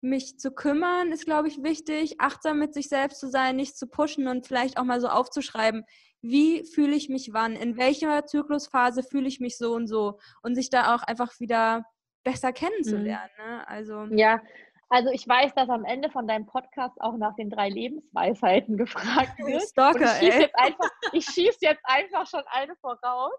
mich 0.00 0.38
zu 0.38 0.52
kümmern, 0.52 1.12
ist, 1.12 1.26
glaube 1.26 1.48
ich, 1.48 1.62
wichtig. 1.62 2.20
Achtsam 2.20 2.58
mit 2.58 2.72
sich 2.72 2.88
selbst 2.88 3.20
zu 3.20 3.28
sein, 3.28 3.56
nicht 3.56 3.76
zu 3.76 3.86
pushen 3.88 4.28
und 4.28 4.46
vielleicht 4.46 4.78
auch 4.78 4.84
mal 4.84 5.00
so 5.00 5.08
aufzuschreiben, 5.08 5.84
wie 6.22 6.64
fühle 6.64 6.96
ich 6.96 7.08
mich 7.08 7.32
wann, 7.32 7.54
in 7.54 7.76
welcher 7.76 8.24
Zyklusphase 8.24 9.02
fühle 9.02 9.28
ich 9.28 9.40
mich 9.40 9.58
so 9.58 9.74
und 9.74 9.86
so 9.86 10.18
und 10.42 10.54
sich 10.54 10.70
da 10.70 10.94
auch 10.94 11.02
einfach 11.02 11.38
wieder 11.40 11.84
besser 12.28 12.52
kennenzulernen. 12.52 13.30
Mhm. 13.38 13.50
Ne? 13.50 13.68
Also 13.68 14.04
ja, 14.10 14.42
also 14.90 15.10
ich 15.10 15.26
weiß, 15.26 15.54
dass 15.54 15.68
am 15.68 15.84
Ende 15.84 16.10
von 16.10 16.26
deinem 16.26 16.46
Podcast 16.46 17.00
auch 17.00 17.16
nach 17.16 17.34
den 17.36 17.50
drei 17.50 17.68
Lebensweisheiten 17.68 18.76
gefragt 18.76 19.38
wird. 19.38 19.62
Stalker, 19.62 20.04
ich 20.04 20.18
schieße 20.18 20.40
jetzt, 20.40 20.54
einfach, 20.54 20.90
schieß 21.14 21.56
jetzt 21.60 21.82
einfach 21.84 22.26
schon 22.26 22.42
eine 22.46 22.74
voraus. 22.76 23.32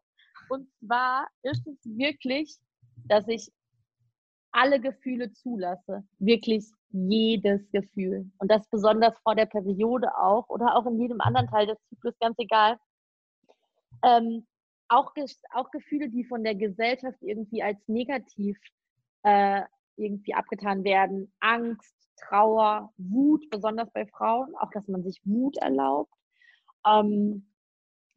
Und 0.50 0.68
zwar 0.80 1.28
ist 1.44 1.66
es 1.68 1.78
wirklich, 1.86 2.58
dass 3.06 3.28
ich 3.28 3.52
alle 4.52 4.80
Gefühle 4.80 5.32
zulasse. 5.34 6.04
Wirklich 6.18 6.66
jedes 6.92 7.70
Gefühl. 7.72 8.32
Und 8.40 8.50
das 8.50 8.68
besonders 8.70 9.16
vor 9.20 9.36
der 9.36 9.46
Periode 9.46 10.16
auch 10.18 10.50
oder 10.50 10.76
auch 10.76 10.88
in 10.88 11.00
jedem 11.00 11.22
anderen 11.22 11.48
Teil 11.48 11.68
des 11.68 11.78
Zyklus, 11.90 12.18
ganz 12.20 12.36
egal. 12.40 12.80
Ähm, 14.04 14.48
auch, 14.88 15.14
auch 15.52 15.70
Gefühle, 15.70 16.10
die 16.10 16.26
von 16.26 16.44
der 16.44 16.56
Gesellschaft 16.56 17.20
irgendwie 17.22 17.62
als 17.62 17.78
negativ 17.88 18.58
äh, 19.24 19.62
irgendwie 19.96 20.34
abgetan 20.34 20.84
werden. 20.84 21.32
Angst, 21.40 21.94
Trauer, 22.28 22.92
Wut, 22.98 23.50
besonders 23.50 23.90
bei 23.92 24.06
Frauen, 24.06 24.56
auch 24.60 24.72
dass 24.72 24.88
man 24.88 25.04
sich 25.04 25.20
Wut 25.26 25.58
erlaubt. 25.58 26.14
Ähm, 26.86 27.46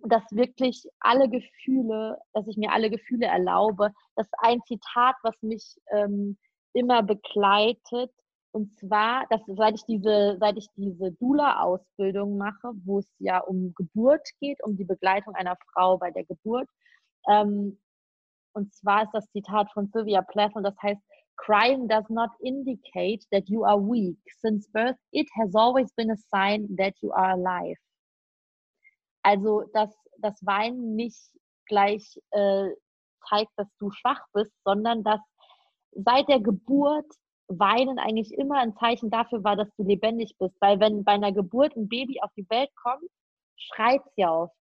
dass 0.04 0.22
wirklich 0.32 0.84
alle 1.00 1.28
Gefühle, 1.28 2.18
dass 2.32 2.46
ich 2.48 2.56
mir 2.56 2.72
alle 2.72 2.90
Gefühle 2.90 3.26
erlaube. 3.26 3.92
Das 4.16 4.26
ist 4.26 4.34
ein 4.38 4.60
Zitat, 4.66 5.14
was 5.22 5.34
mich 5.42 5.76
ähm, 5.92 6.36
immer 6.72 7.02
begleitet. 7.02 8.10
Und 8.50 8.78
zwar, 8.78 9.26
dass 9.30 9.40
seit 9.46 9.76
ich 9.76 9.84
diese, 9.84 10.36
seit 10.38 10.58
ich 10.58 10.66
diese 10.76 11.12
Dula-Ausbildung 11.12 12.36
mache, 12.36 12.72
wo 12.84 12.98
es 12.98 13.08
ja 13.18 13.38
um 13.38 13.72
Geburt 13.74 14.28
geht, 14.40 14.62
um 14.62 14.76
die 14.76 14.84
Begleitung 14.84 15.34
einer 15.34 15.56
Frau 15.72 15.96
bei 15.98 16.10
der 16.10 16.24
Geburt. 16.24 16.68
Ähm, 17.28 17.78
und 18.54 18.72
zwar 18.74 19.04
ist 19.04 19.12
das 19.12 19.30
Zitat 19.32 19.70
von 19.72 19.88
Sylvia 19.88 20.22
Plath 20.22 20.54
und 20.54 20.64
das 20.64 20.76
heißt, 20.82 21.00
Crying 21.36 21.88
does 21.88 22.08
not 22.08 22.30
indicate 22.40 23.24
that 23.30 23.48
you 23.48 23.64
are 23.64 23.80
weak. 23.80 24.18
Since 24.40 24.68
birth, 24.72 24.96
it 25.12 25.28
has 25.40 25.54
always 25.54 25.92
been 25.94 26.10
a 26.10 26.16
sign 26.16 26.68
that 26.76 26.94
you 27.00 27.10
are 27.12 27.32
alive. 27.32 27.78
Also, 29.24 29.64
dass 29.72 29.94
das 30.18 30.34
Weinen 30.44 30.94
nicht 30.94 31.18
gleich 31.66 32.20
äh, 32.30 32.68
zeigt, 33.28 33.50
dass 33.56 33.68
du 33.78 33.90
schwach 33.90 34.24
bist, 34.32 34.52
sondern 34.64 35.02
dass 35.02 35.20
seit 35.92 36.28
der 36.28 36.40
Geburt 36.40 37.06
Weinen 37.48 37.98
eigentlich 37.98 38.32
immer 38.32 38.58
ein 38.58 38.74
Zeichen 38.76 39.10
dafür 39.10 39.44
war, 39.44 39.56
dass 39.56 39.68
du 39.76 39.84
lebendig 39.84 40.36
bist. 40.38 40.54
Weil 40.60 40.80
wenn 40.80 41.04
bei 41.04 41.12
einer 41.12 41.32
Geburt 41.32 41.76
ein 41.76 41.88
Baby 41.88 42.20
auf 42.22 42.30
die 42.36 42.48
Welt 42.48 42.70
kommt, 42.76 43.10
schreit 43.56 44.02
sie 44.16 44.24
oft, 44.24 44.54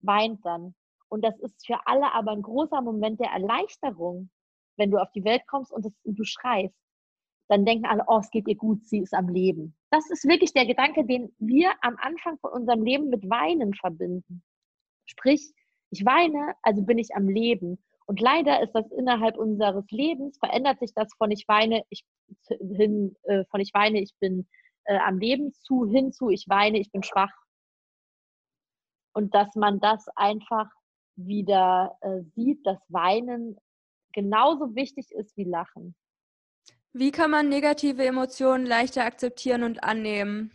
weint 0.00 0.44
dann. 0.44 0.74
Und 1.10 1.22
das 1.22 1.38
ist 1.40 1.66
für 1.66 1.86
alle 1.86 2.12
aber 2.12 2.32
ein 2.32 2.42
großer 2.42 2.80
Moment 2.80 3.20
der 3.20 3.30
Erleichterung, 3.30 4.30
wenn 4.76 4.90
du 4.90 4.98
auf 4.98 5.10
die 5.12 5.24
Welt 5.24 5.42
kommst 5.46 5.72
und, 5.72 5.84
das, 5.84 5.92
und 6.04 6.18
du 6.18 6.24
schreist. 6.24 6.74
Dann 7.48 7.64
denken 7.64 7.86
alle, 7.86 8.04
oh, 8.06 8.18
es 8.18 8.30
geht 8.30 8.46
ihr 8.46 8.56
gut, 8.56 8.86
sie 8.86 9.00
ist 9.00 9.12
am 9.12 9.28
Leben. 9.28 9.76
Das 9.90 10.08
ist 10.08 10.26
wirklich 10.26 10.52
der 10.52 10.66
Gedanke, 10.66 11.04
den 11.04 11.34
wir 11.38 11.72
am 11.80 11.96
Anfang 12.00 12.38
von 12.38 12.52
unserem 12.52 12.84
Leben 12.84 13.10
mit 13.10 13.28
Weinen 13.28 13.74
verbinden. 13.74 14.44
Sprich, 15.04 15.52
ich 15.90 16.04
weine, 16.06 16.54
also 16.62 16.82
bin 16.82 16.98
ich 16.98 17.16
am 17.16 17.28
Leben. 17.28 17.82
Und 18.06 18.20
leider 18.20 18.62
ist 18.62 18.72
das 18.72 18.88
innerhalb 18.92 19.36
unseres 19.36 19.90
Lebens, 19.90 20.38
verändert 20.38 20.78
sich 20.78 20.94
das 20.94 21.12
von 21.18 21.32
ich 21.32 21.46
weine, 21.48 21.82
ich 21.90 22.04
hin, 22.48 23.16
äh, 23.24 23.44
von 23.50 23.60
ich 23.60 23.74
weine, 23.74 24.00
ich 24.00 24.14
bin 24.20 24.48
äh, 24.84 24.98
am 24.98 25.18
Leben 25.18 25.52
zu, 25.52 25.86
hin 25.86 26.12
zu 26.12 26.30
ich 26.30 26.46
weine, 26.48 26.78
ich 26.78 26.92
bin 26.92 27.02
schwach. 27.02 27.34
Und 29.12 29.34
dass 29.34 29.56
man 29.56 29.80
das 29.80 30.06
einfach 30.14 30.70
wieder 31.26 31.96
äh, 32.00 32.22
sieht, 32.34 32.66
dass 32.66 32.78
Weinen 32.88 33.56
genauso 34.12 34.74
wichtig 34.74 35.10
ist 35.12 35.36
wie 35.36 35.44
Lachen. 35.44 35.94
Wie 36.92 37.12
kann 37.12 37.30
man 37.30 37.48
negative 37.48 38.04
Emotionen 38.04 38.66
leichter 38.66 39.04
akzeptieren 39.04 39.62
und 39.62 39.84
annehmen? 39.84 40.50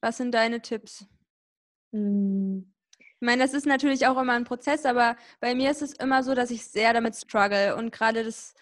Was 0.00 0.16
sind 0.16 0.32
deine 0.32 0.60
Tipps? 0.60 1.06
Hm. 1.92 2.72
Ich 2.98 3.26
meine, 3.26 3.42
das 3.42 3.54
ist 3.54 3.66
natürlich 3.66 4.06
auch 4.06 4.20
immer 4.20 4.34
ein 4.34 4.44
Prozess, 4.44 4.84
aber 4.84 5.16
bei 5.40 5.54
mir 5.54 5.70
ist 5.70 5.82
es 5.82 5.92
immer 5.94 6.22
so, 6.22 6.34
dass 6.34 6.50
ich 6.50 6.66
sehr 6.66 6.92
damit 6.92 7.16
struggle 7.16 7.76
und 7.76 7.90
gerade 7.90 8.24
das 8.24 8.54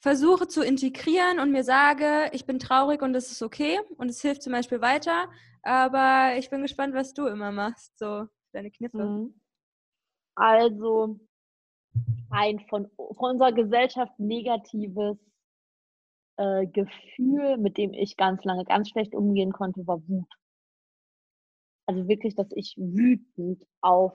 versuche 0.00 0.46
zu 0.46 0.62
integrieren 0.62 1.40
und 1.40 1.52
mir 1.52 1.64
sage, 1.64 2.30
ich 2.32 2.44
bin 2.44 2.58
traurig 2.58 3.02
und 3.02 3.12
das 3.12 3.30
ist 3.30 3.42
okay 3.42 3.80
und 3.96 4.08
es 4.08 4.20
hilft 4.20 4.42
zum 4.42 4.52
Beispiel 4.52 4.80
weiter. 4.80 5.30
Aber 5.62 6.34
ich 6.36 6.50
bin 6.50 6.62
gespannt, 6.62 6.94
was 6.94 7.14
du 7.14 7.26
immer 7.26 7.52
machst, 7.52 7.98
so 7.98 8.26
deine 8.52 8.70
Kniffe. 8.70 8.98
Hm. 8.98 9.40
Also, 10.34 11.18
ein 12.30 12.60
von, 12.68 12.88
von 12.96 13.32
unserer 13.32 13.52
Gesellschaft 13.52 14.18
negatives 14.18 15.18
äh, 16.36 16.66
Gefühl, 16.66 17.58
mit 17.58 17.78
dem 17.78 17.92
ich 17.92 18.16
ganz 18.16 18.44
lange 18.44 18.64
ganz 18.64 18.88
schlecht 18.88 19.14
umgehen 19.14 19.52
konnte, 19.52 19.86
war 19.86 20.06
Wut. 20.08 20.32
Also 21.86 22.06
wirklich, 22.06 22.34
dass 22.34 22.48
ich 22.52 22.76
wütend 22.76 23.66
auf 23.80 24.12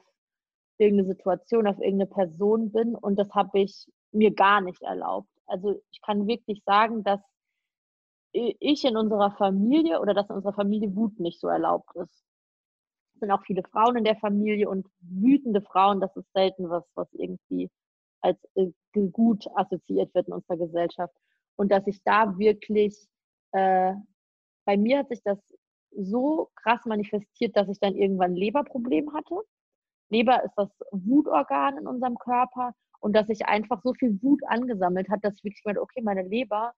irgendeine 0.77 1.09
Situation, 1.09 1.67
auf 1.67 1.79
irgendeine 1.79 2.07
Person 2.07 2.71
bin 2.71 2.95
und 2.95 3.17
das 3.17 3.29
habe 3.33 3.59
ich 3.59 3.87
mir 4.11 4.31
gar 4.33 4.61
nicht 4.61 4.81
erlaubt. 4.83 5.29
Also 5.47 5.81
ich 5.91 6.01
kann 6.01 6.27
wirklich 6.27 6.63
sagen, 6.65 7.03
dass 7.03 7.19
ich 8.31 8.83
in 8.83 8.97
unserer 8.97 9.31
Familie 9.31 9.99
oder 10.01 10.13
dass 10.13 10.29
in 10.29 10.35
unserer 10.35 10.53
Familie 10.53 10.95
Wut 10.95 11.19
nicht 11.19 11.39
so 11.39 11.47
erlaubt 11.47 11.95
ist. 11.95 12.23
Sind 13.23 13.31
auch 13.31 13.45
viele 13.45 13.63
Frauen 13.63 13.95
in 13.95 14.03
der 14.03 14.17
Familie 14.17 14.67
und 14.67 14.85
wütende 14.99 15.61
Frauen, 15.61 16.01
das 16.01 16.13
ist 16.17 16.29
selten 16.33 16.69
was, 16.69 16.83
was 16.93 17.07
irgendwie 17.13 17.69
als 18.19 18.37
äh, 18.55 18.67
gut 19.13 19.45
assoziiert 19.55 20.13
wird 20.13 20.27
in 20.27 20.33
unserer 20.33 20.57
Gesellschaft. 20.57 21.15
Und 21.55 21.71
dass 21.71 21.87
ich 21.87 22.03
da 22.03 22.37
wirklich, 22.37 23.07
äh, 23.53 23.93
bei 24.65 24.75
mir 24.75 24.99
hat 24.99 25.07
sich 25.07 25.21
das 25.23 25.39
so 25.95 26.49
krass 26.55 26.81
manifestiert, 26.83 27.55
dass 27.55 27.69
ich 27.69 27.79
dann 27.79 27.95
irgendwann 27.95 28.35
Leberproblem 28.35 29.13
hatte. 29.13 29.35
Leber 30.09 30.43
ist 30.43 30.55
das 30.57 30.69
Wutorgan 30.91 31.77
in 31.77 31.87
unserem 31.87 32.17
Körper 32.17 32.73
und 32.99 33.15
dass 33.15 33.27
sich 33.27 33.45
einfach 33.45 33.81
so 33.83 33.93
viel 33.93 34.21
Wut 34.21 34.41
angesammelt 34.47 35.09
hat, 35.09 35.23
dass 35.23 35.35
ich 35.35 35.45
wirklich 35.45 35.63
meinte, 35.63 35.81
okay, 35.81 36.01
meine 36.01 36.23
Leber 36.23 36.73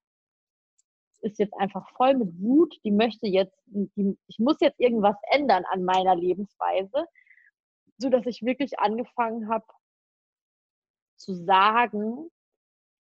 ist 1.20 1.38
jetzt 1.38 1.54
einfach 1.54 1.88
voll 1.96 2.14
mit 2.14 2.40
Wut, 2.40 2.74
die 2.84 2.90
möchte 2.90 3.26
jetzt, 3.26 3.56
die, 3.66 4.16
ich 4.26 4.38
muss 4.38 4.60
jetzt 4.60 4.80
irgendwas 4.80 5.16
ändern 5.30 5.64
an 5.70 5.84
meiner 5.84 6.14
Lebensweise, 6.14 7.06
so 7.98 8.10
dass 8.10 8.26
ich 8.26 8.42
wirklich 8.42 8.78
angefangen 8.78 9.48
habe, 9.48 9.66
zu 11.16 11.34
sagen, 11.34 12.30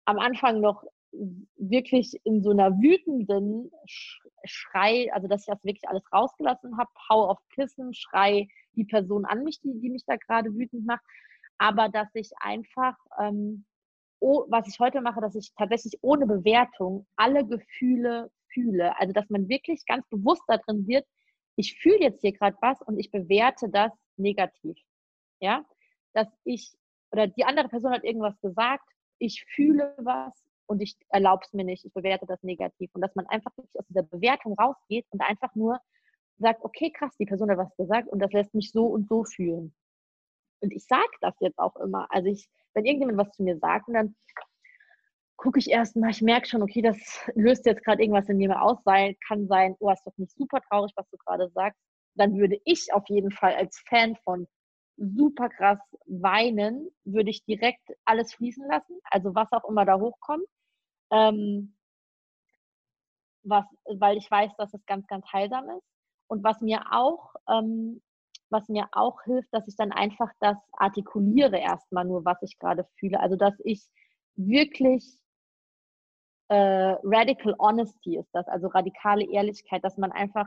am 0.05 0.19
Anfang 0.19 0.61
noch 0.61 0.85
wirklich 1.57 2.19
in 2.25 2.43
so 2.43 2.51
einer 2.51 2.71
wütenden 2.79 3.71
Schrei, 4.45 5.13
also 5.13 5.29
dass 5.29 5.43
ich 5.43 5.47
das 5.47 5.65
wirklich 5.65 5.89
alles 5.89 6.05
rausgelassen 6.13 6.79
habe, 6.79 6.91
hau 7.09 7.29
auf 7.29 7.39
Kissen, 7.51 7.93
schrei 7.95 8.49
die 8.75 8.85
Person 8.85 9.25
an 9.25 9.45
mich, 9.45 9.61
die, 9.61 9.79
die 9.79 9.91
mich 9.91 10.05
da 10.07 10.17
gerade 10.17 10.55
wütend 10.55 10.87
macht, 10.87 11.05
aber 11.59 11.89
dass 11.89 12.09
ich 12.15 12.31
einfach 12.41 12.97
ähm, 13.21 13.65
oh, 14.23 14.47
was 14.49 14.69
ich 14.69 14.79
heute 14.79 15.01
mache, 15.01 15.21
dass 15.21 15.35
ich 15.35 15.53
tatsächlich 15.57 15.99
ohne 16.03 16.27
Bewertung 16.27 17.07
alle 17.17 17.47
Gefühle 17.47 18.31
fühle. 18.49 18.99
Also 18.99 19.13
dass 19.13 19.29
man 19.31 19.49
wirklich 19.49 19.85
ganz 19.87 20.07
bewusst 20.09 20.43
darin 20.47 20.87
wird, 20.87 21.07
ich 21.57 21.79
fühle 21.81 22.01
jetzt 22.01 22.21
hier 22.23 22.33
gerade 22.33 22.57
was 22.61 22.81
und 22.83 22.99
ich 22.99 23.11
bewerte 23.11 23.69
das 23.69 23.93
negativ. 24.17 24.79
Ja, 25.41 25.65
dass 26.15 26.29
ich 26.45 26.73
oder 27.11 27.27
die 27.27 27.45
andere 27.45 27.69
Person 27.69 27.93
hat 27.93 28.05
irgendwas 28.05 28.41
gesagt, 28.41 28.89
ich 29.19 29.45
fühle 29.55 29.95
was 29.99 30.33
und 30.67 30.81
ich 30.81 30.97
erlaube 31.09 31.43
es 31.45 31.53
mir 31.53 31.65
nicht, 31.65 31.85
ich 31.85 31.93
bewerte 31.93 32.27
das 32.27 32.43
negativ. 32.43 32.91
Und 32.95 33.03
dass 33.03 33.15
man 33.15 33.27
einfach 33.27 33.55
wirklich 33.57 33.79
aus 33.79 33.87
dieser 33.89 34.03
Bewertung 34.03 34.55
rausgeht 34.55 35.07
und 35.11 35.21
einfach 35.21 35.55
nur 35.55 35.79
sagt, 36.39 36.65
okay, 36.65 36.91
krass, 36.91 37.15
die 37.19 37.27
Person 37.27 37.51
hat 37.51 37.59
was 37.59 37.77
gesagt 37.77 38.09
und 38.09 38.21
das 38.21 38.33
lässt 38.33 38.55
mich 38.55 38.73
so 38.73 38.87
und 38.87 39.09
so 39.09 39.25
fühlen. 39.25 39.75
Und 40.61 40.73
ich 40.73 40.85
sage 40.87 41.11
das 41.21 41.35
jetzt 41.41 41.59
auch 41.59 41.77
immer. 41.77 42.07
Also 42.11 42.29
ich, 42.29 42.49
wenn 42.75 42.85
irgendjemand 42.85 43.19
was 43.19 43.33
zu 43.33 43.43
mir 43.43 43.59
sagt 43.59 43.89
und 43.89 43.95
dann 43.95 44.15
gucke 45.37 45.59
ich 45.59 45.71
erstmal, 45.71 46.11
ich 46.11 46.23
merke 46.23 46.47
schon, 46.47 46.63
okay, 46.63 46.83
das 46.83 46.99
löst 47.35 47.67
jetzt 47.67 47.85
gerade 47.85 48.03
irgendwas 48.03 48.29
in 48.29 48.37
mir 48.37 48.63
aus, 48.63 48.79
sein, 48.85 49.17
kann 49.27 49.49
sein, 49.49 49.75
oh, 49.81 49.91
ist 49.91 50.07
doch 50.07 50.17
nicht 50.17 50.37
super 50.37 50.61
traurig, 50.69 50.93
was 50.95 51.09
du 51.11 51.17
gerade 51.19 51.51
sagst. 51.51 51.81
Dann 52.15 52.37
würde 52.37 52.61
ich 52.65 52.93
auf 52.93 53.05
jeden 53.09 53.33
Fall 53.33 53.55
als 53.55 53.83
Fan 53.89 54.17
von 54.25 54.47
super 54.97 55.49
krass 55.49 55.81
weinen, 56.07 56.89
würde 57.05 57.31
ich 57.31 57.45
direkt 57.45 57.83
alles 58.05 58.35
fließen 58.35 58.67
lassen, 58.69 59.01
also 59.05 59.35
was 59.35 59.51
auch 59.53 59.69
immer 59.69 59.85
da 59.85 59.99
hochkommt. 59.99 60.47
Ähm, 61.11 61.75
was, 63.43 63.65
weil 63.99 64.17
ich 64.17 64.31
weiß, 64.31 64.53
dass 64.57 64.73
es 64.73 64.87
ganz, 64.87 65.07
ganz 65.09 65.27
heilsam 65.33 65.69
ist. 65.71 65.87
Und 66.29 66.45
was 66.45 66.61
mir 66.61 66.83
auch, 66.93 67.35
ähm, 67.49 68.01
was 68.53 68.69
mir 68.69 68.89
auch 68.93 69.23
hilft, 69.25 69.49
dass 69.53 69.67
ich 69.67 69.77
dann 69.77 69.93
einfach 69.93 70.31
das 70.41 70.57
artikuliere 70.73 71.59
erstmal 71.59 72.05
nur, 72.05 72.25
was 72.25 72.43
ich 72.43 72.59
gerade 72.59 72.87
fühle. 72.99 73.21
Also 73.21 73.37
dass 73.37 73.55
ich 73.65 73.83
wirklich 74.37 75.05
äh, 76.49 76.97
radical 77.03 77.55
honesty 77.59 78.19
ist 78.19 78.31
das, 78.33 78.47
also 78.49 78.69
radikale 78.69 79.25
Ehrlichkeit, 79.31 79.83
dass 79.85 79.97
man 79.97 80.13
einfach 80.13 80.47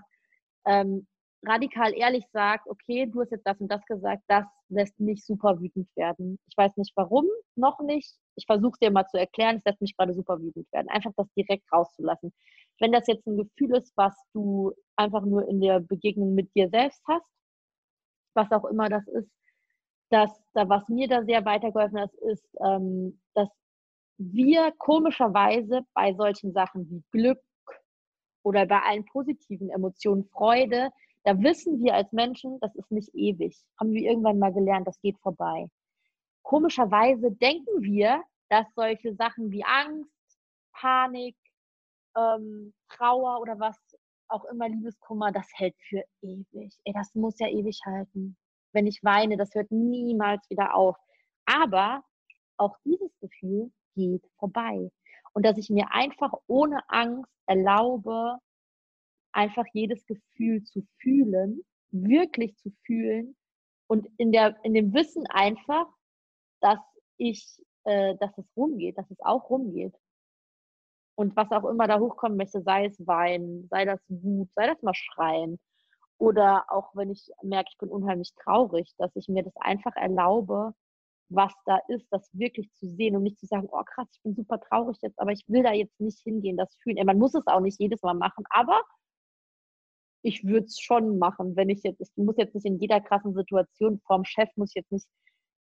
ähm, 0.66 1.08
radikal 1.46 1.94
ehrlich 1.94 2.26
sagt, 2.32 2.68
okay, 2.68 3.06
du 3.06 3.22
hast 3.22 3.32
jetzt 3.32 3.46
das 3.46 3.60
und 3.60 3.72
das 3.72 3.86
gesagt, 3.86 4.24
das 4.28 4.46
lässt 4.70 5.00
mich 5.00 5.26
super 5.26 5.60
wütend 5.60 5.88
werden. 5.96 6.40
Ich 6.48 6.58
weiß 6.58 6.76
nicht 6.78 6.94
warum, 6.96 7.26
noch 7.56 7.80
nicht. 7.80 8.16
Ich 8.36 8.46
versuche 8.46 8.74
es 8.74 8.80
dir 8.80 8.92
mal 8.92 9.08
zu 9.08 9.18
erklären, 9.18 9.58
es 9.58 9.66
lässt 9.66 9.82
mich 9.82 9.96
gerade 9.96 10.14
super 10.14 10.40
wütend 10.40 10.72
werden. 10.72 10.90
Einfach 10.90 11.12
das 11.16 11.28
direkt 11.38 11.72
rauszulassen. 11.72 12.34
Wenn 12.80 12.92
das 12.92 13.08
jetzt 13.08 13.26
ein 13.28 13.38
Gefühl 13.38 13.76
ist, 13.76 13.94
was 13.96 14.16
du 14.34 14.74
einfach 14.96 15.24
nur 15.24 15.48
in 15.48 15.62
der 15.62 15.80
Begegnung 15.80 16.36
mit 16.36 16.54
dir 16.56 16.70
selbst 16.70 17.02
hast, 17.08 17.26
was 18.36 18.52
auch 18.52 18.66
immer 18.66 18.90
das 18.90 19.08
ist, 19.08 19.30
dass 20.10 20.32
da, 20.54 20.68
was 20.70 20.88
mir 20.88 21.08
da 21.08 21.24
sehr 21.24 21.44
weitergeholfen 21.46 22.00
hat, 22.00 22.14
ist, 22.16 22.48
ähm, 22.64 23.20
dass 23.34 23.50
wir 24.18 24.72
komischerweise 24.78 25.82
bei 25.94 26.14
solchen 26.14 26.54
Sachen 26.54 26.90
wie 26.90 27.04
Glück 27.12 27.42
oder 28.44 28.66
bei 28.66 28.80
allen 28.80 29.06
positiven 29.06 29.70
Emotionen, 29.70 30.26
Freude, 30.26 30.90
da 31.24 31.42
wissen 31.42 31.82
wir 31.84 31.96
als 31.96 32.12
Menschen, 32.12 32.60
das 32.60 32.76
ist 32.76 32.92
nicht 32.92 33.10
ewig. 33.16 33.58
Haben 33.80 33.94
wir 33.94 34.04
irgendwann 34.04 34.38
mal 34.38 34.54
gelernt, 34.54 34.88
das 34.88 35.02
geht 35.02 35.18
vorbei. 35.20 35.68
Komischerweise 36.44 37.32
denken 37.32 37.82
wir, 37.82 38.22
dass 38.50 38.68
solche 38.76 39.16
Sachen 39.16 39.50
wie 39.52 39.64
Angst, 39.64 40.12
Panik, 40.74 41.36
ähm, 42.16 42.74
Trauer 42.90 43.42
oder 43.42 43.60
was 43.60 43.76
auch 44.30 44.46
immer, 44.46 44.70
Liebeskummer, 44.70 45.32
das 45.32 45.48
hält 45.56 45.76
für 45.90 46.04
ewig. 46.22 46.74
Ey, 46.84 46.94
das 46.94 47.14
muss 47.16 47.40
ja 47.40 47.48
ewig 47.48 47.80
halten. 47.86 48.38
Wenn 48.74 48.88
ich 48.88 49.04
weine, 49.04 49.38
das 49.38 49.54
hört 49.56 49.72
niemals 49.72 50.50
wieder 50.50 50.76
auf. 50.76 50.98
Aber 51.46 52.04
auch 52.58 52.78
dieses 52.84 53.18
Gefühl 53.20 53.72
geht 53.96 54.26
vorbei. 54.38 54.92
Und 55.34 55.46
dass 55.46 55.58
ich 55.58 55.70
mir 55.70 55.92
einfach 55.92 56.34
ohne 56.48 56.80
Angst 56.90 57.32
erlaube, 57.46 58.38
einfach 59.32 59.66
jedes 59.74 60.06
Gefühl 60.06 60.64
zu 60.64 60.88
fühlen, 60.98 61.62
wirklich 61.92 62.56
zu 62.58 62.72
fühlen 62.86 63.36
und 63.88 64.08
in, 64.18 64.32
der, 64.32 64.58
in 64.64 64.74
dem 64.74 64.94
Wissen 64.94 65.26
einfach, 65.28 65.88
dass 66.62 66.80
ich, 67.18 67.46
äh, 67.84 68.16
dass 68.18 68.38
es 68.38 68.46
rumgeht, 68.56 68.98
dass 68.98 69.10
es 69.12 69.20
auch 69.22 69.50
rumgeht. 69.50 69.94
Und 71.16 71.36
was 71.36 71.52
auch 71.52 71.66
immer 71.66 71.88
da 71.88 72.00
hochkommen 72.00 72.38
möchte, 72.38 72.62
sei 72.62 72.86
es 72.86 73.08
Weinen, 73.08 73.68
sei 73.70 73.86
das 73.86 74.02
Wut, 74.10 74.50
sei 74.56 74.68
das 74.68 74.82
mal 74.82 74.94
Schreien. 74.94 75.60
Oder 76.18 76.66
auch 76.70 76.96
wenn 76.96 77.12
ich 77.12 77.30
merke, 77.44 77.70
ich 77.72 77.78
bin 77.78 77.90
unheimlich 77.90 78.34
traurig, 78.36 78.94
dass 78.98 79.16
ich 79.16 79.28
mir 79.28 79.44
das 79.44 79.56
einfach 79.58 79.96
erlaube, 79.96 80.74
was 81.30 81.54
da 81.66 81.80
ist, 81.88 82.06
das 82.12 82.30
wirklich 82.34 82.72
zu 82.74 82.88
sehen 82.88 83.16
und 83.16 83.24
nicht 83.24 83.40
zu 83.40 83.48
sagen, 83.48 83.68
oh 83.72 83.84
krass, 83.84 84.08
ich 84.14 84.22
bin 84.22 84.36
super 84.36 84.60
traurig 84.60 84.98
jetzt, 85.02 85.20
aber 85.20 85.32
ich 85.32 85.44
will 85.48 85.64
da 85.64 85.74
jetzt 85.74 86.00
nicht 86.00 86.20
hingehen, 86.20 86.58
das 86.58 86.76
fühlen. 86.78 87.04
Man 87.06 87.18
muss 87.18 87.34
es 87.34 87.48
auch 87.48 87.60
nicht 87.62 87.80
jedes 87.80 88.02
Mal 88.04 88.14
machen, 88.14 88.46
aber 88.50 88.82
ich 90.22 90.44
würde 90.44 90.66
es 90.66 90.80
schon 90.80 91.18
machen, 91.20 91.56
wenn 91.56 91.70
ich 91.70 91.84
jetzt, 91.84 92.02
ich 92.02 92.10
muss 92.16 92.38
jetzt 92.38 92.56
nicht 92.56 92.66
in 92.66 92.80
jeder 92.80 93.00
krassen 93.02 93.34
Situation 93.34 94.00
vorm 94.06 94.26
Chef, 94.26 94.50
muss 94.56 94.72
ich 94.72 94.76
jetzt 94.76 94.92
nicht 94.92 95.08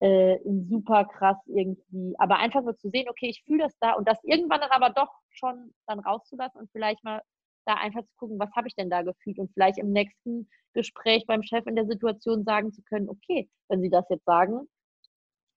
äh, 0.00 0.38
super 0.44 1.06
krass 1.06 1.38
irgendwie, 1.46 2.14
aber 2.18 2.38
einfach 2.38 2.62
nur 2.62 2.76
zu 2.76 2.90
sehen, 2.90 3.08
okay, 3.08 3.28
ich 3.28 3.42
fühle 3.44 3.64
das 3.64 3.76
da 3.80 3.92
und 3.94 4.06
das 4.06 4.22
irgendwann 4.24 4.60
dann 4.60 4.70
aber 4.70 4.90
doch 4.90 5.10
schon 5.30 5.74
dann 5.86 6.00
rauszulassen 6.00 6.60
und 6.60 6.70
vielleicht 6.70 7.02
mal 7.04 7.22
da 7.66 7.74
einfach 7.74 8.02
zu 8.02 8.16
gucken, 8.16 8.38
was 8.38 8.52
habe 8.52 8.68
ich 8.68 8.74
denn 8.74 8.90
da 8.90 9.02
gefühlt 9.02 9.38
und 9.38 9.52
vielleicht 9.52 9.78
im 9.78 9.92
nächsten 9.92 10.48
Gespräch 10.72 11.24
beim 11.26 11.42
Chef 11.42 11.66
in 11.66 11.76
der 11.76 11.86
Situation 11.86 12.44
sagen 12.44 12.72
zu 12.72 12.82
können, 12.82 13.08
okay, 13.08 13.48
wenn 13.68 13.80
Sie 13.80 13.90
das 13.90 14.08
jetzt 14.10 14.24
sagen, 14.24 14.68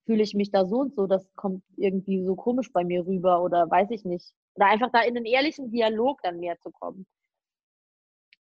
fühle 0.06 0.24
ich 0.24 0.34
mich 0.34 0.50
da 0.50 0.66
so 0.66 0.80
und 0.80 0.96
so, 0.96 1.06
das 1.06 1.30
kommt 1.36 1.64
irgendwie 1.78 2.24
so 2.24 2.36
komisch 2.36 2.72
bei 2.74 2.84
mir 2.84 3.06
rüber 3.06 3.44
oder 3.44 3.70
weiß 3.70 3.92
ich 3.92 4.06
nicht. 4.06 4.34
Oder 4.56 4.68
einfach 4.68 4.90
da 4.92 5.02
in 5.02 5.14
den 5.14 5.26
ehrlichen 5.26 5.70
Dialog 5.70 6.20
dann 6.24 6.40
mehr 6.40 6.58
zu 6.62 6.72
kommen. 6.72 7.06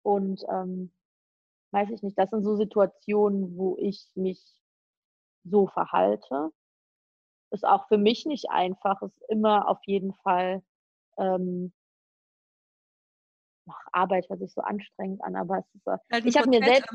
Und 0.03 0.43
ähm, 0.51 0.91
weiß 1.73 1.91
ich 1.91 2.03
nicht, 2.03 2.17
das 2.17 2.31
sind 2.31 2.43
so 2.43 2.57
Situationen, 2.57 3.59
wo 3.59 3.77
ich 3.79 4.07
mich 4.15 4.41
so 5.49 5.67
verhalte. 5.69 6.51
Ist 7.51 7.65
auch 7.65 7.89
für 7.89 7.99
mich 7.99 8.27
nicht 8.27 8.51
einfach, 8.51 9.01
ist 9.03 9.23
immer 9.29 9.69
auf 9.69 9.79
jeden 9.87 10.13
Fall 10.15 10.63
ähm, 11.19 11.73
ach, 13.69 13.87
Arbeit 13.93 14.29
hört 14.29 14.41
sich 14.41 14.53
so 14.53 14.61
anstrengend 14.61 15.23
an, 15.23 15.37
aber 15.37 15.59
es 15.59 15.75
ist 15.75 15.85
so. 15.85 15.93
Halt 16.13 16.25
ich 16.25 16.37
habe 16.37 16.49
mir 16.49 16.63
selbst 16.63 16.89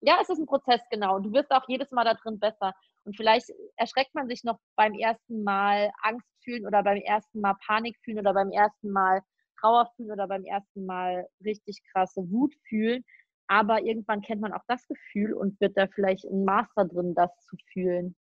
ja, 0.00 0.18
es 0.22 0.28
ist 0.28 0.38
ein 0.38 0.46
Prozess, 0.46 0.80
genau. 0.90 1.16
Und 1.16 1.24
du 1.24 1.32
wirst 1.32 1.50
auch 1.50 1.64
jedes 1.66 1.90
Mal 1.90 2.04
da 2.04 2.14
drin 2.14 2.38
besser. 2.38 2.72
Und 3.04 3.16
vielleicht 3.16 3.50
erschreckt 3.76 4.14
man 4.14 4.28
sich 4.28 4.44
noch 4.44 4.60
beim 4.76 4.94
ersten 4.94 5.42
Mal 5.42 5.90
Angst 6.02 6.28
fühlen 6.44 6.66
oder 6.66 6.84
beim 6.84 6.98
ersten 6.98 7.40
Mal 7.40 7.54
Panik 7.66 7.96
fühlen 8.04 8.20
oder 8.20 8.32
beim 8.32 8.50
ersten 8.52 8.92
Mal 8.92 9.22
Trauer 9.60 9.90
fühlen 9.96 10.12
oder 10.12 10.28
beim 10.28 10.44
ersten 10.44 10.86
Mal 10.86 11.26
richtig 11.44 11.82
krasse 11.92 12.30
Wut 12.30 12.54
fühlen. 12.68 13.04
Aber 13.48 13.82
irgendwann 13.82 14.20
kennt 14.20 14.42
man 14.42 14.52
auch 14.52 14.64
das 14.68 14.86
Gefühl 14.86 15.32
und 15.32 15.60
wird 15.60 15.76
da 15.76 15.86
vielleicht 15.88 16.24
ein 16.24 16.44
Master 16.44 16.84
drin, 16.84 17.14
das 17.14 17.30
zu 17.46 17.56
fühlen. 17.72 18.14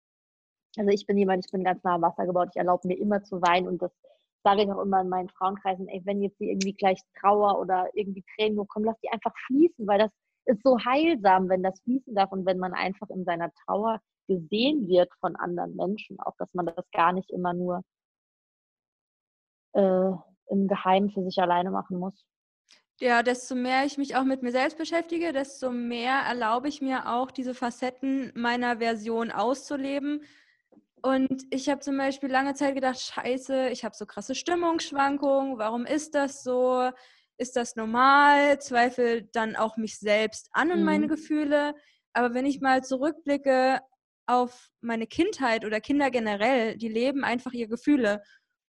Also 0.77 0.91
ich 0.91 1.05
bin 1.05 1.17
jemand, 1.17 1.45
ich 1.45 1.51
bin 1.51 1.63
ganz 1.63 1.83
nah 1.83 1.95
am 1.95 2.01
Wasser 2.03 2.25
gebaut. 2.25 2.49
Ich 2.51 2.57
erlaube 2.57 2.87
mir 2.87 2.97
immer 2.97 3.23
zu 3.23 3.41
weinen 3.41 3.67
und 3.67 3.81
das 3.81 3.91
sage 4.43 4.63
ich 4.63 4.71
auch 4.71 4.81
immer 4.81 5.01
in 5.01 5.09
meinen 5.09 5.29
Frauenkreisen. 5.29 5.87
Ey, 5.87 6.01
wenn 6.05 6.21
jetzt 6.21 6.37
hier 6.37 6.49
irgendwie 6.49 6.73
gleich 6.73 6.99
Trauer 7.19 7.59
oder 7.59 7.89
irgendwie 7.93 8.23
Tränen 8.35 8.67
kommen, 8.67 8.85
lass 8.85 8.99
die 8.99 9.09
einfach 9.09 9.33
fließen, 9.47 9.87
weil 9.87 9.99
das 9.99 10.11
ist 10.45 10.61
so 10.63 10.77
heilsam, 10.85 11.49
wenn 11.49 11.63
das 11.63 11.81
fließen 11.81 12.13
darf 12.13 12.31
und 12.31 12.45
wenn 12.45 12.59
man 12.59 12.73
einfach 12.73 13.09
in 13.09 13.25
seiner 13.25 13.51
Trauer 13.65 13.99
gesehen 14.27 14.87
wird 14.87 15.11
von 15.19 15.35
anderen 15.35 15.75
Menschen, 15.75 16.19
auch 16.19 16.35
dass 16.37 16.53
man 16.53 16.67
das 16.67 16.85
gar 16.91 17.13
nicht 17.13 17.31
immer 17.31 17.53
nur 17.53 17.81
äh, 19.73 20.11
im 20.49 20.67
Geheimen 20.67 21.09
für 21.11 21.23
sich 21.23 21.39
alleine 21.39 21.71
machen 21.71 21.97
muss. 21.97 22.25
Ja, 23.01 23.23
desto 23.23 23.55
mehr 23.55 23.85
ich 23.85 23.97
mich 23.97 24.15
auch 24.15 24.23
mit 24.23 24.41
mir 24.41 24.51
selbst 24.51 24.77
beschäftige, 24.77 25.33
desto 25.33 25.69
mehr 25.69 26.21
erlaube 26.27 26.69
ich 26.69 26.81
mir 26.81 27.09
auch, 27.09 27.29
diese 27.29 27.53
Facetten 27.53 28.31
meiner 28.35 28.77
Version 28.77 29.31
auszuleben. 29.31 30.23
Und 31.01 31.43
ich 31.51 31.69
habe 31.69 31.81
zum 31.81 31.97
Beispiel 31.97 32.29
lange 32.29 32.53
Zeit 32.53 32.73
gedacht, 32.73 32.99
scheiße, 32.99 33.69
ich 33.69 33.83
habe 33.83 33.95
so 33.95 34.05
krasse 34.05 34.33
Stimmungsschwankungen, 34.33 35.57
warum 35.57 35.85
ist 35.85 36.15
das 36.15 36.41
so? 36.41 36.89
Ist 37.37 37.57
das 37.57 37.75
normal? 37.75 38.59
Zweifel 38.61 39.23
dann 39.33 39.57
auch 39.57 39.75
mich 39.75 39.99
selbst 39.99 40.49
an 40.53 40.71
und 40.71 40.79
mhm. 40.79 40.85
meine 40.85 41.07
Gefühle. 41.07 41.75
Aber 42.13 42.33
wenn 42.33 42.45
ich 42.45 42.61
mal 42.61 42.81
zurückblicke 42.81 43.81
auf 44.25 44.69
meine 44.81 45.05
Kindheit 45.05 45.65
oder 45.65 45.81
Kinder 45.81 46.09
generell, 46.11 46.77
die 46.77 46.87
leben 46.87 47.23
einfach 47.23 47.51
ihre 47.51 47.69
Gefühle. 47.69 48.23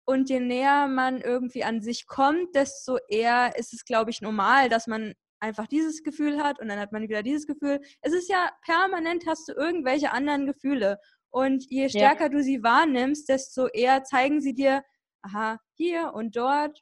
Und 0.05 0.29
je 0.29 0.39
näher 0.39 0.87
man 0.87 1.19
irgendwie 1.19 1.63
an 1.63 1.81
sich 1.81 2.05
kommt, 2.05 2.53
desto 2.55 2.97
eher 3.09 3.57
ist 3.57 3.73
es, 3.73 3.85
glaube 3.85 4.11
ich, 4.11 4.21
normal, 4.21 4.69
dass 4.69 4.85
man 4.85 5.13
einfach 5.39 5.67
dieses 5.67 6.03
Gefühl 6.03 6.41
hat 6.41 6.59
und 6.59 6.67
dann 6.67 6.79
hat 6.79 6.91
man 6.91 7.03
wieder 7.03 7.23
dieses 7.23 7.47
Gefühl. 7.47 7.81
Es 8.01 8.13
ist 8.13 8.29
ja 8.29 8.51
permanent 8.63 9.25
hast 9.27 9.47
du 9.47 9.53
irgendwelche 9.53 10.11
anderen 10.11 10.45
Gefühle. 10.45 10.99
Und 11.29 11.65
je 11.69 11.89
stärker 11.89 12.25
ja. 12.25 12.29
du 12.29 12.41
sie 12.41 12.63
wahrnimmst, 12.63 13.27
desto 13.27 13.67
eher 13.67 14.03
zeigen 14.03 14.41
sie 14.41 14.53
dir, 14.53 14.83
aha, 15.21 15.59
hier 15.73 16.13
und 16.13 16.35
dort. 16.35 16.81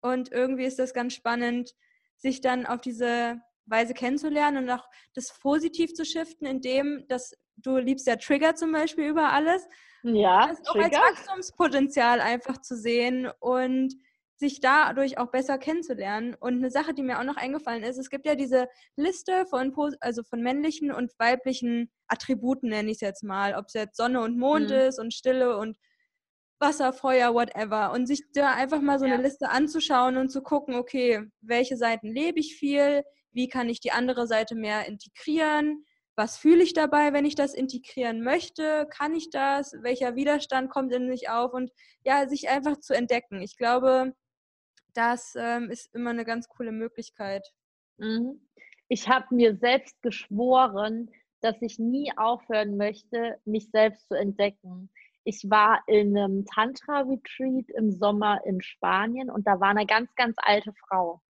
Und 0.00 0.32
irgendwie 0.32 0.64
ist 0.64 0.78
das 0.78 0.94
ganz 0.94 1.14
spannend, 1.14 1.74
sich 2.16 2.40
dann 2.40 2.66
auf 2.66 2.80
diese 2.80 3.40
Weise 3.66 3.94
kennenzulernen 3.94 4.64
und 4.64 4.70
auch 4.70 4.88
das 5.14 5.38
positiv 5.38 5.94
zu 5.94 6.04
shiften, 6.04 6.46
indem 6.46 7.06
dass 7.08 7.34
du 7.56 7.76
liebst 7.76 8.06
ja 8.06 8.16
Trigger 8.16 8.54
zum 8.54 8.72
Beispiel 8.72 9.06
über 9.06 9.32
alles. 9.32 9.66
Ja. 10.02 10.48
Das 10.48 10.66
auch 10.66 10.76
als 10.76 10.96
Wachstumspotenzial 10.96 12.20
einfach 12.20 12.60
zu 12.60 12.76
sehen 12.76 13.30
und 13.40 13.94
sich 14.40 14.60
dadurch 14.60 15.18
auch 15.18 15.30
besser 15.30 15.58
kennenzulernen. 15.58 16.34
Und 16.34 16.54
eine 16.54 16.70
Sache, 16.70 16.94
die 16.94 17.02
mir 17.02 17.18
auch 17.18 17.24
noch 17.24 17.36
eingefallen 17.36 17.82
ist, 17.82 17.98
es 17.98 18.08
gibt 18.08 18.26
ja 18.26 18.34
diese 18.34 18.68
Liste 18.96 19.44
von, 19.46 19.74
also 20.00 20.22
von 20.22 20.40
männlichen 20.40 20.90
und 20.90 21.12
weiblichen 21.18 21.92
Attributen, 22.08 22.70
nenne 22.70 22.90
ich 22.90 22.96
es 22.96 23.00
jetzt 23.02 23.22
mal, 23.22 23.54
ob 23.54 23.66
es 23.66 23.74
jetzt 23.74 23.96
Sonne 23.96 24.22
und 24.22 24.38
Mond 24.38 24.70
mhm. 24.70 24.76
ist 24.76 24.98
und 24.98 25.12
Stille 25.12 25.58
und 25.58 25.76
Wasser, 26.58 26.92
Feuer, 26.92 27.34
whatever. 27.34 27.92
Und 27.92 28.06
sich 28.06 28.22
da 28.32 28.54
einfach 28.54 28.80
mal 28.80 28.98
so 28.98 29.04
ja. 29.04 29.14
eine 29.14 29.22
Liste 29.22 29.50
anzuschauen 29.50 30.16
und 30.16 30.30
zu 30.30 30.42
gucken, 30.42 30.74
okay, 30.74 31.26
welche 31.42 31.76
Seiten 31.76 32.08
lebe 32.08 32.40
ich 32.40 32.56
viel, 32.56 33.02
wie 33.32 33.48
kann 33.48 33.68
ich 33.68 33.80
die 33.80 33.92
andere 33.92 34.26
Seite 34.26 34.54
mehr 34.54 34.86
integrieren, 34.86 35.84
was 36.16 36.36
fühle 36.36 36.62
ich 36.62 36.74
dabei, 36.74 37.12
wenn 37.12 37.24
ich 37.24 37.34
das 37.34 37.54
integrieren 37.54 38.22
möchte, 38.22 38.86
kann 38.90 39.14
ich 39.14 39.30
das, 39.30 39.72
welcher 39.80 40.16
Widerstand 40.16 40.70
kommt 40.70 40.92
in 40.92 41.08
mich 41.08 41.30
auf 41.30 41.54
und 41.54 41.70
ja, 42.04 42.28
sich 42.28 42.48
einfach 42.48 42.78
zu 42.78 42.94
entdecken. 42.94 43.40
Ich 43.40 43.56
glaube, 43.56 44.12
das 44.92 45.34
ähm, 45.36 45.70
ist 45.70 45.94
immer 45.94 46.10
eine 46.10 46.24
ganz 46.24 46.48
coole 46.48 46.72
Möglichkeit. 46.72 47.46
Mhm. 47.96 48.46
Ich 48.88 49.08
habe 49.08 49.34
mir 49.34 49.56
selbst 49.56 50.02
geschworen, 50.02 51.10
dass 51.40 51.56
ich 51.62 51.78
nie 51.78 52.12
aufhören 52.16 52.76
möchte, 52.76 53.40
mich 53.44 53.70
selbst 53.70 54.08
zu 54.08 54.14
entdecken. 54.14 54.90
Ich 55.24 55.48
war 55.48 55.82
in 55.86 56.16
einem 56.18 56.44
Tantra-Retreat 56.44 57.70
im 57.76 57.92
Sommer 57.92 58.44
in 58.44 58.60
Spanien 58.60 59.30
und 59.30 59.46
da 59.46 59.60
war 59.60 59.68
eine 59.68 59.86
ganz, 59.86 60.14
ganz 60.16 60.36
alte 60.38 60.72
Frau. 60.86 61.22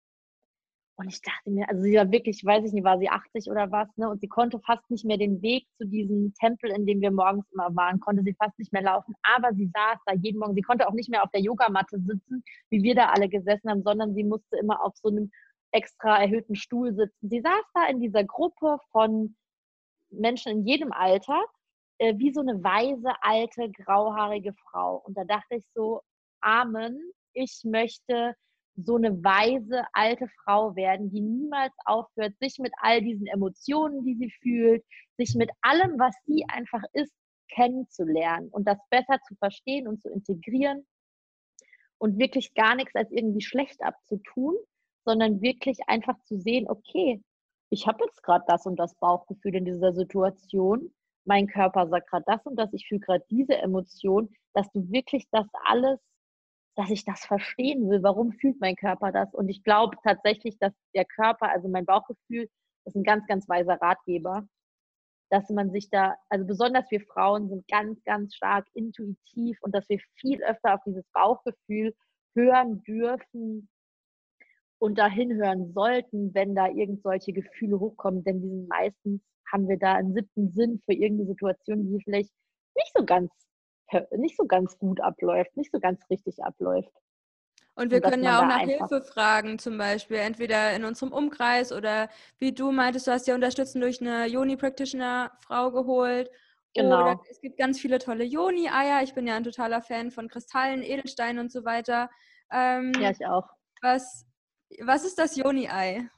Und 1.00 1.08
ich 1.08 1.22
dachte 1.22 1.50
mir, 1.50 1.70
also 1.70 1.82
sie 1.82 1.96
war 1.96 2.12
wirklich, 2.12 2.44
weiß 2.44 2.66
ich 2.66 2.74
nicht, 2.74 2.84
war 2.84 3.00
sie 3.00 3.08
80 3.08 3.50
oder 3.50 3.72
was, 3.72 3.88
ne? 3.96 4.10
Und 4.10 4.20
sie 4.20 4.28
konnte 4.28 4.60
fast 4.60 4.92
nicht 4.92 5.06
mehr 5.06 5.18
den 5.18 5.42
Weg 5.42 5.66
zu 5.78 5.88
diesem 5.88 6.34
Tempel, 6.34 6.72
in 6.72 6.86
dem 6.86 7.00
wir 7.00 7.10
morgens 7.10 7.46
immer 7.54 7.74
waren, 7.74 8.02
konnte 8.02 8.22
sie 8.22 8.34
fast 8.34 8.60
nicht 8.60 8.74
mehr 8.74 8.82
laufen. 8.82 9.16
Aber 9.24 9.54
sie 9.54 9.72
saß 9.74 9.98
da 10.06 10.14
jeden 10.16 10.40
Morgen. 10.40 10.56
Sie 10.56 10.62
konnte 10.62 10.90
auch 10.90 10.94
nicht 10.94 11.10
mehr 11.10 11.24
auf 11.24 11.32
der 11.32 11.40
Yogamatte 11.40 12.02
sitzen, 12.02 12.44
wie 12.70 12.84
wir 12.84 12.96
da 12.96 13.12
alle 13.12 13.30
gesessen 13.30 13.70
haben, 13.70 13.82
sondern 13.82 14.14
sie 14.14 14.26
musste 14.26 14.58
immer 14.58 14.84
auf 14.84 14.94
so 14.98 15.08
einem 15.08 15.32
extra 15.72 16.22
erhöhten 16.22 16.56
Stuhl 16.56 16.94
sitzen. 16.94 17.30
Sie 17.30 17.40
saß 17.40 17.64
da 17.76 17.88
in 17.88 18.02
dieser 18.02 18.26
Gruppe 18.26 18.80
von 18.92 19.38
Menschen 20.10 20.52
in 20.52 20.66
jedem 20.68 20.92
Alter, 20.92 21.42
äh, 22.00 22.18
wie 22.18 22.34
so 22.34 22.42
eine 22.42 22.62
weise, 22.62 23.14
alte, 23.22 23.72
grauhaarige 23.72 24.54
Frau. 24.54 24.98
Und 25.06 25.18
da 25.18 25.24
dachte 25.24 25.56
ich 25.56 25.64
so, 25.74 26.02
Amen, 26.42 27.00
ich 27.32 27.62
möchte 27.64 28.36
so 28.84 28.96
eine 28.96 29.24
weise 29.24 29.84
alte 29.94 30.28
Frau 30.44 30.76
werden, 30.76 31.10
die 31.10 31.22
niemals 31.22 31.74
aufhört, 31.86 32.38
sich 32.40 32.58
mit 32.60 32.72
all 32.82 33.02
diesen 33.02 33.28
Emotionen, 33.28 34.04
die 34.04 34.16
sie 34.16 34.32
fühlt, 34.42 34.84
sich 35.18 35.36
mit 35.36 35.50
allem, 35.62 36.00
was 36.00 36.16
sie 36.26 36.46
einfach 36.48 36.84
ist, 36.94 37.14
kennenzulernen 37.50 38.50
und 38.50 38.68
das 38.68 38.78
besser 38.90 39.20
zu 39.28 39.36
verstehen 39.36 39.88
und 39.88 40.02
zu 40.02 40.10
integrieren 40.10 40.86
und 41.98 42.18
wirklich 42.18 42.54
gar 42.54 42.76
nichts 42.76 42.96
als 42.96 43.12
irgendwie 43.12 43.42
schlecht 43.42 43.82
abzutun, 43.82 44.56
sondern 45.06 45.42
wirklich 45.42 45.80
einfach 45.88 46.18
zu 46.24 46.40
sehen, 46.40 46.70
okay, 46.70 47.22
ich 47.70 47.88
habe 47.88 48.04
jetzt 48.06 48.24
gerade 48.24 48.46
das 48.48 48.66
und 48.66 48.78
das 48.78 48.96
Bauchgefühl 48.96 49.56
in 49.56 49.66
dieser 49.66 49.94
Situation, 49.94 50.94
mein 51.26 51.48
Körper 51.48 51.88
sagt 51.88 52.10
gerade 52.10 52.26
das 52.26 52.46
und 52.46 52.56
das, 52.56 52.74
ich 52.74 52.88
fühle 52.88 53.02
gerade 53.02 53.24
diese 53.30 53.56
Emotion, 53.58 54.30
dass 54.54 54.72
du 54.72 54.90
wirklich 54.92 55.28
das 55.32 55.48
alles 55.66 56.00
dass 56.76 56.90
ich 56.90 57.06
das 57.06 57.26
verstehen 57.26 57.90
will. 57.90 58.04
Warum 58.04 58.32
fühlt 58.34 58.60
mein 58.60 58.76
Körper 58.76 59.12
das? 59.12 59.34
Und 59.34 59.50
ich 59.50 59.64
glaube 59.64 59.98
tatsächlich, 60.04 60.58
dass 60.60 60.74
der 60.96 61.06
Körper, 61.06 61.50
also 61.50 61.68
mein 61.68 61.86
Bauchgefühl, 61.86 62.50
ist 62.86 62.96
ein 62.96 63.04
ganz, 63.04 63.28
ganz 63.28 63.48
weiser 63.50 63.76
Ratgeber, 63.82 64.48
dass 65.30 65.50
man 65.50 65.72
sich 65.72 65.90
da, 65.90 66.16
also 66.30 66.46
besonders 66.46 66.90
wir 66.90 67.02
Frauen 67.02 67.50
sind 67.50 67.68
ganz, 67.68 68.04
ganz 68.04 68.36
stark 68.36 68.68
intuitiv 68.74 69.58
und 69.62 69.76
dass 69.76 69.88
wir 69.90 70.00
viel 70.16 70.44
öfter 70.44 70.76
auf 70.76 70.82
dieses 70.86 71.06
Bauchgefühl 71.14 71.94
hören 72.36 72.82
dürfen 72.84 73.70
und 74.80 74.98
dahin 74.98 75.34
hören 75.34 75.74
sollten, 75.74 76.34
wenn 76.34 76.56
da 76.56 76.68
irgend 76.68 77.04
solche 77.04 77.34
Gefühle 77.34 77.80
hochkommen, 77.80 78.24
denn 78.24 78.42
die 78.42 78.50
sind 78.50 78.70
meistens 78.70 79.22
haben 79.52 79.68
wir 79.68 79.78
da 79.78 79.96
einen 79.96 80.14
siebten 80.14 80.52
Sinn 80.52 80.82
für 80.86 80.94
irgendeine 80.94 81.30
Situation, 81.30 81.88
die 81.88 82.04
vielleicht 82.04 82.32
nicht 82.76 82.92
so 82.96 83.06
ganz 83.06 83.32
nicht 84.16 84.38
so 84.38 84.46
ganz 84.46 84.78
gut 84.78 85.02
abläuft, 85.02 85.56
nicht 85.58 85.72
so 85.72 85.80
ganz 85.80 86.02
richtig 86.10 86.44
abläuft. 86.44 86.92
Und 87.76 87.92
wir 87.92 88.04
und 88.04 88.12
können 88.12 88.24
ja 88.24 88.42
auch 88.42 88.46
nach 88.46 88.60
Hilfe 88.60 89.02
fragen, 89.02 89.58
zum 89.58 89.78
Beispiel, 89.78 90.18
entweder 90.18 90.74
in 90.74 90.84
unserem 90.84 91.14
Umkreis 91.14 91.72
oder 91.72 92.10
wie 92.38 92.52
du 92.52 92.72
meintest, 92.72 93.08
du 93.08 93.12
hast 93.12 93.26
ja 93.26 93.36
Unterstützung 93.36 93.80
durch 93.80 94.02
eine 94.02 94.26
Yoni-Practitioner-Frau 94.28 95.72
geholt. 95.72 96.30
Genau. 96.74 97.02
Oder 97.02 97.22
es 97.30 97.40
gibt 97.40 97.58
ganz 97.58 97.80
viele 97.80 98.00
tolle 98.00 98.26
Yoni-Eier. 98.26 99.02
Ich 99.04 99.14
bin 99.14 99.26
ja 99.26 99.36
ein 99.36 99.46
totaler 99.46 99.82
Fan 99.82 100.12
von 100.12 100.28
Kristallen, 100.28 100.84
Edelsteinen 100.84 101.40
und 101.40 101.52
so 101.52 101.64
weiter. 101.64 102.10
Ähm, 102.52 102.92
ja, 103.00 103.12
ich 103.12 103.26
auch. 103.26 103.48
Was, 103.82 104.26
was 104.82 105.06
ist 105.06 105.18
das 105.18 105.38
Yoni-Ei? 105.38 106.10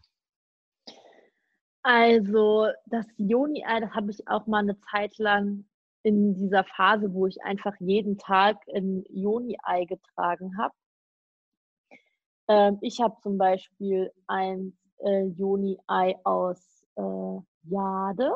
Also, 1.84 2.69
das 2.88 3.05
Yoni-Ei, 3.17 3.80
das 3.82 3.91
habe 3.91 4.09
ich 4.09 4.28
auch 4.28 4.47
mal 4.47 4.59
eine 4.59 4.80
Zeit 4.80 5.17
lang 5.19 5.65
in 6.04 6.36
dieser 6.36 6.64
Phase, 6.64 7.14
wo 7.14 7.28
ich 7.28 7.41
einfach 7.43 7.74
jeden 7.80 8.18
Tag 8.18 8.58
ein 8.74 9.04
Joni-Ei 9.10 9.86
getragen 9.86 10.58
habe. 10.58 10.74
Ähm, 12.47 12.78
ich 12.82 12.99
habe 12.99 13.16
zum 13.22 13.38
Beispiel 13.38 14.12
ein 14.28 14.78
äh, 14.99 15.26
Joni-Ei 15.26 16.16
aus 16.24 16.86
äh, 16.95 17.39
Jade 17.64 18.34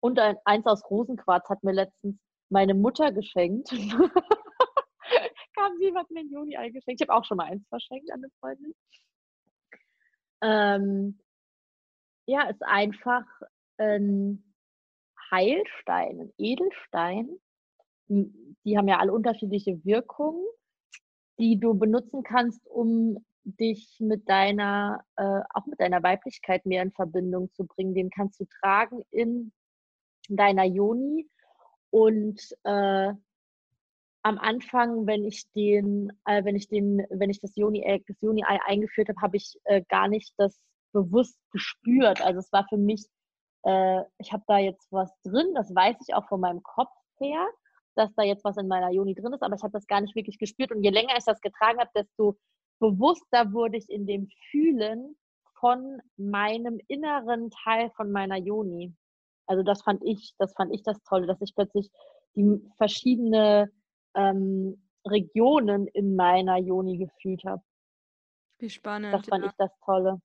und 0.00 0.18
ein, 0.18 0.36
eins 0.44 0.66
aus 0.66 0.88
Rosenquarz 0.90 1.48
hat 1.48 1.62
mir 1.64 1.72
letztens 1.72 2.16
meine 2.50 2.74
Mutter 2.74 3.10
geschenkt. 3.12 3.70
Kam 5.56 5.76
sie, 5.78 5.94
hat 5.94 6.10
mir 6.10 6.20
ein 6.20 6.30
Joni-Ei 6.30 6.70
geschenkt. 6.70 7.00
Ich 7.00 7.08
habe 7.08 7.18
auch 7.18 7.24
schon 7.24 7.38
mal 7.38 7.46
eins 7.46 7.66
verschenkt 7.68 8.10
an 8.12 8.18
eine 8.18 8.30
Freundin. 8.40 8.74
Ähm, 10.42 11.18
ja, 12.26 12.42
ist 12.48 12.62
einfach 12.62 13.24
ein 13.78 14.53
Heilstein, 15.30 16.20
ein 16.20 16.32
Edelstein. 16.38 17.28
Die 18.08 18.76
haben 18.76 18.88
ja 18.88 18.98
alle 18.98 19.12
unterschiedliche 19.12 19.84
Wirkungen, 19.84 20.44
die 21.38 21.58
du 21.58 21.74
benutzen 21.74 22.22
kannst, 22.22 22.66
um 22.66 23.24
dich 23.44 23.96
mit 24.00 24.28
deiner, 24.28 25.04
äh, 25.16 25.40
auch 25.50 25.66
mit 25.66 25.80
deiner 25.80 26.02
Weiblichkeit 26.02 26.64
mehr 26.66 26.82
in 26.82 26.92
Verbindung 26.92 27.52
zu 27.52 27.66
bringen. 27.66 27.94
Den 27.94 28.10
kannst 28.10 28.40
du 28.40 28.46
tragen 28.60 29.02
in 29.10 29.52
deiner 30.28 30.64
Joni 30.64 31.28
und 31.90 32.40
äh, 32.64 33.12
am 34.22 34.38
Anfang, 34.38 35.06
wenn 35.06 35.24
ich 35.24 35.44
den, 35.52 36.10
äh, 36.24 36.44
wenn 36.44 36.56
ich 36.56 36.68
den, 36.68 37.06
wenn 37.10 37.28
ich 37.28 37.40
das 37.40 37.54
Joni-Ei 37.56 38.02
das 38.06 38.16
Joni 38.22 38.42
eingeführt 38.44 39.08
habe, 39.10 39.20
habe 39.20 39.36
ich 39.36 39.58
äh, 39.64 39.82
gar 39.88 40.08
nicht 40.08 40.32
das 40.38 40.58
bewusst 40.92 41.38
gespürt. 41.50 42.22
Also 42.22 42.38
es 42.40 42.50
war 42.50 42.66
für 42.68 42.78
mich 42.78 43.04
äh, 43.64 44.02
ich 44.18 44.32
habe 44.32 44.44
da 44.46 44.58
jetzt 44.58 44.90
was 44.92 45.10
drin, 45.22 45.54
das 45.54 45.74
weiß 45.74 45.96
ich 46.06 46.14
auch 46.14 46.26
von 46.28 46.40
meinem 46.40 46.62
Kopf 46.62 46.92
her, 47.18 47.46
dass 47.94 48.14
da 48.14 48.22
jetzt 48.22 48.44
was 48.44 48.56
in 48.56 48.68
meiner 48.68 48.90
Juni 48.90 49.14
drin 49.14 49.32
ist, 49.32 49.42
aber 49.42 49.54
ich 49.54 49.62
habe 49.62 49.72
das 49.72 49.86
gar 49.86 50.00
nicht 50.00 50.14
wirklich 50.14 50.38
gespürt. 50.38 50.72
Und 50.72 50.82
je 50.82 50.90
länger 50.90 51.16
ich 51.16 51.24
das 51.24 51.40
getragen 51.40 51.78
habe, 51.78 51.90
desto 51.94 52.36
bewusster 52.80 53.52
wurde 53.52 53.76
ich 53.76 53.88
in 53.88 54.06
dem 54.06 54.28
Fühlen 54.50 55.16
von 55.60 56.00
meinem 56.16 56.80
inneren 56.88 57.50
Teil 57.50 57.90
von 57.96 58.10
meiner 58.10 58.36
Juni. 58.36 58.94
Also 59.46 59.62
das 59.62 59.82
fand 59.82 60.02
ich, 60.04 60.34
das 60.38 60.52
fand 60.54 60.74
ich 60.74 60.82
das 60.82 61.02
Tolle, 61.04 61.26
dass 61.26 61.40
ich 61.40 61.54
plötzlich 61.54 61.90
die 62.34 62.60
verschiedene 62.76 63.70
ähm, 64.14 64.82
Regionen 65.06 65.86
in 65.88 66.16
meiner 66.16 66.58
Joni 66.58 66.98
gefühlt 66.98 67.44
habe. 67.44 67.62
Wie 68.58 68.70
spannend. 68.70 69.12
Das 69.14 69.26
fand 69.26 69.44
ja. 69.44 69.50
ich 69.50 69.56
das 69.56 69.70
Tolle. 69.84 70.20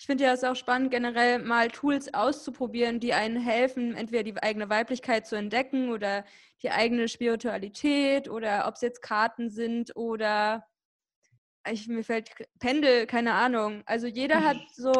Ich 0.00 0.06
finde 0.06 0.24
ja 0.24 0.32
es 0.32 0.44
auch 0.44 0.56
spannend, 0.56 0.90
generell 0.90 1.40
mal 1.40 1.68
Tools 1.68 2.14
auszuprobieren, 2.14 3.00
die 3.00 3.12
einen 3.12 3.36
helfen, 3.36 3.94
entweder 3.94 4.22
die 4.22 4.42
eigene 4.42 4.70
Weiblichkeit 4.70 5.26
zu 5.26 5.36
entdecken 5.36 5.90
oder 5.90 6.24
die 6.62 6.70
eigene 6.70 7.06
Spiritualität 7.06 8.26
oder 8.30 8.66
ob 8.66 8.76
es 8.76 8.80
jetzt 8.80 9.02
Karten 9.02 9.50
sind 9.50 9.94
oder 9.96 10.66
ich, 11.70 11.88
mir 11.88 12.04
fällt 12.04 12.30
Pendel, 12.58 13.06
keine 13.06 13.34
Ahnung. 13.34 13.82
Also 13.86 14.06
jeder 14.06 14.44
hat 14.44 14.56
so 14.72 14.92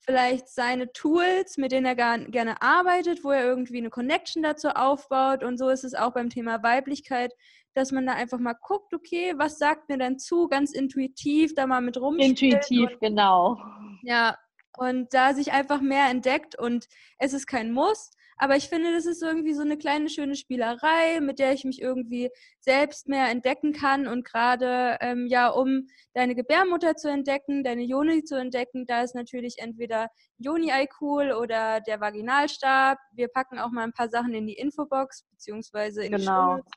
vielleicht 0.00 0.48
seine 0.48 0.92
Tools, 0.92 1.56
mit 1.56 1.72
denen 1.72 1.86
er 1.86 1.94
gerne 1.94 2.60
arbeitet, 2.60 3.24
wo 3.24 3.30
er 3.30 3.44
irgendwie 3.44 3.78
eine 3.78 3.90
Connection 3.90 4.42
dazu 4.42 4.68
aufbaut. 4.70 5.42
Und 5.44 5.58
so 5.58 5.68
ist 5.68 5.84
es 5.84 5.94
auch 5.94 6.12
beim 6.12 6.30
Thema 6.30 6.62
Weiblichkeit, 6.62 7.32
dass 7.74 7.92
man 7.92 8.06
da 8.06 8.14
einfach 8.14 8.38
mal 8.38 8.56
guckt, 8.60 8.92
okay, 8.94 9.34
was 9.36 9.58
sagt 9.58 9.88
mir 9.88 9.98
denn 9.98 10.18
zu, 10.18 10.48
ganz 10.48 10.72
intuitiv 10.72 11.54
da 11.54 11.66
mal 11.66 11.80
mit 11.80 11.98
rum. 11.98 12.18
Intuitiv, 12.18 12.90
und, 12.90 13.00
genau. 13.00 13.58
Ja, 14.02 14.36
und 14.76 15.12
da 15.14 15.34
sich 15.34 15.52
einfach 15.52 15.80
mehr 15.80 16.08
entdeckt 16.08 16.58
und 16.58 16.86
es 17.18 17.32
ist 17.32 17.46
kein 17.46 17.72
Muss, 17.72 18.10
Aber 18.42 18.56
ich 18.56 18.68
finde, 18.68 18.92
das 18.92 19.06
ist 19.06 19.22
irgendwie 19.22 19.54
so 19.54 19.62
eine 19.62 19.78
kleine 19.78 20.10
schöne 20.10 20.34
Spielerei, 20.34 21.20
mit 21.20 21.38
der 21.38 21.52
ich 21.52 21.62
mich 21.62 21.80
irgendwie 21.80 22.28
selbst 22.58 23.06
mehr 23.06 23.28
entdecken 23.28 23.72
kann. 23.72 24.08
Und 24.08 24.24
gerade 24.24 24.98
ähm, 25.00 25.28
ja, 25.28 25.48
um 25.48 25.86
deine 26.12 26.34
Gebärmutter 26.34 26.96
zu 26.96 27.08
entdecken, 27.08 27.62
deine 27.62 27.84
Joni 27.84 28.24
zu 28.24 28.34
entdecken, 28.34 28.84
da 28.84 29.02
ist 29.02 29.14
natürlich 29.14 29.58
entweder 29.58 30.08
Joni-Ei 30.38 30.88
cool 31.00 31.30
oder 31.30 31.80
der 31.82 32.00
Vaginalstab. 32.00 32.98
Wir 33.12 33.28
packen 33.28 33.60
auch 33.60 33.70
mal 33.70 33.84
ein 33.84 33.92
paar 33.92 34.08
Sachen 34.08 34.34
in 34.34 34.48
die 34.48 34.54
Infobox 34.54 35.22
beziehungsweise 35.30 36.02
in 36.02 36.10
genau. 36.10 36.56
die 36.56 36.62
Show. 36.62 36.68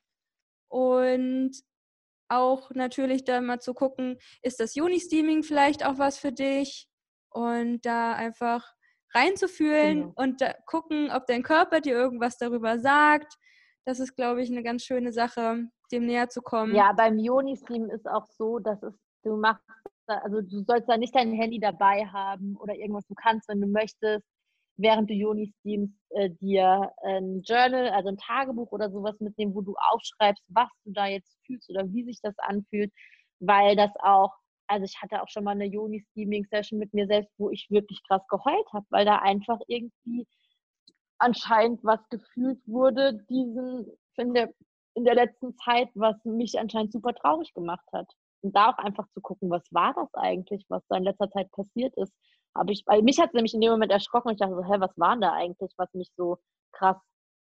Und 0.68 1.51
auch 2.30 2.70
natürlich 2.76 3.24
da 3.24 3.41
mal 3.41 3.59
zu 3.59 3.74
gucken, 3.74 4.20
ist 4.43 4.59
das 4.59 4.76
Juni-Steaming 4.76 5.41
vielleicht 5.41 5.84
auch 5.84 5.97
was 5.97 6.20
für 6.20 6.32
dich? 6.32 6.88
Und 7.32 7.88
da 7.88 8.13
einfach 8.13 8.76
reinzufühlen 9.16 10.01
genau. 10.01 10.13
und 10.16 10.43
gucken, 10.66 11.09
ob 11.11 11.26
dein 11.26 11.43
Körper 11.43 11.82
dir 11.82 11.93
irgendwas 11.93 12.38
darüber 12.38 12.80
sagt. 12.80 13.38
Das 13.86 13.99
ist, 13.99 14.16
glaube 14.16 14.41
ich, 14.41 14.51
eine 14.51 14.63
ganz 14.63 14.84
schöne 14.84 15.13
Sache, 15.13 15.68
dem 15.91 16.05
näher 16.05 16.30
zu 16.30 16.41
kommen. 16.41 16.76
Ja, 16.76 16.91
beim 16.93 17.20
Joni-Stream 17.20 17.89
ist 17.89 18.07
auch 18.07 18.26
so, 18.26 18.59
dass 18.59 18.82
es, 18.84 18.93
du 19.24 19.38
machst, 19.38 19.63
also 20.07 20.41
du 20.41 20.63
sollst 20.63 20.89
da 20.89 20.97
nicht 20.97 21.16
dein 21.16 21.34
Handy 21.34 21.59
dabei 21.59 22.05
haben 22.05 22.57
oder 22.57 22.76
irgendwas. 22.76 23.05
Du 23.07 23.16
kannst, 23.16 23.47
wenn 23.47 23.61
du 23.61 23.68
möchtest, 23.68 24.26
während 24.78 25.09
du 25.09 25.13
Joni-Streams 25.13 25.91
äh, 26.09 26.30
dir 26.41 26.91
ein 27.03 27.41
Journal, 27.43 27.89
also 27.89 28.09
ein 28.09 28.18
Tagebuch 28.18 28.72
oder 28.72 28.89
sowas 28.89 29.20
mitnehmen, 29.20 29.55
wo 29.55 29.61
du 29.61 29.76
aufschreibst, 29.91 30.43
was 30.49 30.70
du 30.84 30.91
da 30.91 31.07
jetzt 31.07 31.38
fühlst 31.45 31.70
oder 31.70 31.88
wie 31.91 32.03
sich 32.03 32.20
das 32.22 32.38
anfühlt, 32.39 32.91
weil 33.39 33.76
das 33.76 33.91
auch 33.99 34.34
also 34.68 34.86
ich 34.86 35.01
hatte 35.01 35.22
auch 35.22 35.30
schon 35.30 35.43
mal 35.43 35.51
eine 35.51 35.66
Joni-Steaming-Session 35.66 36.80
mit 36.80 36.93
mir 36.93 37.07
selbst, 37.07 37.32
wo 37.38 37.49
ich 37.49 37.68
wirklich 37.70 38.01
krass 38.07 38.22
geheult 38.30 38.68
habe, 38.74 38.86
weil 38.89 39.05
da 39.05 39.18
einfach 39.18 39.59
irgendwie 39.68 40.28
anscheinend 41.20 41.84
was 41.84 41.99
gefühlt 42.09 42.59
wurde, 42.68 43.13
diesen, 43.30 43.86
in 44.18 44.34
der, 44.34 44.53
in 44.95 45.05
der 45.05 45.16
letzten 45.16 45.55
Zeit, 45.57 45.89
was 45.93 46.16
mich 46.24 46.59
anscheinend 46.59 46.91
super 46.91 47.13
traurig 47.13 47.53
gemacht 47.53 47.86
hat. 47.93 48.11
Und 48.41 48.55
da 48.55 48.70
auch 48.70 48.78
einfach 48.78 49.07
zu 49.13 49.22
gucken, 49.22 49.49
was 49.49 49.63
war 49.72 49.93
das 49.95 50.13
eigentlich, 50.13 50.66
was 50.70 50.84
da 50.89 50.97
in 50.97 51.03
letzter 51.03 51.30
Zeit 51.32 51.51
passiert 51.51 51.95
ist. 51.97 52.13
Aber 52.53 52.72
ich, 52.72 52.84
weil 52.86 53.01
mich 53.01 53.20
hat 53.20 53.30
es 53.30 53.34
nämlich 53.34 53.53
in 53.53 53.61
dem 53.61 53.72
Moment 53.72 53.91
erschrocken 53.91 54.30
und 54.30 54.36
ich 54.36 54.39
dachte 54.39 54.55
so, 54.55 54.63
hä, 54.63 54.80
was 54.80 54.97
war 54.97 55.11
denn 55.11 55.22
da 55.22 55.34
eigentlich, 55.34 55.74
was 55.78 55.93
mich 55.93 56.09
so 56.16 56.38
krass, 56.72 56.97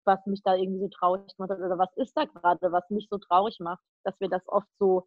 was 0.04 0.24
mich 0.26 0.42
da 0.42 0.54
irgendwie 0.54 0.80
so 0.80 0.88
traurig 0.88 1.36
gemacht 1.36 1.50
hat 1.50 1.58
oder 1.58 1.78
was 1.78 1.94
ist 1.96 2.16
da 2.16 2.24
gerade, 2.24 2.72
was 2.72 2.88
mich 2.90 3.08
so 3.10 3.18
traurig 3.18 3.58
macht, 3.60 3.82
dass 4.04 4.18
wir 4.20 4.28
das 4.28 4.42
oft 4.48 4.68
so 4.78 5.06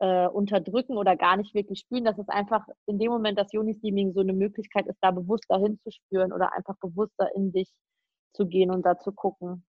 äh, 0.00 0.26
unterdrücken 0.26 0.96
oder 0.96 1.16
gar 1.16 1.36
nicht 1.36 1.54
wirklich 1.54 1.80
spüren, 1.80 2.04
dass 2.04 2.18
es 2.18 2.28
einfach 2.28 2.66
in 2.86 2.98
dem 2.98 3.10
Moment 3.10 3.38
das 3.38 3.52
Joni-Steaming 3.52 4.12
so 4.12 4.20
eine 4.20 4.32
Möglichkeit 4.32 4.86
ist, 4.86 4.98
da 5.00 5.10
bewusster 5.10 5.58
hinzuspüren 5.58 6.32
oder 6.32 6.52
einfach 6.52 6.76
bewusster 6.80 7.30
in 7.34 7.52
dich 7.52 7.70
zu 8.34 8.46
gehen 8.46 8.70
und 8.70 8.84
da 8.84 8.98
zu 8.98 9.12
gucken. 9.12 9.64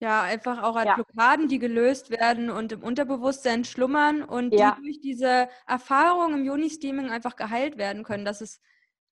Ja, 0.00 0.22
einfach 0.22 0.62
auch 0.62 0.76
an 0.76 0.86
ja. 0.86 0.94
Blockaden, 0.96 1.48
die 1.48 1.58
gelöst 1.58 2.10
werden 2.10 2.50
und 2.50 2.72
im 2.72 2.82
Unterbewusstsein 2.82 3.64
schlummern 3.64 4.22
und 4.22 4.52
ja. 4.52 4.76
die 4.76 4.82
durch 4.82 5.00
diese 5.00 5.48
Erfahrung 5.66 6.34
im 6.34 6.44
Joni-Steaming 6.44 7.10
einfach 7.10 7.36
geheilt 7.36 7.78
werden 7.78 8.02
können. 8.02 8.24
Das 8.24 8.40
ist 8.40 8.60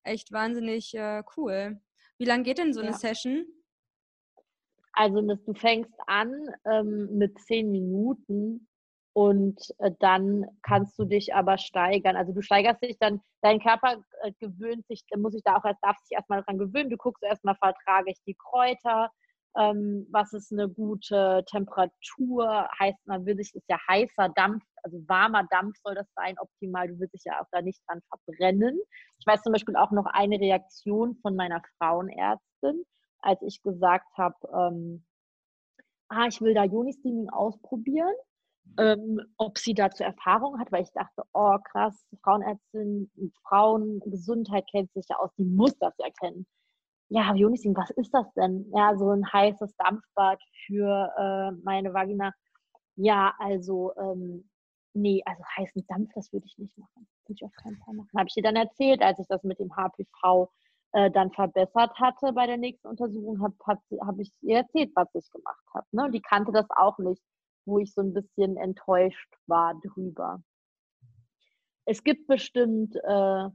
echt 0.03 0.31
wahnsinnig 0.31 0.93
äh, 0.93 1.23
cool. 1.35 1.81
Wie 2.17 2.25
lange 2.25 2.43
geht 2.43 2.59
denn 2.59 2.73
so 2.73 2.81
eine 2.81 2.91
ja. 2.91 2.97
Session? 2.97 3.45
Also 4.91 5.21
du 5.21 5.53
fängst 5.55 5.93
an 6.05 6.31
ähm, 6.65 7.17
mit 7.17 7.39
zehn 7.39 7.71
Minuten 7.71 8.67
und 9.13 9.59
äh, 9.77 9.91
dann 9.99 10.45
kannst 10.63 10.97
du 10.97 11.05
dich 11.05 11.33
aber 11.33 11.57
steigern. 11.57 12.15
Also 12.15 12.33
du 12.33 12.41
steigerst 12.41 12.81
dich 12.81 12.97
dann, 12.99 13.21
dein 13.41 13.59
Körper 13.59 14.03
äh, 14.23 14.31
gewöhnt 14.39 14.85
sich, 14.87 15.03
muss 15.15 15.33
sich 15.33 15.43
da 15.43 15.57
auch 15.57 15.65
erst, 15.65 15.83
darf 15.83 15.97
sich 15.99 16.15
erstmal 16.15 16.39
daran 16.39 16.57
gewöhnen. 16.57 16.89
Du 16.89 16.97
guckst 16.97 17.23
erstmal, 17.23 17.55
vertrage 17.55 18.11
ich 18.11 18.17
die 18.25 18.35
Kräuter, 18.35 19.11
ähm, 19.55 20.07
was 20.11 20.33
ist 20.33 20.51
eine 20.51 20.67
gute 20.67 21.43
Temperatur, 21.47 22.67
heißt, 22.79 22.97
man 23.05 23.23
will 23.25 23.35
sich, 23.37 23.53
ist 23.53 23.69
ja 23.69 23.77
heißer 23.87 24.29
Dampf, 24.29 24.63
also 24.81 24.97
warmer 25.07 25.45
Dampf 25.51 25.75
soll 25.83 25.93
das 25.93 26.11
sein, 26.15 26.35
optimal, 26.39 26.87
du 26.87 26.99
willst 26.99 27.13
dich 27.13 27.23
ja 27.25 27.39
auch 27.39 27.47
da 27.51 27.61
nicht 27.61 27.79
dran 27.87 28.01
verbrennen. 28.09 28.79
Ich 29.19 29.27
weiß 29.27 29.43
zum 29.43 29.53
Beispiel 29.53 29.75
auch 29.75 29.91
noch 29.91 30.07
eine 30.07 30.39
Reaktion 30.39 31.15
von 31.21 31.35
meiner 31.35 31.61
Frauenärztin, 31.77 32.83
als 33.19 33.43
ich 33.43 33.61
gesagt 33.61 34.07
habe, 34.17 34.35
ähm, 34.51 35.05
ah, 36.09 36.25
ich 36.27 36.41
will 36.41 36.55
da 36.55 36.63
Joni-Steaming 36.63 37.29
ausprobieren 37.29 38.15
ähm, 38.77 39.21
ob 39.37 39.57
sie 39.57 39.73
dazu 39.73 40.03
Erfahrung 40.03 40.59
hat, 40.59 40.71
weil 40.71 40.83
ich 40.83 40.91
dachte, 40.93 41.23
oh 41.33 41.57
krass, 41.71 42.05
Frauenärztin, 42.23 43.11
Frauengesundheit 43.47 44.65
kennt 44.71 44.91
sich 44.93 45.05
ja 45.09 45.17
aus, 45.17 45.31
die 45.37 45.45
muss 45.45 45.77
das 45.79 45.93
ja 45.99 46.07
kennen. 46.19 46.45
Ja, 47.09 47.33
Jonising, 47.35 47.75
was 47.75 47.91
ist 47.91 48.11
das 48.13 48.25
denn? 48.33 48.65
Ja, 48.73 48.95
so 48.97 49.11
ein 49.11 49.31
heißes 49.31 49.75
Dampfbad 49.77 50.39
für 50.65 51.13
äh, 51.17 51.51
meine 51.63 51.93
Vagina. 51.93 52.33
Ja, 52.95 53.35
also, 53.39 53.93
ähm, 53.97 54.49
nee, 54.93 55.21
also 55.25 55.43
heißen 55.57 55.85
Dampf, 55.87 56.09
das 56.15 56.31
würde 56.33 56.45
ich 56.47 56.57
nicht 56.57 56.75
machen. 56.77 57.07
Würde 57.27 57.35
ich 57.35 57.43
auf 57.43 57.53
keinen 57.53 57.77
Fall 57.77 57.93
machen. 57.93 58.09
Habe 58.17 58.27
ich 58.29 58.37
ihr 58.37 58.43
dann 58.43 58.55
erzählt, 58.55 59.01
als 59.01 59.19
ich 59.19 59.27
das 59.27 59.43
mit 59.43 59.59
dem 59.59 59.75
HPV 59.75 60.49
äh, 60.93 61.11
dann 61.11 61.31
verbessert 61.31 61.99
hatte 61.99 62.33
bei 62.33 62.47
der 62.47 62.57
nächsten 62.57 62.87
Untersuchung, 62.87 63.41
habe 63.41 63.55
hab, 63.67 64.19
ich 64.19 64.31
ihr 64.41 64.57
erzählt, 64.57 64.91
was 64.95 65.07
ich 65.13 65.29
gemacht 65.31 65.63
habe. 65.73 65.87
Ne? 65.91 66.09
Die 66.11 66.21
kannte 66.21 66.51
das 66.51 66.65
auch 66.69 66.97
nicht 66.99 67.21
wo 67.65 67.79
ich 67.79 67.93
so 67.93 68.01
ein 68.01 68.13
bisschen 68.13 68.57
enttäuscht 68.57 69.33
war 69.47 69.79
drüber. 69.81 70.41
Es 71.85 72.03
gibt 72.03 72.27
bestimmt 72.27 72.95
äh, 72.95 73.49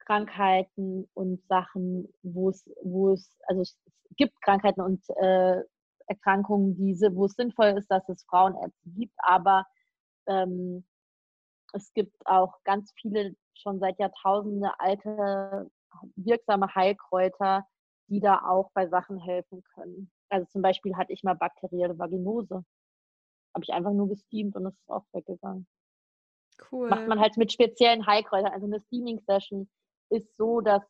Krankheiten 0.00 1.08
und 1.14 1.40
Sachen, 1.46 2.12
wo 2.22 2.50
es, 2.50 2.68
wo 2.82 3.12
es, 3.12 3.38
also 3.46 3.62
es 3.62 3.78
gibt 4.16 4.40
Krankheiten 4.42 4.80
und 4.80 5.02
äh, 5.22 5.62
Erkrankungen, 6.06 6.76
diese, 6.76 7.14
wo 7.14 7.26
es 7.26 7.34
sinnvoll 7.34 7.78
ist, 7.78 7.88
dass 7.88 8.08
es 8.08 8.24
Frauenärzte 8.24 8.90
gibt, 8.96 9.14
aber 9.18 9.64
ähm, 10.26 10.84
es 11.72 11.92
gibt 11.94 12.14
auch 12.26 12.54
ganz 12.64 12.92
viele 13.00 13.36
schon 13.54 13.78
seit 13.78 13.98
Jahrtausenden 13.98 14.70
alte 14.78 15.70
wirksame 16.16 16.74
Heilkräuter, 16.74 17.64
die 18.08 18.20
da 18.20 18.40
auch 18.48 18.70
bei 18.74 18.88
Sachen 18.88 19.18
helfen 19.18 19.62
können. 19.74 20.10
Also 20.28 20.46
zum 20.50 20.62
Beispiel 20.62 20.96
hatte 20.96 21.12
ich 21.12 21.22
mal 21.22 21.34
bakterielle 21.34 21.98
Vaginose 21.98 22.64
habe 23.54 23.64
ich 23.64 23.72
einfach 23.72 23.92
nur 23.92 24.08
gesteamt 24.08 24.56
und 24.56 24.66
es 24.66 24.74
ist 24.74 24.90
auch 24.90 25.04
weggegangen. 25.12 25.66
Cool. 26.70 26.88
Macht 26.88 27.08
man 27.08 27.20
halt 27.20 27.36
mit 27.36 27.52
speziellen 27.52 28.06
Heilkräutern. 28.06 28.52
Also 28.52 28.66
eine 28.66 28.80
Steaming-Session 28.80 29.68
ist 30.10 30.36
so, 30.36 30.60
dass 30.60 30.82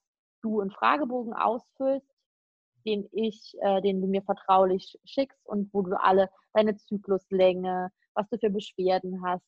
du 0.43 0.61
einen 0.61 0.71
Fragebogen 0.71 1.33
ausfüllst, 1.33 2.11
den 2.85 3.09
ich, 3.13 3.55
äh, 3.61 3.81
den 3.83 4.01
du 4.01 4.07
mir 4.07 4.23
vertraulich 4.23 4.99
schickst 5.05 5.45
und 5.47 5.73
wo 5.73 5.83
du 5.83 6.01
alle 6.01 6.31
deine 6.55 6.77
Zykluslänge, 6.77 7.91
was 8.15 8.29
du 8.31 8.39
für 8.39 8.51
Beschwerden 8.51 9.23
hast, 9.25 9.45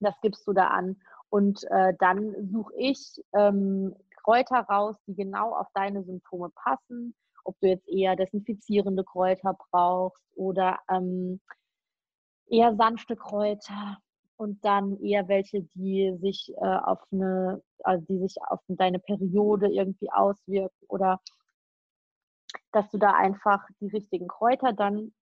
das 0.00 0.14
gibst 0.22 0.46
du 0.46 0.52
da 0.52 0.68
an. 0.68 1.00
Und 1.30 1.64
äh, 1.70 1.94
dann 1.98 2.34
suche 2.50 2.72
ich 2.76 3.22
ähm, 3.34 3.94
Kräuter 4.22 4.60
raus, 4.60 4.96
die 5.06 5.14
genau 5.14 5.54
auf 5.54 5.66
deine 5.74 6.04
Symptome 6.04 6.50
passen. 6.50 7.14
Ob 7.44 7.58
du 7.60 7.68
jetzt 7.68 7.88
eher 7.88 8.16
desinfizierende 8.16 9.04
Kräuter 9.04 9.56
brauchst 9.70 10.22
oder 10.34 10.78
ähm, 10.90 11.40
eher 12.50 12.74
sanfte 12.76 13.16
Kräuter 13.16 13.98
und 14.36 14.64
dann 14.64 15.00
eher 15.00 15.28
welche, 15.28 15.62
die 15.74 16.16
sich 16.20 16.52
äh, 16.56 16.64
auf 16.64 17.00
eine, 17.12 17.62
also 17.82 18.04
die 18.06 18.18
sich 18.18 18.36
auf 18.48 18.60
deine 18.68 18.98
Periode 18.98 19.68
irgendwie 19.68 20.10
auswirken 20.10 20.86
oder 20.88 21.20
dass 22.72 22.90
du 22.90 22.98
da 22.98 23.12
einfach 23.14 23.66
die 23.80 23.88
richtigen 23.88 24.28
Kräuter 24.28 24.72
dann 24.72 25.12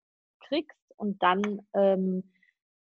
kriegst 0.41 0.79
und 0.97 1.23
dann 1.23 1.61
ähm, 1.75 2.31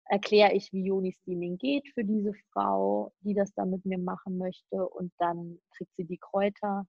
erkläre 0.06 0.52
ich, 0.52 0.72
wie 0.72 0.86
Joni-Steaming 0.86 1.58
geht 1.58 1.88
für 1.94 2.04
diese 2.04 2.32
Frau, 2.52 3.12
die 3.20 3.34
das 3.34 3.52
dann 3.54 3.70
mit 3.70 3.84
mir 3.84 3.98
machen 3.98 4.38
möchte 4.38 4.88
und 4.88 5.12
dann 5.18 5.58
kriegt 5.76 5.94
sie 5.96 6.04
die 6.04 6.18
Kräuter 6.18 6.86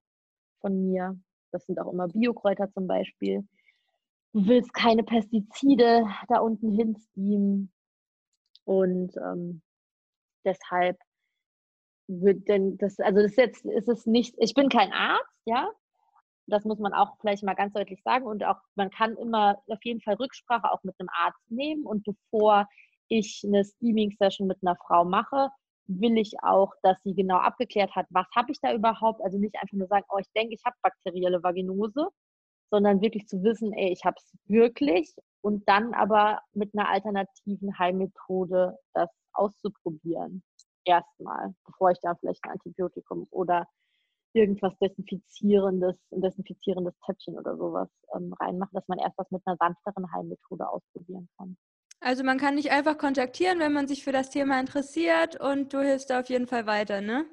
von 0.60 0.90
mir. 0.90 1.18
Das 1.52 1.66
sind 1.66 1.78
auch 1.78 1.92
immer 1.92 2.08
Biokräuter 2.08 2.70
zum 2.72 2.86
Beispiel 2.86 3.46
du 4.34 4.46
willst 4.46 4.74
keine 4.74 5.04
Pestizide 5.04 6.06
da 6.28 6.40
unten 6.40 6.72
hinsteamen. 6.72 7.72
Und 8.64 9.16
ähm, 9.16 9.62
deshalb 10.44 10.98
wird 12.08 12.48
denn 12.48 12.76
das, 12.78 12.98
also 12.98 13.22
das 13.22 13.32
ist 13.32 13.38
jetzt 13.38 13.64
ist 13.64 13.88
es 13.88 14.06
nicht, 14.06 14.34
ich 14.38 14.54
bin 14.54 14.68
kein 14.68 14.92
Arzt, 14.92 15.40
ja. 15.46 15.70
Das 16.46 16.64
muss 16.64 16.78
man 16.78 16.92
auch 16.92 17.16
vielleicht 17.20 17.42
mal 17.42 17.54
ganz 17.54 17.72
deutlich 17.72 18.02
sagen. 18.02 18.26
Und 18.26 18.44
auch 18.44 18.58
man 18.74 18.90
kann 18.90 19.16
immer 19.16 19.62
auf 19.68 19.82
jeden 19.82 20.00
Fall 20.02 20.14
Rücksprache 20.14 20.70
auch 20.70 20.82
mit 20.82 20.94
einem 20.98 21.08
Arzt 21.10 21.50
nehmen. 21.50 21.86
Und 21.86 22.04
bevor 22.04 22.66
ich 23.08 23.42
eine 23.46 23.64
Steaming-Session 23.64 24.46
mit 24.46 24.58
einer 24.62 24.76
Frau 24.76 25.04
mache, 25.06 25.48
will 25.86 26.18
ich 26.18 26.34
auch, 26.42 26.72
dass 26.82 27.02
sie 27.02 27.14
genau 27.14 27.38
abgeklärt 27.38 27.94
hat, 27.94 28.06
was 28.10 28.26
habe 28.34 28.52
ich 28.52 28.60
da 28.60 28.74
überhaupt. 28.74 29.22
Also 29.22 29.38
nicht 29.38 29.54
einfach 29.56 29.76
nur 29.76 29.86
sagen, 29.86 30.04
oh, 30.10 30.18
ich 30.18 30.30
denke, 30.34 30.54
ich 30.54 30.62
habe 30.66 30.76
bakterielle 30.82 31.42
Vaginose, 31.42 32.08
sondern 32.70 33.00
wirklich 33.00 33.26
zu 33.26 33.42
wissen, 33.42 33.72
ey, 33.72 33.92
ich 33.92 34.04
habe 34.04 34.16
es 34.18 34.32
wirklich 34.46 35.14
und 35.42 35.68
dann 35.68 35.94
aber 35.94 36.40
mit 36.52 36.72
einer 36.74 36.88
alternativen 36.88 37.78
Heilmethode 37.78 38.78
das 38.94 39.10
auszuprobieren. 39.32 40.42
Erstmal, 40.84 41.54
bevor 41.66 41.90
ich 41.90 41.98
da 42.00 42.14
vielleicht 42.14 42.44
ein 42.44 42.52
Antibiotikum 42.52 43.26
oder 43.30 43.66
irgendwas 44.34 44.76
Desinfizierendes, 44.78 45.96
ein 46.10 46.20
desinfizierendes 46.20 46.94
Täppchen 47.06 47.38
oder 47.38 47.56
sowas 47.56 47.88
ähm, 48.16 48.32
reinmachen, 48.40 48.74
dass 48.74 48.88
man 48.88 48.98
erst 48.98 49.16
was 49.16 49.30
mit 49.30 49.42
einer 49.46 49.56
sanfteren 49.56 50.12
Heilmethode 50.12 50.68
ausprobieren 50.68 51.28
kann. 51.38 51.56
Also 52.00 52.22
man 52.24 52.38
kann 52.38 52.56
dich 52.56 52.70
einfach 52.70 52.98
kontaktieren, 52.98 53.60
wenn 53.60 53.72
man 53.72 53.88
sich 53.88 54.04
für 54.04 54.12
das 54.12 54.30
Thema 54.30 54.60
interessiert 54.60 55.40
und 55.40 55.72
du 55.72 55.80
hilfst 55.80 56.10
da 56.10 56.20
auf 56.20 56.28
jeden 56.28 56.46
Fall 56.46 56.66
weiter, 56.66 57.00
ne? 57.00 57.24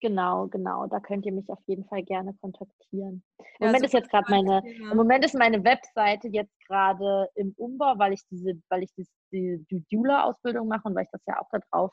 Genau, 0.00 0.46
genau. 0.48 0.86
Da 0.86 1.00
könnt 1.00 1.24
ihr 1.24 1.32
mich 1.32 1.48
auf 1.48 1.58
jeden 1.66 1.86
Fall 1.86 2.02
gerne 2.02 2.34
kontaktieren. 2.40 3.22
Im 3.38 3.44
ja, 3.60 3.66
Moment 3.66 3.84
ist 3.84 3.94
jetzt 3.94 4.10
gerade 4.10 4.30
meine, 4.30 4.62
im 4.66 4.96
Moment 4.96 5.24
ist 5.24 5.34
meine 5.34 5.64
Webseite 5.64 6.28
jetzt 6.28 6.54
gerade 6.66 7.28
im 7.34 7.54
Umbau, 7.56 7.94
weil 7.96 8.12
ich 8.12 8.22
diese, 8.30 8.52
weil 8.68 8.82
ich 8.82 8.92
diese, 8.94 9.10
die 9.32 9.84
Dula-Ausbildung 9.90 10.68
mache 10.68 10.82
und 10.84 10.94
weil 10.94 11.04
ich 11.04 11.10
das 11.12 11.22
ja 11.26 11.40
auch 11.40 11.48
da 11.50 11.60
drauf 11.70 11.92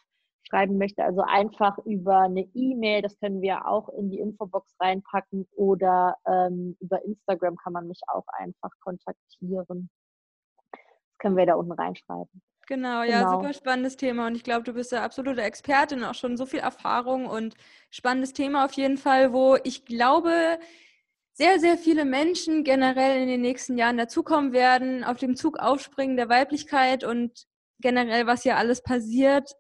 schreiben 0.50 0.78
möchte. 0.78 1.04
Also 1.04 1.22
einfach 1.22 1.78
über 1.86 2.20
eine 2.20 2.42
E-Mail, 2.54 3.02
das 3.02 3.18
können 3.20 3.42
wir 3.42 3.66
auch 3.68 3.90
in 3.90 4.10
die 4.10 4.20
Infobox 4.20 4.76
reinpacken 4.80 5.48
oder 5.56 6.18
ähm, 6.28 6.76
über 6.82 7.04
Instagram 7.06 7.56
kann 7.58 7.74
man 7.74 7.88
mich 7.88 8.02
auch 8.08 8.26
einfach 8.38 8.72
kontaktieren. 8.82 9.90
Das 10.72 11.18
können 11.20 11.38
wir 11.38 11.46
da 11.46 11.56
unten 11.56 11.72
reinschreiben. 11.72 12.42
Genau, 12.68 13.04
ja, 13.04 13.24
genau. 13.24 13.42
super 13.42 13.54
spannendes 13.54 13.98
Thema 13.98 14.28
und 14.28 14.36
ich 14.36 14.44
glaube, 14.44 14.64
du 14.64 14.74
bist 14.74 14.92
ja 14.94 15.04
absolute 15.04 15.42
Expertin, 15.42 16.04
auch 16.04 16.14
schon 16.16 16.38
so 16.38 16.46
viel 16.46 16.60
Erfahrung 16.60 17.26
und 17.26 17.56
spannendes 17.90 18.34
Thema 18.34 18.66
auf 18.66 18.72
jeden 18.74 18.98
Fall, 18.98 19.34
wo 19.34 19.58
ich 19.64 19.86
glaube, 19.86 20.60
sehr, 21.34 21.60
sehr 21.60 21.78
viele 21.78 22.06
Menschen 22.06 22.64
generell 22.64 23.22
in 23.22 23.28
den 23.28 23.42
nächsten 23.42 23.78
Jahren 23.78 23.98
dazukommen 23.98 24.54
werden, 24.54 25.04
auf 25.04 25.18
dem 25.18 25.36
Zug 25.36 25.60
aufspringen 25.60 26.16
der 26.16 26.30
Weiblichkeit 26.30 27.04
und 27.04 27.46
generell, 27.80 28.28
was 28.28 28.44
hier 28.44 28.56
alles 28.58 28.82
passiert, 28.82 29.52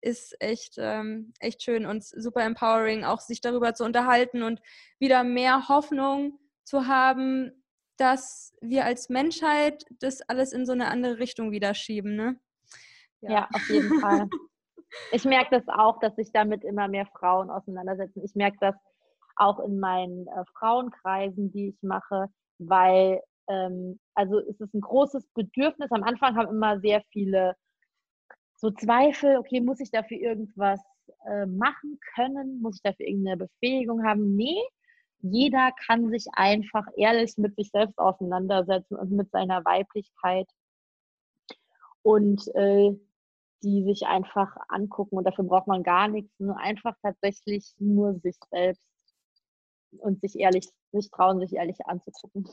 ist 0.00 0.34
echt, 0.40 0.74
ähm, 0.78 1.32
echt 1.38 1.62
schön 1.62 1.86
und 1.86 2.02
super 2.04 2.42
empowering, 2.42 3.04
auch 3.04 3.20
sich 3.20 3.40
darüber 3.40 3.74
zu 3.74 3.84
unterhalten 3.84 4.42
und 4.42 4.60
wieder 4.98 5.22
mehr 5.22 5.68
Hoffnung 5.68 6.38
zu 6.64 6.86
haben, 6.88 7.61
dass 8.02 8.52
wir 8.60 8.84
als 8.84 9.08
Menschheit 9.08 9.84
das 10.00 10.22
alles 10.22 10.52
in 10.52 10.66
so 10.66 10.72
eine 10.72 10.88
andere 10.88 11.20
Richtung 11.20 11.52
wieder 11.52 11.72
schieben, 11.72 12.16
ne? 12.16 12.36
Ja, 13.20 13.30
ja 13.30 13.48
auf 13.52 13.68
jeden 13.68 14.00
Fall. 14.00 14.28
Ich 15.12 15.24
merke 15.24 15.60
das 15.60 15.68
auch, 15.68 16.00
dass 16.00 16.16
sich 16.16 16.32
damit 16.32 16.64
immer 16.64 16.88
mehr 16.88 17.06
Frauen 17.06 17.48
auseinandersetzen. 17.48 18.20
Ich 18.24 18.34
merke 18.34 18.56
das 18.60 18.74
auch 19.36 19.60
in 19.60 19.78
meinen 19.78 20.26
äh, 20.26 20.44
Frauenkreisen, 20.58 21.52
die 21.52 21.68
ich 21.68 21.82
mache, 21.82 22.26
weil 22.58 23.22
ähm, 23.48 24.00
also 24.14 24.40
es 24.40 24.60
ist 24.60 24.74
ein 24.74 24.80
großes 24.80 25.28
Bedürfnis. 25.34 25.92
Am 25.92 26.02
Anfang 26.02 26.36
haben 26.36 26.48
immer 26.48 26.80
sehr 26.80 27.02
viele 27.12 27.54
so 28.56 28.72
Zweifel, 28.72 29.38
okay, 29.38 29.60
muss 29.60 29.78
ich 29.78 29.92
dafür 29.92 30.18
irgendwas 30.18 30.80
äh, 31.26 31.46
machen 31.46 32.00
können? 32.16 32.60
Muss 32.60 32.76
ich 32.76 32.82
dafür 32.82 33.06
irgendeine 33.06 33.36
Befähigung 33.36 34.04
haben? 34.04 34.34
Nee, 34.34 34.60
jeder 35.22 35.70
kann 35.86 36.10
sich 36.10 36.26
einfach 36.32 36.84
ehrlich 36.96 37.38
mit 37.38 37.54
sich 37.56 37.70
selbst 37.70 37.98
auseinandersetzen 37.98 38.96
und 38.96 39.12
mit 39.12 39.30
seiner 39.30 39.64
Weiblichkeit 39.64 40.48
und 42.02 42.46
äh, 42.54 42.92
die 43.62 43.84
sich 43.84 44.06
einfach 44.06 44.56
angucken. 44.68 45.16
Und 45.16 45.24
dafür 45.24 45.44
braucht 45.44 45.68
man 45.68 45.84
gar 45.84 46.08
nichts, 46.08 46.32
nur 46.38 46.58
einfach 46.58 46.96
tatsächlich 47.02 47.72
nur 47.78 48.18
sich 48.20 48.36
selbst 48.50 48.86
und 49.98 50.20
sich 50.20 50.38
ehrlich, 50.38 50.68
sich 50.90 51.10
trauen, 51.10 51.38
sich 51.38 51.52
ehrlich 51.52 51.78
anzugucken. 51.86 52.48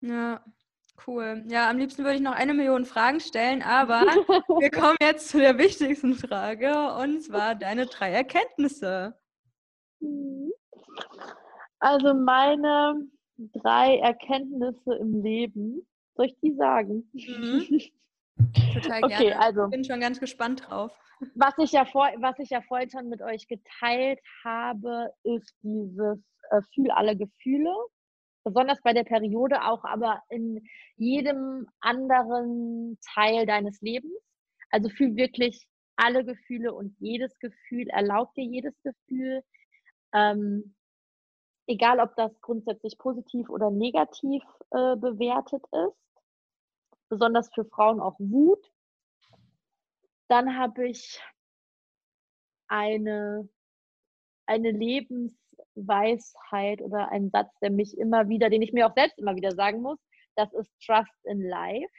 Ja, 0.00 0.44
cool. 1.06 1.44
Ja, 1.48 1.68
am 1.68 1.78
liebsten 1.78 2.04
würde 2.04 2.16
ich 2.16 2.22
noch 2.22 2.34
eine 2.34 2.54
Million 2.54 2.84
Fragen 2.84 3.18
stellen, 3.18 3.62
aber 3.62 4.02
wir 4.60 4.70
kommen 4.70 4.96
jetzt 5.00 5.28
zu 5.30 5.38
der 5.38 5.58
wichtigsten 5.58 6.14
Frage 6.14 6.94
und 6.94 7.22
zwar 7.22 7.56
deine 7.56 7.86
drei 7.86 8.12
Erkenntnisse. 8.12 9.18
Also 11.84 12.14
meine 12.14 12.96
drei 13.36 13.98
Erkenntnisse 13.98 14.94
im 14.94 15.22
Leben, 15.22 15.86
soll 16.14 16.26
ich 16.26 16.36
die 16.42 16.54
sagen? 16.54 17.10
Mhm. 17.12 17.78
Total 18.72 19.02
okay, 19.04 19.16
gerne. 19.18 19.38
Also, 19.38 19.64
ich 19.64 19.70
bin 19.70 19.84
schon 19.84 20.00
ganz 20.00 20.18
gespannt 20.18 20.64
drauf. 20.66 20.96
Was 21.34 21.52
ich 21.58 21.72
ja, 21.72 21.84
vor, 21.84 22.08
was 22.20 22.38
ich 22.38 22.48
ja 22.48 22.62
vorhin 22.62 22.88
schon 22.88 23.10
mit 23.10 23.20
euch 23.20 23.46
geteilt 23.48 24.18
habe, 24.42 25.10
ist 25.24 25.54
dieses 25.62 26.18
äh, 26.50 26.62
Fühl 26.74 26.90
alle 26.90 27.18
Gefühle. 27.18 27.70
Besonders 28.44 28.80
bei 28.80 28.94
der 28.94 29.04
Periode 29.04 29.62
auch, 29.62 29.84
aber 29.84 30.22
in 30.30 30.66
jedem 30.96 31.66
anderen 31.80 32.98
Teil 33.14 33.44
deines 33.44 33.82
Lebens. 33.82 34.22
Also 34.70 34.88
fühl 34.88 35.16
wirklich 35.16 35.66
alle 35.96 36.24
Gefühle 36.24 36.72
und 36.72 36.96
jedes 36.98 37.38
Gefühl, 37.40 37.88
erlaub 37.88 38.32
dir 38.32 38.44
jedes 38.44 38.74
Gefühl. 38.82 39.42
Ähm, 40.14 40.74
egal 41.66 42.00
ob 42.00 42.14
das 42.16 42.32
grundsätzlich 42.40 42.98
positiv 42.98 43.48
oder 43.48 43.70
negativ 43.70 44.42
äh, 44.70 44.96
bewertet 44.96 45.62
ist, 45.72 45.96
besonders 47.08 47.48
für 47.54 47.64
Frauen 47.64 48.00
auch 48.00 48.16
Wut. 48.18 48.70
Dann 50.28 50.58
habe 50.58 50.88
ich 50.88 51.22
eine, 52.68 53.48
eine 54.46 54.70
Lebensweisheit 54.70 56.80
oder 56.82 57.08
einen 57.10 57.30
Satz, 57.30 57.50
der 57.60 57.70
mich 57.70 57.96
immer 57.98 58.28
wieder, 58.28 58.50
den 58.50 58.62
ich 58.62 58.72
mir 58.72 58.86
auch 58.88 58.94
selbst 58.94 59.18
immer 59.18 59.36
wieder 59.36 59.52
sagen 59.52 59.82
muss, 59.82 59.98
das 60.36 60.52
ist 60.54 60.72
Trust 60.84 61.24
in 61.24 61.42
Life. 61.42 61.92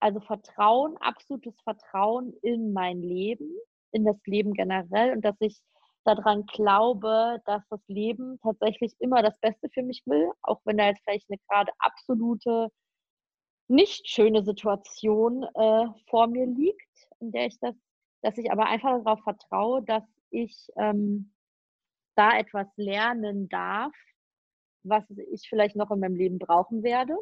Also 0.00 0.20
Vertrauen, 0.20 0.96
absolutes 0.98 1.60
Vertrauen 1.62 2.34
in 2.42 2.72
mein 2.72 3.02
Leben, 3.02 3.50
in 3.92 4.04
das 4.04 4.16
Leben 4.26 4.52
generell 4.52 5.12
und 5.12 5.24
dass 5.24 5.36
ich 5.40 5.60
daran 6.04 6.46
glaube, 6.46 7.40
dass 7.46 7.62
das 7.68 7.80
Leben 7.88 8.38
tatsächlich 8.42 8.94
immer 8.98 9.22
das 9.22 9.38
Beste 9.40 9.68
für 9.70 9.82
mich 9.82 10.02
will, 10.06 10.30
auch 10.42 10.60
wenn 10.64 10.78
da 10.78 10.86
jetzt 10.86 11.02
vielleicht 11.04 11.30
eine 11.30 11.38
gerade 11.48 11.72
absolute 11.78 12.68
nicht 13.68 14.08
schöne 14.08 14.44
Situation 14.44 15.44
äh, 15.54 15.86
vor 16.08 16.26
mir 16.26 16.46
liegt, 16.46 17.08
in 17.20 17.32
der 17.32 17.46
ich 17.46 17.58
das, 17.60 17.74
dass 18.22 18.36
ich 18.38 18.50
aber 18.50 18.66
einfach 18.66 19.02
darauf 19.02 19.20
vertraue, 19.22 19.82
dass 19.82 20.04
ich 20.30 20.68
ähm, 20.76 21.32
da 22.16 22.38
etwas 22.38 22.66
lernen 22.76 23.48
darf, 23.48 23.94
was 24.82 25.04
ich 25.30 25.48
vielleicht 25.48 25.76
noch 25.76 25.90
in 25.90 26.00
meinem 26.00 26.16
Leben 26.16 26.38
brauchen 26.38 26.82
werde. 26.82 27.16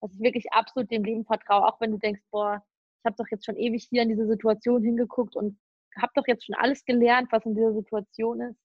Dass 0.00 0.12
ich 0.12 0.20
wirklich 0.20 0.52
absolut 0.52 0.90
dem 0.90 1.04
Leben 1.04 1.24
vertraue, 1.24 1.66
auch 1.66 1.80
wenn 1.80 1.90
du 1.90 1.98
denkst, 1.98 2.22
boah, 2.30 2.62
ich 3.00 3.04
habe 3.04 3.16
doch 3.16 3.28
jetzt 3.30 3.44
schon 3.44 3.56
ewig 3.56 3.86
hier 3.90 4.02
in 4.02 4.08
diese 4.08 4.26
Situation 4.26 4.82
hingeguckt 4.82 5.36
und 5.36 5.58
habe 6.00 6.12
doch 6.14 6.26
jetzt 6.26 6.46
schon 6.46 6.54
alles 6.54 6.84
gelernt, 6.84 7.28
was 7.30 7.44
in 7.44 7.54
dieser 7.54 7.72
Situation 7.72 8.40
ist. 8.40 8.58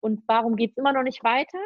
Und 0.00 0.22
warum 0.26 0.56
geht 0.56 0.72
es 0.72 0.76
immer 0.76 0.92
noch 0.92 1.02
nicht 1.02 1.24
weiter? 1.24 1.58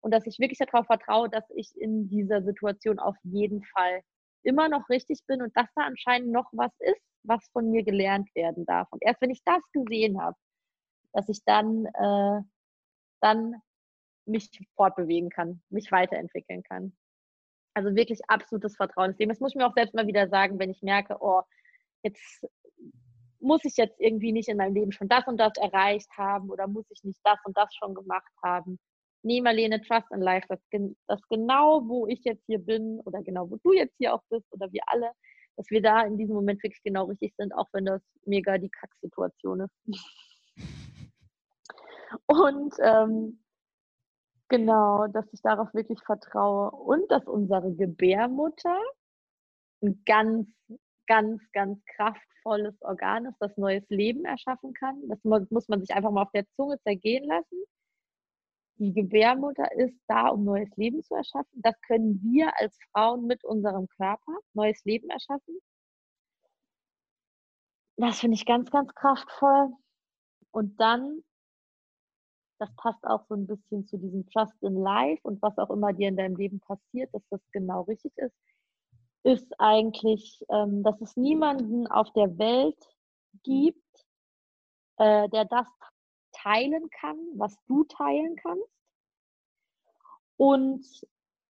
Und 0.00 0.12
dass 0.12 0.26
ich 0.26 0.38
wirklich 0.38 0.58
darauf 0.58 0.86
vertraue, 0.86 1.28
dass 1.30 1.44
ich 1.54 1.72
in 1.76 2.08
dieser 2.08 2.42
Situation 2.42 2.98
auf 2.98 3.16
jeden 3.22 3.64
Fall 3.64 4.02
immer 4.42 4.68
noch 4.68 4.88
richtig 4.88 5.20
bin 5.26 5.42
und 5.42 5.56
dass 5.56 5.66
da 5.74 5.82
anscheinend 5.82 6.30
noch 6.30 6.48
was 6.52 6.72
ist, 6.78 7.02
was 7.24 7.44
von 7.52 7.70
mir 7.70 7.82
gelernt 7.82 8.28
werden 8.34 8.64
darf. 8.66 8.86
Und 8.90 9.02
erst 9.02 9.20
wenn 9.20 9.30
ich 9.30 9.42
das 9.44 9.62
gesehen 9.72 10.20
habe, 10.20 10.36
dass 11.12 11.28
ich 11.28 11.42
dann, 11.44 11.86
äh, 11.86 12.42
dann 13.20 13.54
mich 14.26 14.50
fortbewegen 14.76 15.30
kann, 15.30 15.62
mich 15.70 15.90
weiterentwickeln 15.90 16.62
kann. 16.62 16.96
Also 17.74 17.94
wirklich 17.94 18.20
absolutes 18.28 18.76
Vertrauen. 18.76 19.14
Das 19.18 19.40
muss 19.40 19.52
ich 19.52 19.56
mir 19.56 19.66
auch 19.66 19.74
selbst 19.74 19.94
mal 19.94 20.06
wieder 20.06 20.28
sagen, 20.28 20.58
wenn 20.58 20.70
ich 20.70 20.82
merke, 20.82 21.16
oh, 21.20 21.42
jetzt 22.02 22.46
muss 23.46 23.64
ich 23.64 23.76
jetzt 23.76 24.00
irgendwie 24.00 24.32
nicht 24.32 24.48
in 24.48 24.56
meinem 24.56 24.74
Leben 24.74 24.92
schon 24.92 25.08
das 25.08 25.26
und 25.26 25.38
das 25.38 25.52
erreicht 25.56 26.10
haben 26.16 26.50
oder 26.50 26.66
muss 26.66 26.86
ich 26.90 27.02
nicht 27.04 27.20
das 27.24 27.38
und 27.44 27.56
das 27.56 27.74
schon 27.74 27.94
gemacht 27.94 28.32
haben. 28.42 28.78
Nee, 29.22 29.40
Marlene, 29.40 29.80
Trust 29.80 30.10
in 30.12 30.20
Life, 30.20 30.46
das, 30.48 30.60
das 31.06 31.20
genau, 31.28 31.82
wo 31.88 32.06
ich 32.06 32.22
jetzt 32.24 32.44
hier 32.46 32.58
bin 32.58 33.00
oder 33.00 33.22
genau, 33.22 33.50
wo 33.50 33.56
du 33.56 33.72
jetzt 33.72 33.96
hier 33.98 34.14
auch 34.14 34.22
bist 34.30 34.46
oder 34.52 34.70
wir 34.72 34.82
alle, 34.86 35.10
dass 35.56 35.70
wir 35.70 35.80
da 35.80 36.02
in 36.02 36.18
diesem 36.18 36.34
Moment 36.34 36.62
wirklich 36.62 36.82
genau 36.82 37.04
richtig 37.04 37.34
sind, 37.36 37.54
auch 37.54 37.68
wenn 37.72 37.86
das 37.86 38.02
mega 38.24 38.58
die 38.58 38.70
Kacksituation 38.70 39.60
ist. 39.60 39.76
Und 42.26 42.74
ähm, 42.80 43.40
genau, 44.48 45.06
dass 45.08 45.26
ich 45.32 45.42
darauf 45.42 45.72
wirklich 45.74 46.00
vertraue 46.04 46.70
und 46.70 47.10
dass 47.10 47.26
unsere 47.26 47.74
Gebärmutter 47.74 48.78
ein 49.82 50.02
ganz 50.06 50.48
ganz, 51.06 51.42
ganz 51.52 51.82
kraftvolles 51.96 52.80
Organ 52.82 53.26
ist, 53.26 53.36
das 53.40 53.56
neues 53.56 53.88
Leben 53.88 54.24
erschaffen 54.24 54.72
kann. 54.74 55.08
Das 55.08 55.18
muss 55.24 55.68
man 55.68 55.80
sich 55.80 55.94
einfach 55.94 56.10
mal 56.10 56.22
auf 56.22 56.32
der 56.32 56.48
Zunge 56.56 56.80
zergehen 56.82 57.24
lassen. 57.24 57.64
Die 58.78 58.92
Gebärmutter 58.92 59.72
ist 59.76 59.98
da, 60.06 60.28
um 60.28 60.44
neues 60.44 60.68
Leben 60.76 61.02
zu 61.02 61.14
erschaffen. 61.14 61.62
Das 61.62 61.80
können 61.82 62.20
wir 62.22 62.52
als 62.60 62.78
Frauen 62.92 63.26
mit 63.26 63.42
unserem 63.42 63.88
Körper 63.88 64.32
neues 64.52 64.84
Leben 64.84 65.08
erschaffen. 65.08 65.58
Das 67.96 68.20
finde 68.20 68.34
ich 68.34 68.44
ganz, 68.44 68.70
ganz 68.70 68.94
kraftvoll. 68.94 69.72
Und 70.50 70.78
dann, 70.78 71.24
das 72.58 72.68
passt 72.76 73.02
auch 73.04 73.24
so 73.28 73.34
ein 73.34 73.46
bisschen 73.46 73.86
zu 73.86 73.96
diesem 73.96 74.26
Trust 74.26 74.62
in 74.62 74.74
Life 74.74 75.20
und 75.22 75.40
was 75.40 75.56
auch 75.56 75.70
immer 75.70 75.94
dir 75.94 76.08
in 76.08 76.16
deinem 76.16 76.36
Leben 76.36 76.60
passiert, 76.60 77.12
dass 77.14 77.22
das 77.30 77.40
genau 77.52 77.82
richtig 77.82 78.12
ist 78.16 78.36
ist 79.26 79.52
eigentlich, 79.58 80.40
ähm, 80.50 80.84
dass 80.84 81.00
es 81.00 81.16
niemanden 81.16 81.88
auf 81.88 82.12
der 82.12 82.38
Welt 82.38 82.78
gibt, 83.42 83.82
äh, 84.98 85.28
der 85.30 85.46
das 85.46 85.66
teilen 86.30 86.88
kann, 86.90 87.16
was 87.34 87.56
du 87.66 87.82
teilen 87.84 88.36
kannst. 88.36 88.70
Und 90.36 90.86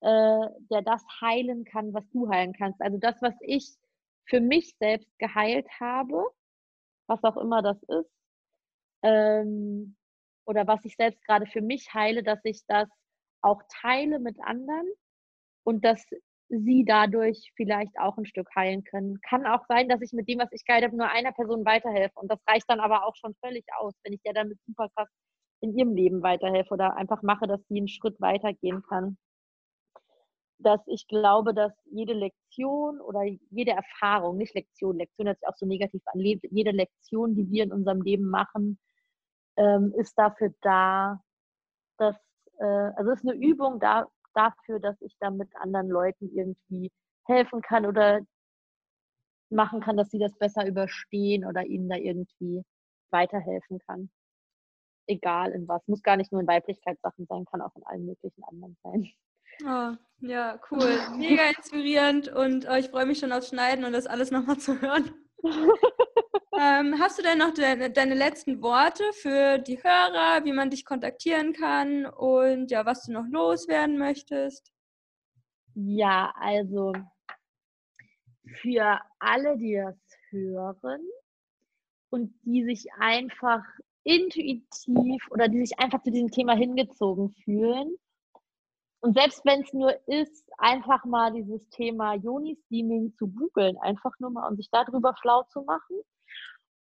äh, 0.00 0.48
der 0.70 0.80
das 0.82 1.04
heilen 1.20 1.66
kann, 1.66 1.92
was 1.92 2.08
du 2.12 2.30
heilen 2.30 2.54
kannst. 2.54 2.80
Also 2.80 2.96
das, 2.96 3.20
was 3.20 3.34
ich 3.42 3.68
für 4.24 4.40
mich 4.40 4.74
selbst 4.78 5.10
geheilt 5.18 5.68
habe, 5.78 6.24
was 7.08 7.22
auch 7.24 7.36
immer 7.36 7.60
das 7.60 7.82
ist, 7.82 8.10
ähm, 9.02 9.96
oder 10.46 10.66
was 10.66 10.82
ich 10.86 10.96
selbst 10.96 11.22
gerade 11.26 11.44
für 11.44 11.60
mich 11.60 11.92
heile, 11.92 12.22
dass 12.22 12.40
ich 12.44 12.64
das 12.68 12.88
auch 13.42 13.60
teile 13.82 14.18
mit 14.18 14.40
anderen 14.40 14.88
und 15.62 15.84
dass 15.84 16.02
sie 16.48 16.84
dadurch 16.86 17.52
vielleicht 17.56 17.98
auch 17.98 18.16
ein 18.18 18.26
Stück 18.26 18.48
heilen 18.54 18.84
können. 18.84 19.20
Kann 19.28 19.46
auch 19.46 19.64
sein, 19.68 19.88
dass 19.88 20.00
ich 20.00 20.12
mit 20.12 20.28
dem, 20.28 20.38
was 20.38 20.52
ich 20.52 20.64
geheilt 20.64 20.84
habe, 20.84 20.96
nur 20.96 21.08
einer 21.08 21.32
Person 21.32 21.64
weiterhelfe. 21.64 22.18
Und 22.18 22.30
das 22.30 22.40
reicht 22.48 22.68
dann 22.68 22.80
aber 22.80 23.04
auch 23.04 23.16
schon 23.16 23.34
völlig 23.44 23.64
aus, 23.78 23.94
wenn 24.04 24.12
ich 24.12 24.22
der 24.22 24.34
damit 24.34 24.58
super 24.66 24.88
krass 24.94 25.08
in 25.60 25.76
ihrem 25.76 25.94
Leben 25.94 26.22
weiterhelfe 26.22 26.74
oder 26.74 26.96
einfach 26.96 27.22
mache, 27.22 27.46
dass 27.46 27.60
sie 27.68 27.78
einen 27.78 27.88
Schritt 27.88 28.20
weitergehen 28.20 28.82
kann. 28.88 29.16
Dass 30.58 30.80
ich 30.86 31.06
glaube, 31.08 31.52
dass 31.54 31.72
jede 31.90 32.14
Lektion 32.14 33.00
oder 33.00 33.22
jede 33.50 33.72
Erfahrung, 33.72 34.36
nicht 34.36 34.54
Lektion, 34.54 34.98
Lektion 34.98 35.26
hört 35.26 35.38
sich 35.38 35.48
auch 35.48 35.56
so 35.56 35.66
negativ 35.66 36.02
an, 36.06 36.20
jede 36.20 36.70
Lektion, 36.70 37.34
die 37.34 37.50
wir 37.50 37.64
in 37.64 37.72
unserem 37.72 38.02
Leben 38.02 38.28
machen, 38.28 38.78
ähm, 39.56 39.92
ist 39.96 40.14
dafür 40.18 40.54
da, 40.62 41.20
dass, 41.98 42.16
äh, 42.58 42.64
also 42.64 43.10
ist 43.12 43.26
eine 43.26 43.34
Übung 43.34 43.80
da, 43.80 44.06
dafür, 44.36 44.78
dass 44.80 45.00
ich 45.00 45.16
damit 45.20 45.48
anderen 45.56 45.88
Leuten 45.88 46.30
irgendwie 46.32 46.92
helfen 47.24 47.62
kann 47.62 47.86
oder 47.86 48.20
machen 49.50 49.80
kann, 49.80 49.96
dass 49.96 50.10
sie 50.10 50.18
das 50.18 50.36
besser 50.38 50.66
überstehen 50.66 51.44
oder 51.44 51.64
ihnen 51.64 51.88
da 51.88 51.96
irgendwie 51.96 52.62
weiterhelfen 53.10 53.78
kann. 53.86 54.10
Egal 55.06 55.52
in 55.52 55.68
was. 55.68 55.86
Muss 55.86 56.02
gar 56.02 56.16
nicht 56.16 56.32
nur 56.32 56.40
in 56.40 56.48
Weiblichkeitssachen 56.48 57.26
sein, 57.26 57.44
kann 57.44 57.62
auch 57.62 57.74
in 57.76 57.84
allen 57.84 58.06
möglichen 58.06 58.42
anderen 58.44 58.76
sein. 58.82 59.10
Oh, 59.64 59.96
ja, 60.26 60.60
cool. 60.70 60.98
Mega 61.16 61.44
inspirierend 61.56 62.28
und 62.28 62.66
oh, 62.68 62.74
ich 62.74 62.88
freue 62.88 63.06
mich 63.06 63.18
schon 63.18 63.32
aufs 63.32 63.48
Schneiden 63.48 63.84
und 63.84 63.92
das 63.92 64.06
alles 64.06 64.30
nochmal 64.30 64.58
zu 64.58 64.80
hören. 64.80 65.25
ähm, 66.58 66.98
hast 66.98 67.18
du 67.18 67.22
denn 67.22 67.38
noch 67.38 67.52
deine, 67.54 67.90
deine, 67.90 68.14
letzten 68.14 68.62
Worte 68.62 69.04
für 69.12 69.58
die 69.58 69.82
Hörer, 69.82 70.44
wie 70.44 70.52
man 70.52 70.70
dich 70.70 70.84
kontaktieren 70.84 71.52
kann 71.52 72.06
und 72.06 72.70
ja, 72.70 72.86
was 72.86 73.04
du 73.04 73.12
noch 73.12 73.26
loswerden 73.28 73.98
möchtest? 73.98 74.72
Ja, 75.74 76.32
also 76.36 76.92
für 78.62 78.98
alle, 79.18 79.58
die 79.58 79.74
das 79.74 79.96
hören 80.30 81.00
und 82.10 82.34
die 82.42 82.64
sich 82.64 82.86
einfach 82.98 83.62
intuitiv 84.04 85.28
oder 85.30 85.48
die 85.48 85.60
sich 85.60 85.78
einfach 85.78 86.02
zu 86.02 86.10
diesem 86.10 86.30
Thema 86.30 86.54
hingezogen 86.54 87.30
fühlen. 87.44 87.96
Und 89.06 89.14
selbst 89.14 89.44
wenn 89.44 89.62
es 89.62 89.72
nur 89.72 89.96
ist, 90.08 90.50
einfach 90.58 91.04
mal 91.04 91.32
dieses 91.32 91.68
Thema 91.70 92.14
Joni-Steaming 92.14 93.14
zu 93.14 93.28
googeln, 93.28 93.76
einfach 93.78 94.10
nur 94.18 94.30
mal 94.30 94.48
und 94.48 94.56
sich 94.56 94.68
darüber 94.72 95.14
schlau 95.20 95.44
zu 95.44 95.62
machen. 95.62 96.00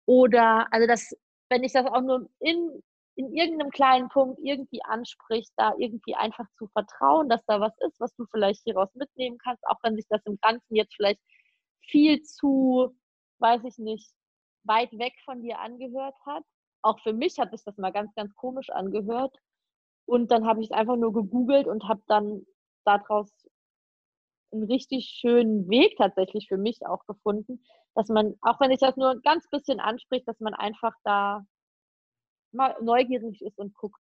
Oder, 0.08 0.66
also 0.74 0.88
das, 0.88 1.16
wenn 1.50 1.64
ich 1.64 1.74
das 1.74 1.86
auch 1.86 2.02
nur 2.02 2.28
in, 2.40 2.82
in 3.14 3.32
irgendeinem 3.32 3.70
kleinen 3.70 4.10
Punkt 4.10 4.40
irgendwie 4.42 4.84
anspricht, 4.86 5.52
da 5.56 5.76
irgendwie 5.78 6.16
einfach 6.16 6.48
zu 6.58 6.66
vertrauen, 6.70 7.30
dass 7.30 7.46
da 7.46 7.62
was 7.62 7.78
ist, 7.86 8.00
was 8.00 8.16
du 8.16 8.26
vielleicht 8.32 8.64
hieraus 8.64 8.90
mitnehmen 8.96 9.38
kannst, 9.38 9.64
auch 9.68 9.78
wenn 9.84 9.96
sich 9.96 10.08
das 10.10 10.26
im 10.26 10.40
Ganzen 10.42 10.76
jetzt 10.76 10.96
vielleicht 10.96 11.22
viel 11.82 12.24
zu, 12.24 12.98
weiß 13.38 13.62
ich 13.66 13.78
nicht, 13.78 14.12
weit 14.64 14.92
weg 14.94 15.14
von 15.26 15.44
dir 15.44 15.60
angehört 15.60 16.16
hat. 16.26 16.44
Auch 16.82 17.00
für 17.02 17.14
mich 17.14 17.38
hat 17.38 17.52
sich 17.52 17.64
das 17.64 17.78
mal 17.78 17.92
ganz, 17.92 18.16
ganz 18.16 18.34
komisch 18.34 18.72
angehört. 18.72 19.38
Und 20.06 20.32
dann 20.32 20.46
habe 20.46 20.62
ich 20.62 20.68
es 20.68 20.78
einfach 20.78 20.98
nur 20.98 21.14
gegoogelt 21.14 21.68
und 21.68 21.88
habe 21.88 22.02
dann 22.08 22.46
daraus 22.86 23.32
einen 24.52 24.64
richtig 24.64 25.06
schönen 25.20 25.68
Weg 25.70 25.98
tatsächlich 25.98 26.48
für 26.48 26.58
mich 26.58 26.86
auch 26.86 27.06
gefunden, 27.06 27.64
dass 27.96 28.08
man, 28.10 28.36
auch 28.42 28.60
wenn 28.60 28.72
ich 28.72 28.80
das 28.80 28.96
nur 28.98 29.12
ein 29.12 29.22
ganz 29.22 29.50
bisschen 29.50 29.80
anspricht, 29.80 30.28
dass 30.28 30.40
man 30.40 30.54
einfach 30.54 30.94
da 31.04 31.46
mal 32.52 32.76
neugierig 32.82 33.42
ist 33.42 33.58
und 33.58 33.74
guckt, 33.76 34.00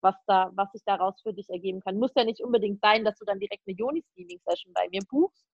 was 0.00 0.14
da, 0.26 0.50
was 0.54 0.70
sich 0.72 0.82
daraus 0.84 1.20
für 1.22 1.32
dich 1.32 1.48
ergeben 1.48 1.80
kann. 1.80 1.98
Muss 1.98 2.14
ja 2.14 2.24
nicht 2.24 2.42
unbedingt 2.42 2.80
sein, 2.80 3.04
dass 3.04 3.18
du 3.18 3.24
dann 3.24 3.40
direkt 3.40 3.64
eine 3.66 3.76
Joni-Streaming-Session 3.76 4.72
bei 4.72 4.88
mir 4.90 5.02
buchst, 5.08 5.46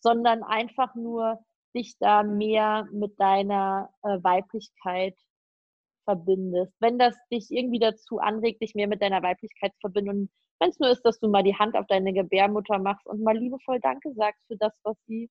sondern 0.00 0.42
einfach 0.42 0.94
nur 0.94 1.38
dich 1.74 1.96
da 1.98 2.22
mehr 2.22 2.86
mit 2.92 3.18
deiner 3.18 3.90
äh, 4.02 4.22
Weiblichkeit 4.22 5.16
verbindest. 6.04 6.72
Wenn 6.80 6.98
das 6.98 7.16
dich 7.30 7.46
irgendwie 7.50 7.78
dazu 7.78 8.18
anregt, 8.18 8.62
dich 8.62 8.74
mehr 8.74 8.88
mit 8.88 9.02
deiner 9.02 9.22
Weiblichkeit 9.22 9.72
zu 9.74 9.80
verbinden 9.80 10.30
wenn 10.62 10.70
es 10.70 10.78
nur 10.78 10.90
ist, 10.90 11.02
dass 11.02 11.18
du 11.18 11.28
mal 11.28 11.42
die 11.42 11.58
Hand 11.58 11.76
auf 11.76 11.88
deine 11.88 12.12
Gebärmutter 12.12 12.78
machst 12.78 13.04
und 13.08 13.20
mal 13.20 13.36
liebevoll 13.36 13.80
Danke 13.80 14.12
sagst 14.14 14.40
für 14.46 14.56
das, 14.56 14.72
was 14.84 14.96
sie 15.08 15.28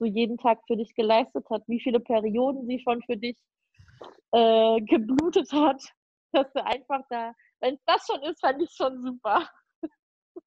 so 0.00 0.04
jeden 0.04 0.36
Tag 0.36 0.58
für 0.66 0.76
dich 0.76 0.92
geleistet 0.96 1.46
hat, 1.48 1.62
wie 1.68 1.80
viele 1.80 2.00
Perioden 2.00 2.66
sie 2.66 2.80
schon 2.80 3.00
für 3.02 3.16
dich 3.16 3.36
äh, 4.32 4.80
geblutet 4.80 5.52
hat, 5.52 5.80
dass 6.32 6.52
du 6.54 6.64
einfach 6.64 7.02
da, 7.08 7.32
wenn 7.60 7.74
es 7.74 7.84
das 7.86 8.04
schon 8.10 8.20
ist, 8.24 8.40
fand 8.40 8.60
ich 8.60 8.72
schon 8.72 9.00
super. 9.00 9.48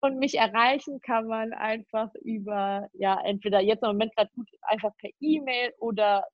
Und 0.00 0.18
mich 0.18 0.36
erreichen 0.36 1.00
kann 1.00 1.28
man 1.28 1.52
einfach 1.52 2.12
über, 2.22 2.88
ja, 2.94 3.20
entweder 3.20 3.60
jetzt 3.60 3.84
im 3.84 3.90
Moment 3.90 4.16
gerade 4.16 4.30
gut 4.34 4.48
einfach 4.62 4.90
per 4.98 5.10
E-Mail 5.20 5.72
oder 5.78 6.26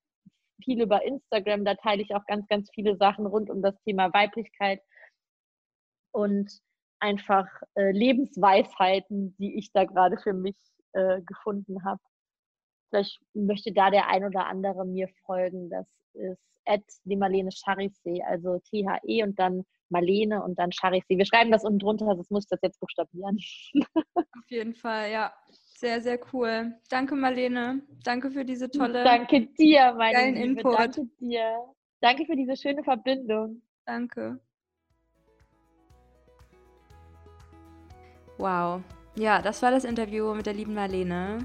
viel 0.62 0.82
über 0.82 1.04
Instagram. 1.04 1.64
Da 1.64 1.74
teile 1.74 2.02
ich 2.02 2.14
auch 2.14 2.24
ganz, 2.26 2.46
ganz 2.48 2.70
viele 2.74 2.96
Sachen 2.96 3.26
rund 3.26 3.50
um 3.50 3.62
das 3.62 3.74
Thema 3.84 4.12
Weiblichkeit 4.12 4.80
und 6.12 6.50
einfach 7.00 7.46
äh, 7.74 7.90
Lebensweisheiten, 7.90 9.34
die 9.38 9.58
ich 9.58 9.72
da 9.72 9.84
gerade 9.84 10.18
für 10.18 10.32
mich 10.32 10.56
äh, 10.92 11.20
gefunden 11.22 11.84
habe. 11.84 12.00
Vielleicht 12.88 13.20
möchte 13.34 13.72
da 13.72 13.90
der 13.90 14.08
ein 14.08 14.24
oder 14.24 14.46
andere 14.46 14.84
mir 14.84 15.08
folgen. 15.24 15.70
Das 15.70 15.86
ist 16.14 16.38
at 16.66 16.82
die 17.04 17.16
Marlene 17.16 17.50
Charissee, 17.50 18.22
also 18.22 18.58
T-H-E 18.70 19.22
und 19.22 19.38
dann 19.38 19.64
Marlene 19.88 20.42
und 20.42 20.58
dann 20.58 20.70
Charissee. 20.72 21.18
Wir 21.18 21.26
schreiben 21.26 21.50
das 21.50 21.64
unten 21.64 21.80
drunter, 21.80 22.06
sonst 22.06 22.30
muss 22.30 22.44
ich 22.44 22.50
das 22.50 22.60
jetzt 22.62 22.80
buchstabieren. 22.80 23.38
Auf 24.14 24.50
jeden 24.50 24.74
Fall, 24.74 25.10
ja. 25.10 25.32
Sehr, 25.82 26.00
sehr 26.00 26.20
cool. 26.32 26.72
Danke, 26.90 27.16
Marlene. 27.16 27.82
Danke 28.04 28.30
für 28.30 28.44
diese 28.44 28.70
tolle. 28.70 29.02
Danke 29.02 29.48
dir, 29.58 29.92
meine 29.98 30.30
Liebe. 30.30 30.60
Input. 30.60 30.78
Danke 30.78 31.08
dir. 31.18 31.58
Danke 32.00 32.24
für 32.24 32.36
diese 32.36 32.56
schöne 32.56 32.84
Verbindung. 32.84 33.60
Danke. 33.84 34.38
Wow. 38.38 38.82
Ja, 39.16 39.42
das 39.42 39.60
war 39.60 39.72
das 39.72 39.82
Interview 39.82 40.32
mit 40.34 40.46
der 40.46 40.54
lieben 40.54 40.74
Marlene. 40.74 41.38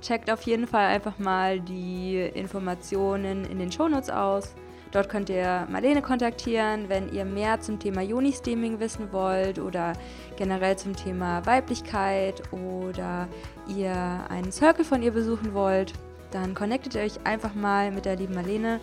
Checkt 0.00 0.32
auf 0.32 0.42
jeden 0.42 0.66
Fall 0.66 0.86
einfach 0.86 1.20
mal 1.20 1.60
die 1.60 2.18
Informationen 2.34 3.44
in 3.44 3.60
den 3.60 3.70
Shownotes 3.70 4.10
aus. 4.10 4.56
Dort 4.92 5.08
könnt 5.08 5.28
ihr 5.28 5.66
Marlene 5.70 6.00
kontaktieren, 6.00 6.88
wenn 6.88 7.12
ihr 7.12 7.24
mehr 7.24 7.60
zum 7.60 7.78
Thema 7.78 8.02
Juni-Steaming 8.02 8.80
wissen 8.80 9.12
wollt 9.12 9.58
oder 9.58 9.92
generell 10.36 10.76
zum 10.76 10.94
Thema 10.94 11.44
Weiblichkeit 11.44 12.42
oder 12.52 13.28
ihr 13.68 13.94
einen 14.28 14.52
Circle 14.52 14.84
von 14.84 15.02
ihr 15.02 15.12
besuchen 15.12 15.54
wollt. 15.54 15.92
Dann 16.30 16.54
connectet 16.54 16.94
ihr 16.94 17.02
euch 17.02 17.18
einfach 17.24 17.54
mal 17.54 17.90
mit 17.90 18.04
der 18.04 18.16
lieben 18.16 18.34
Marlene. 18.34 18.80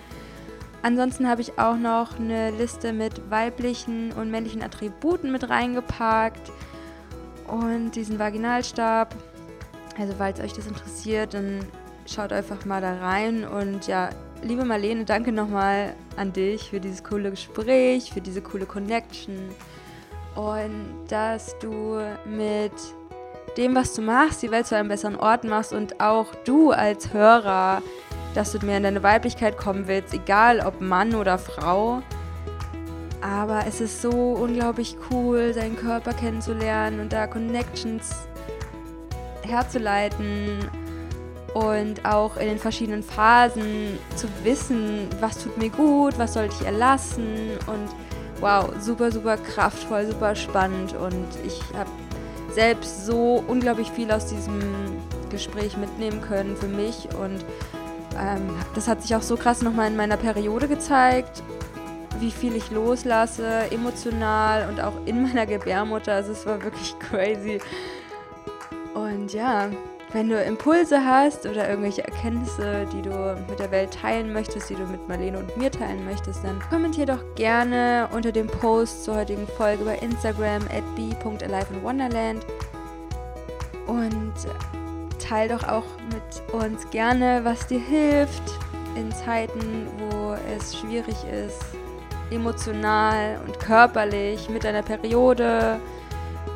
Ansonsten 0.82 1.30
habe 1.30 1.42
ich 1.42 1.58
auch 1.58 1.78
noch 1.78 2.20
eine 2.20 2.52
Liste 2.52 2.92
mit 2.92 3.32
weiblichen 3.32 4.12
und 4.12 4.30
männlichen 4.30 4.62
Attributen 4.62 5.32
mit 5.32 5.50
reingepackt 5.50 6.52
und 7.48 7.92
diesen 7.92 8.20
Vaginalstab. 8.20 9.16
Also 9.98 10.14
falls 10.18 10.42
euch 10.42 10.52
das 10.54 10.68
interessiert, 10.68 11.34
dann 11.34 11.66
schaut 12.06 12.34
einfach 12.34 12.66
mal 12.66 12.82
da 12.82 12.98
rein. 12.98 13.48
Und 13.48 13.88
ja, 13.88 14.10
liebe 14.44 14.66
Marlene, 14.66 15.06
danke 15.06 15.32
nochmal 15.32 15.94
an 16.18 16.34
dich 16.34 16.70
für 16.70 16.80
dieses 16.80 17.04
coole 17.04 17.32
Gespräch, 17.32 18.12
für 18.12 18.22
diese 18.22 18.42
coole 18.42 18.66
Connection. 18.66 19.50
Und 20.36 21.06
dass 21.08 21.58
du 21.60 22.00
mit 22.26 22.72
dem, 23.58 23.76
was 23.76 23.94
du 23.94 24.02
machst, 24.02 24.42
die 24.42 24.52
Welt 24.52 24.66
zu 24.66 24.76
einem 24.76 24.90
besseren 24.90 25.16
Ort 25.16 25.44
machst 25.44 25.74
und 25.74 26.02
auch 26.02 26.28
du 26.44 26.72
als 26.72 27.14
Hörer, 27.14 27.82
dass 28.34 28.52
du 28.52 28.66
mehr 28.66 28.78
in 28.78 28.84
deine 28.84 29.04
Weiblichkeit 29.04 29.58
kommen 29.58 29.88
willst, 29.88 30.14
egal 30.14 30.60
ob 30.60 30.82
Mann 30.82 31.16
oder 31.16 31.38
Frau. 31.38 32.02
Aber 33.22 33.66
es 33.68 33.80
ist 33.80 34.02
so 34.02 34.10
unglaublich 34.10 34.98
cool, 35.12 35.54
seinen 35.54 35.78
Körper 35.78 36.14
kennenzulernen 36.14 37.00
und 37.00 37.14
da 37.14 37.28
Connections 37.28 38.28
herzuleiten 39.44 40.68
und 41.54 42.06
auch 42.06 42.38
in 42.38 42.48
den 42.48 42.58
verschiedenen 42.58 43.04
Phasen 43.04 43.98
zu 44.16 44.28
wissen, 44.44 45.08
was 45.20 45.44
tut 45.44 45.58
mir 45.58 45.70
gut, 45.70 46.18
was 46.18 46.34
sollte 46.34 46.56
ich 46.60 46.66
erlassen 46.66 47.52
und 47.68 47.90
wow, 48.40 48.70
super, 48.80 49.12
super 49.12 49.38
kraftvoll, 49.38 50.08
super 50.08 50.36
spannend 50.36 50.94
und 50.94 51.28
ich 51.46 51.62
habe 51.78 51.90
selbst 52.52 53.06
so 53.06 53.44
unglaublich 53.48 53.90
viel 53.92 54.12
aus 54.12 54.28
diesem 54.28 54.60
Gespräch 55.30 55.78
mitnehmen 55.78 56.22
können 56.22 56.56
für 56.56 56.68
mich 56.68 57.08
und 57.20 57.44
ähm, 58.20 58.50
das 58.76 58.88
hat 58.88 59.02
sich 59.02 59.16
auch 59.16 59.22
so 59.22 59.36
krass 59.36 59.62
nochmal 59.62 59.88
in 59.88 59.96
meiner 59.96 60.18
Periode 60.18 60.68
gezeigt 60.68 61.44
wie 62.20 62.32
viel 62.32 62.56
ich 62.56 62.72
loslasse, 62.72 63.72
emotional 63.72 64.70
und 64.70 64.80
auch 64.80 64.94
in 65.06 65.24
meiner 65.24 65.46
Gebärmutter. 65.46 66.14
Also 66.14 66.32
es 66.32 66.46
war 66.46 66.64
wirklich 66.64 66.98
crazy. 67.00 67.60
Und 68.94 69.34
ja, 69.34 69.70
wenn 70.14 70.30
du 70.30 70.40
Impulse 70.42 71.04
hast 71.04 71.48
oder 71.48 71.68
irgendwelche 71.68 72.04
Erkenntnisse, 72.04 72.86
die 72.94 73.02
du 73.02 73.36
mit 73.50 73.58
der 73.58 73.72
Welt 73.72 73.92
teilen 74.00 74.32
möchtest, 74.32 74.70
die 74.70 74.76
du 74.76 74.84
mit 74.84 75.08
Marlene 75.08 75.40
und 75.40 75.58
mir 75.58 75.72
teilen 75.72 76.06
möchtest, 76.06 76.44
dann 76.44 76.60
kommentier 76.70 77.08
doch 77.08 77.24
gerne 77.36 78.08
unter 78.12 78.32
dem 78.32 78.46
Post 78.46 79.04
zur 79.04 79.16
heutigen 79.16 79.48
Folge 79.48 79.84
bei 79.84 79.98
Instagram 79.98 80.62
at 80.66 80.84
b.aliveinwonderland 80.96 82.46
und 83.88 84.34
teil 85.18 85.50
doch 85.50 85.68
auch 85.68 85.86
mit 86.12 86.54
uns 86.54 86.88
gerne, 86.92 87.42
was 87.44 87.66
dir 87.66 87.80
hilft 87.80 88.44
in 88.96 89.12
Zeiten, 89.12 89.88
wo 89.98 90.36
es 90.56 90.78
schwierig 90.78 91.16
ist, 91.32 91.60
emotional 92.30 93.40
und 93.48 93.60
körperlich 93.60 94.48
mit 94.50 94.64
deiner 94.64 94.84
Periode 94.84 95.80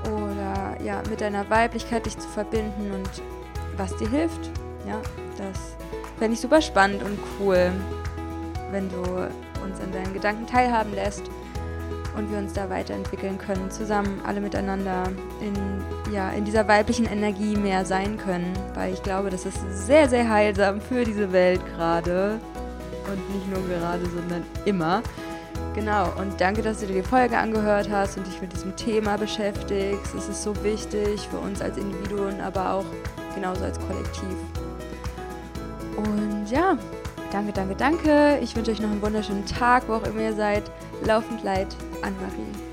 oder 0.05 0.77
ja, 0.83 1.01
mit 1.09 1.21
deiner 1.21 1.49
Weiblichkeit 1.49 2.05
dich 2.05 2.17
zu 2.17 2.27
verbinden 2.29 2.91
und 2.93 3.09
was 3.77 3.95
dir 3.97 4.09
hilft. 4.09 4.49
Ja, 4.87 5.01
das 5.37 5.75
fände 6.17 6.33
ich 6.33 6.41
super 6.41 6.61
spannend 6.61 7.03
und 7.03 7.17
cool, 7.39 7.71
wenn 8.71 8.89
du 8.89 9.01
uns 9.63 9.79
an 9.81 9.91
deinen 9.91 10.13
Gedanken 10.13 10.47
teilhaben 10.47 10.93
lässt 10.93 11.23
und 12.17 12.31
wir 12.31 12.39
uns 12.39 12.53
da 12.53 12.69
weiterentwickeln 12.69 13.37
können, 13.37 13.69
zusammen 13.69 14.21
alle 14.25 14.41
miteinander 14.41 15.03
in, 15.39 16.13
ja, 16.13 16.31
in 16.31 16.45
dieser 16.45 16.67
weiblichen 16.67 17.05
Energie 17.05 17.55
mehr 17.55 17.85
sein 17.85 18.17
können, 18.17 18.51
weil 18.73 18.93
ich 18.93 19.03
glaube, 19.03 19.29
das 19.29 19.45
ist 19.45 19.59
sehr, 19.85 20.09
sehr 20.09 20.27
heilsam 20.27 20.81
für 20.81 21.03
diese 21.03 21.31
Welt 21.31 21.61
gerade 21.75 22.39
und 23.11 23.35
nicht 23.35 23.47
nur 23.49 23.67
gerade, 23.67 24.03
sondern 24.05 24.43
immer. 24.65 25.03
Genau, 25.75 26.11
und 26.19 26.41
danke, 26.41 26.63
dass 26.63 26.79
du 26.79 26.87
dir 26.87 27.03
die 27.03 27.07
Folge 27.07 27.37
angehört 27.37 27.87
hast 27.91 28.17
und 28.17 28.25
dich 28.25 28.41
mit 28.41 28.51
diesem 28.51 28.75
Thema 28.75 29.15
beschäftigst. 29.15 30.15
Es 30.15 30.27
ist 30.27 30.41
so 30.41 30.55
wichtig 30.63 31.27
für 31.29 31.37
uns 31.37 31.61
als 31.61 31.77
Individuen, 31.77 32.41
aber 32.41 32.73
auch 32.73 32.85
genauso 33.37 33.63
als 33.63 33.79
Kollektiv. 33.87 34.35
Und 35.95 36.47
ja, 36.49 36.77
danke, 37.31 37.53
danke, 37.53 37.75
danke. 37.75 38.39
Ich 38.41 38.55
wünsche 38.55 38.71
euch 38.71 38.81
noch 38.81 38.89
einen 38.89 39.01
wunderschönen 39.01 39.45
Tag, 39.45 39.87
wo 39.87 39.93
auch 39.93 40.03
immer 40.03 40.21
ihr 40.21 40.33
seid. 40.33 40.63
Laufend 41.03 41.43
leid, 41.43 41.67
Anne-Marie. 42.01 42.66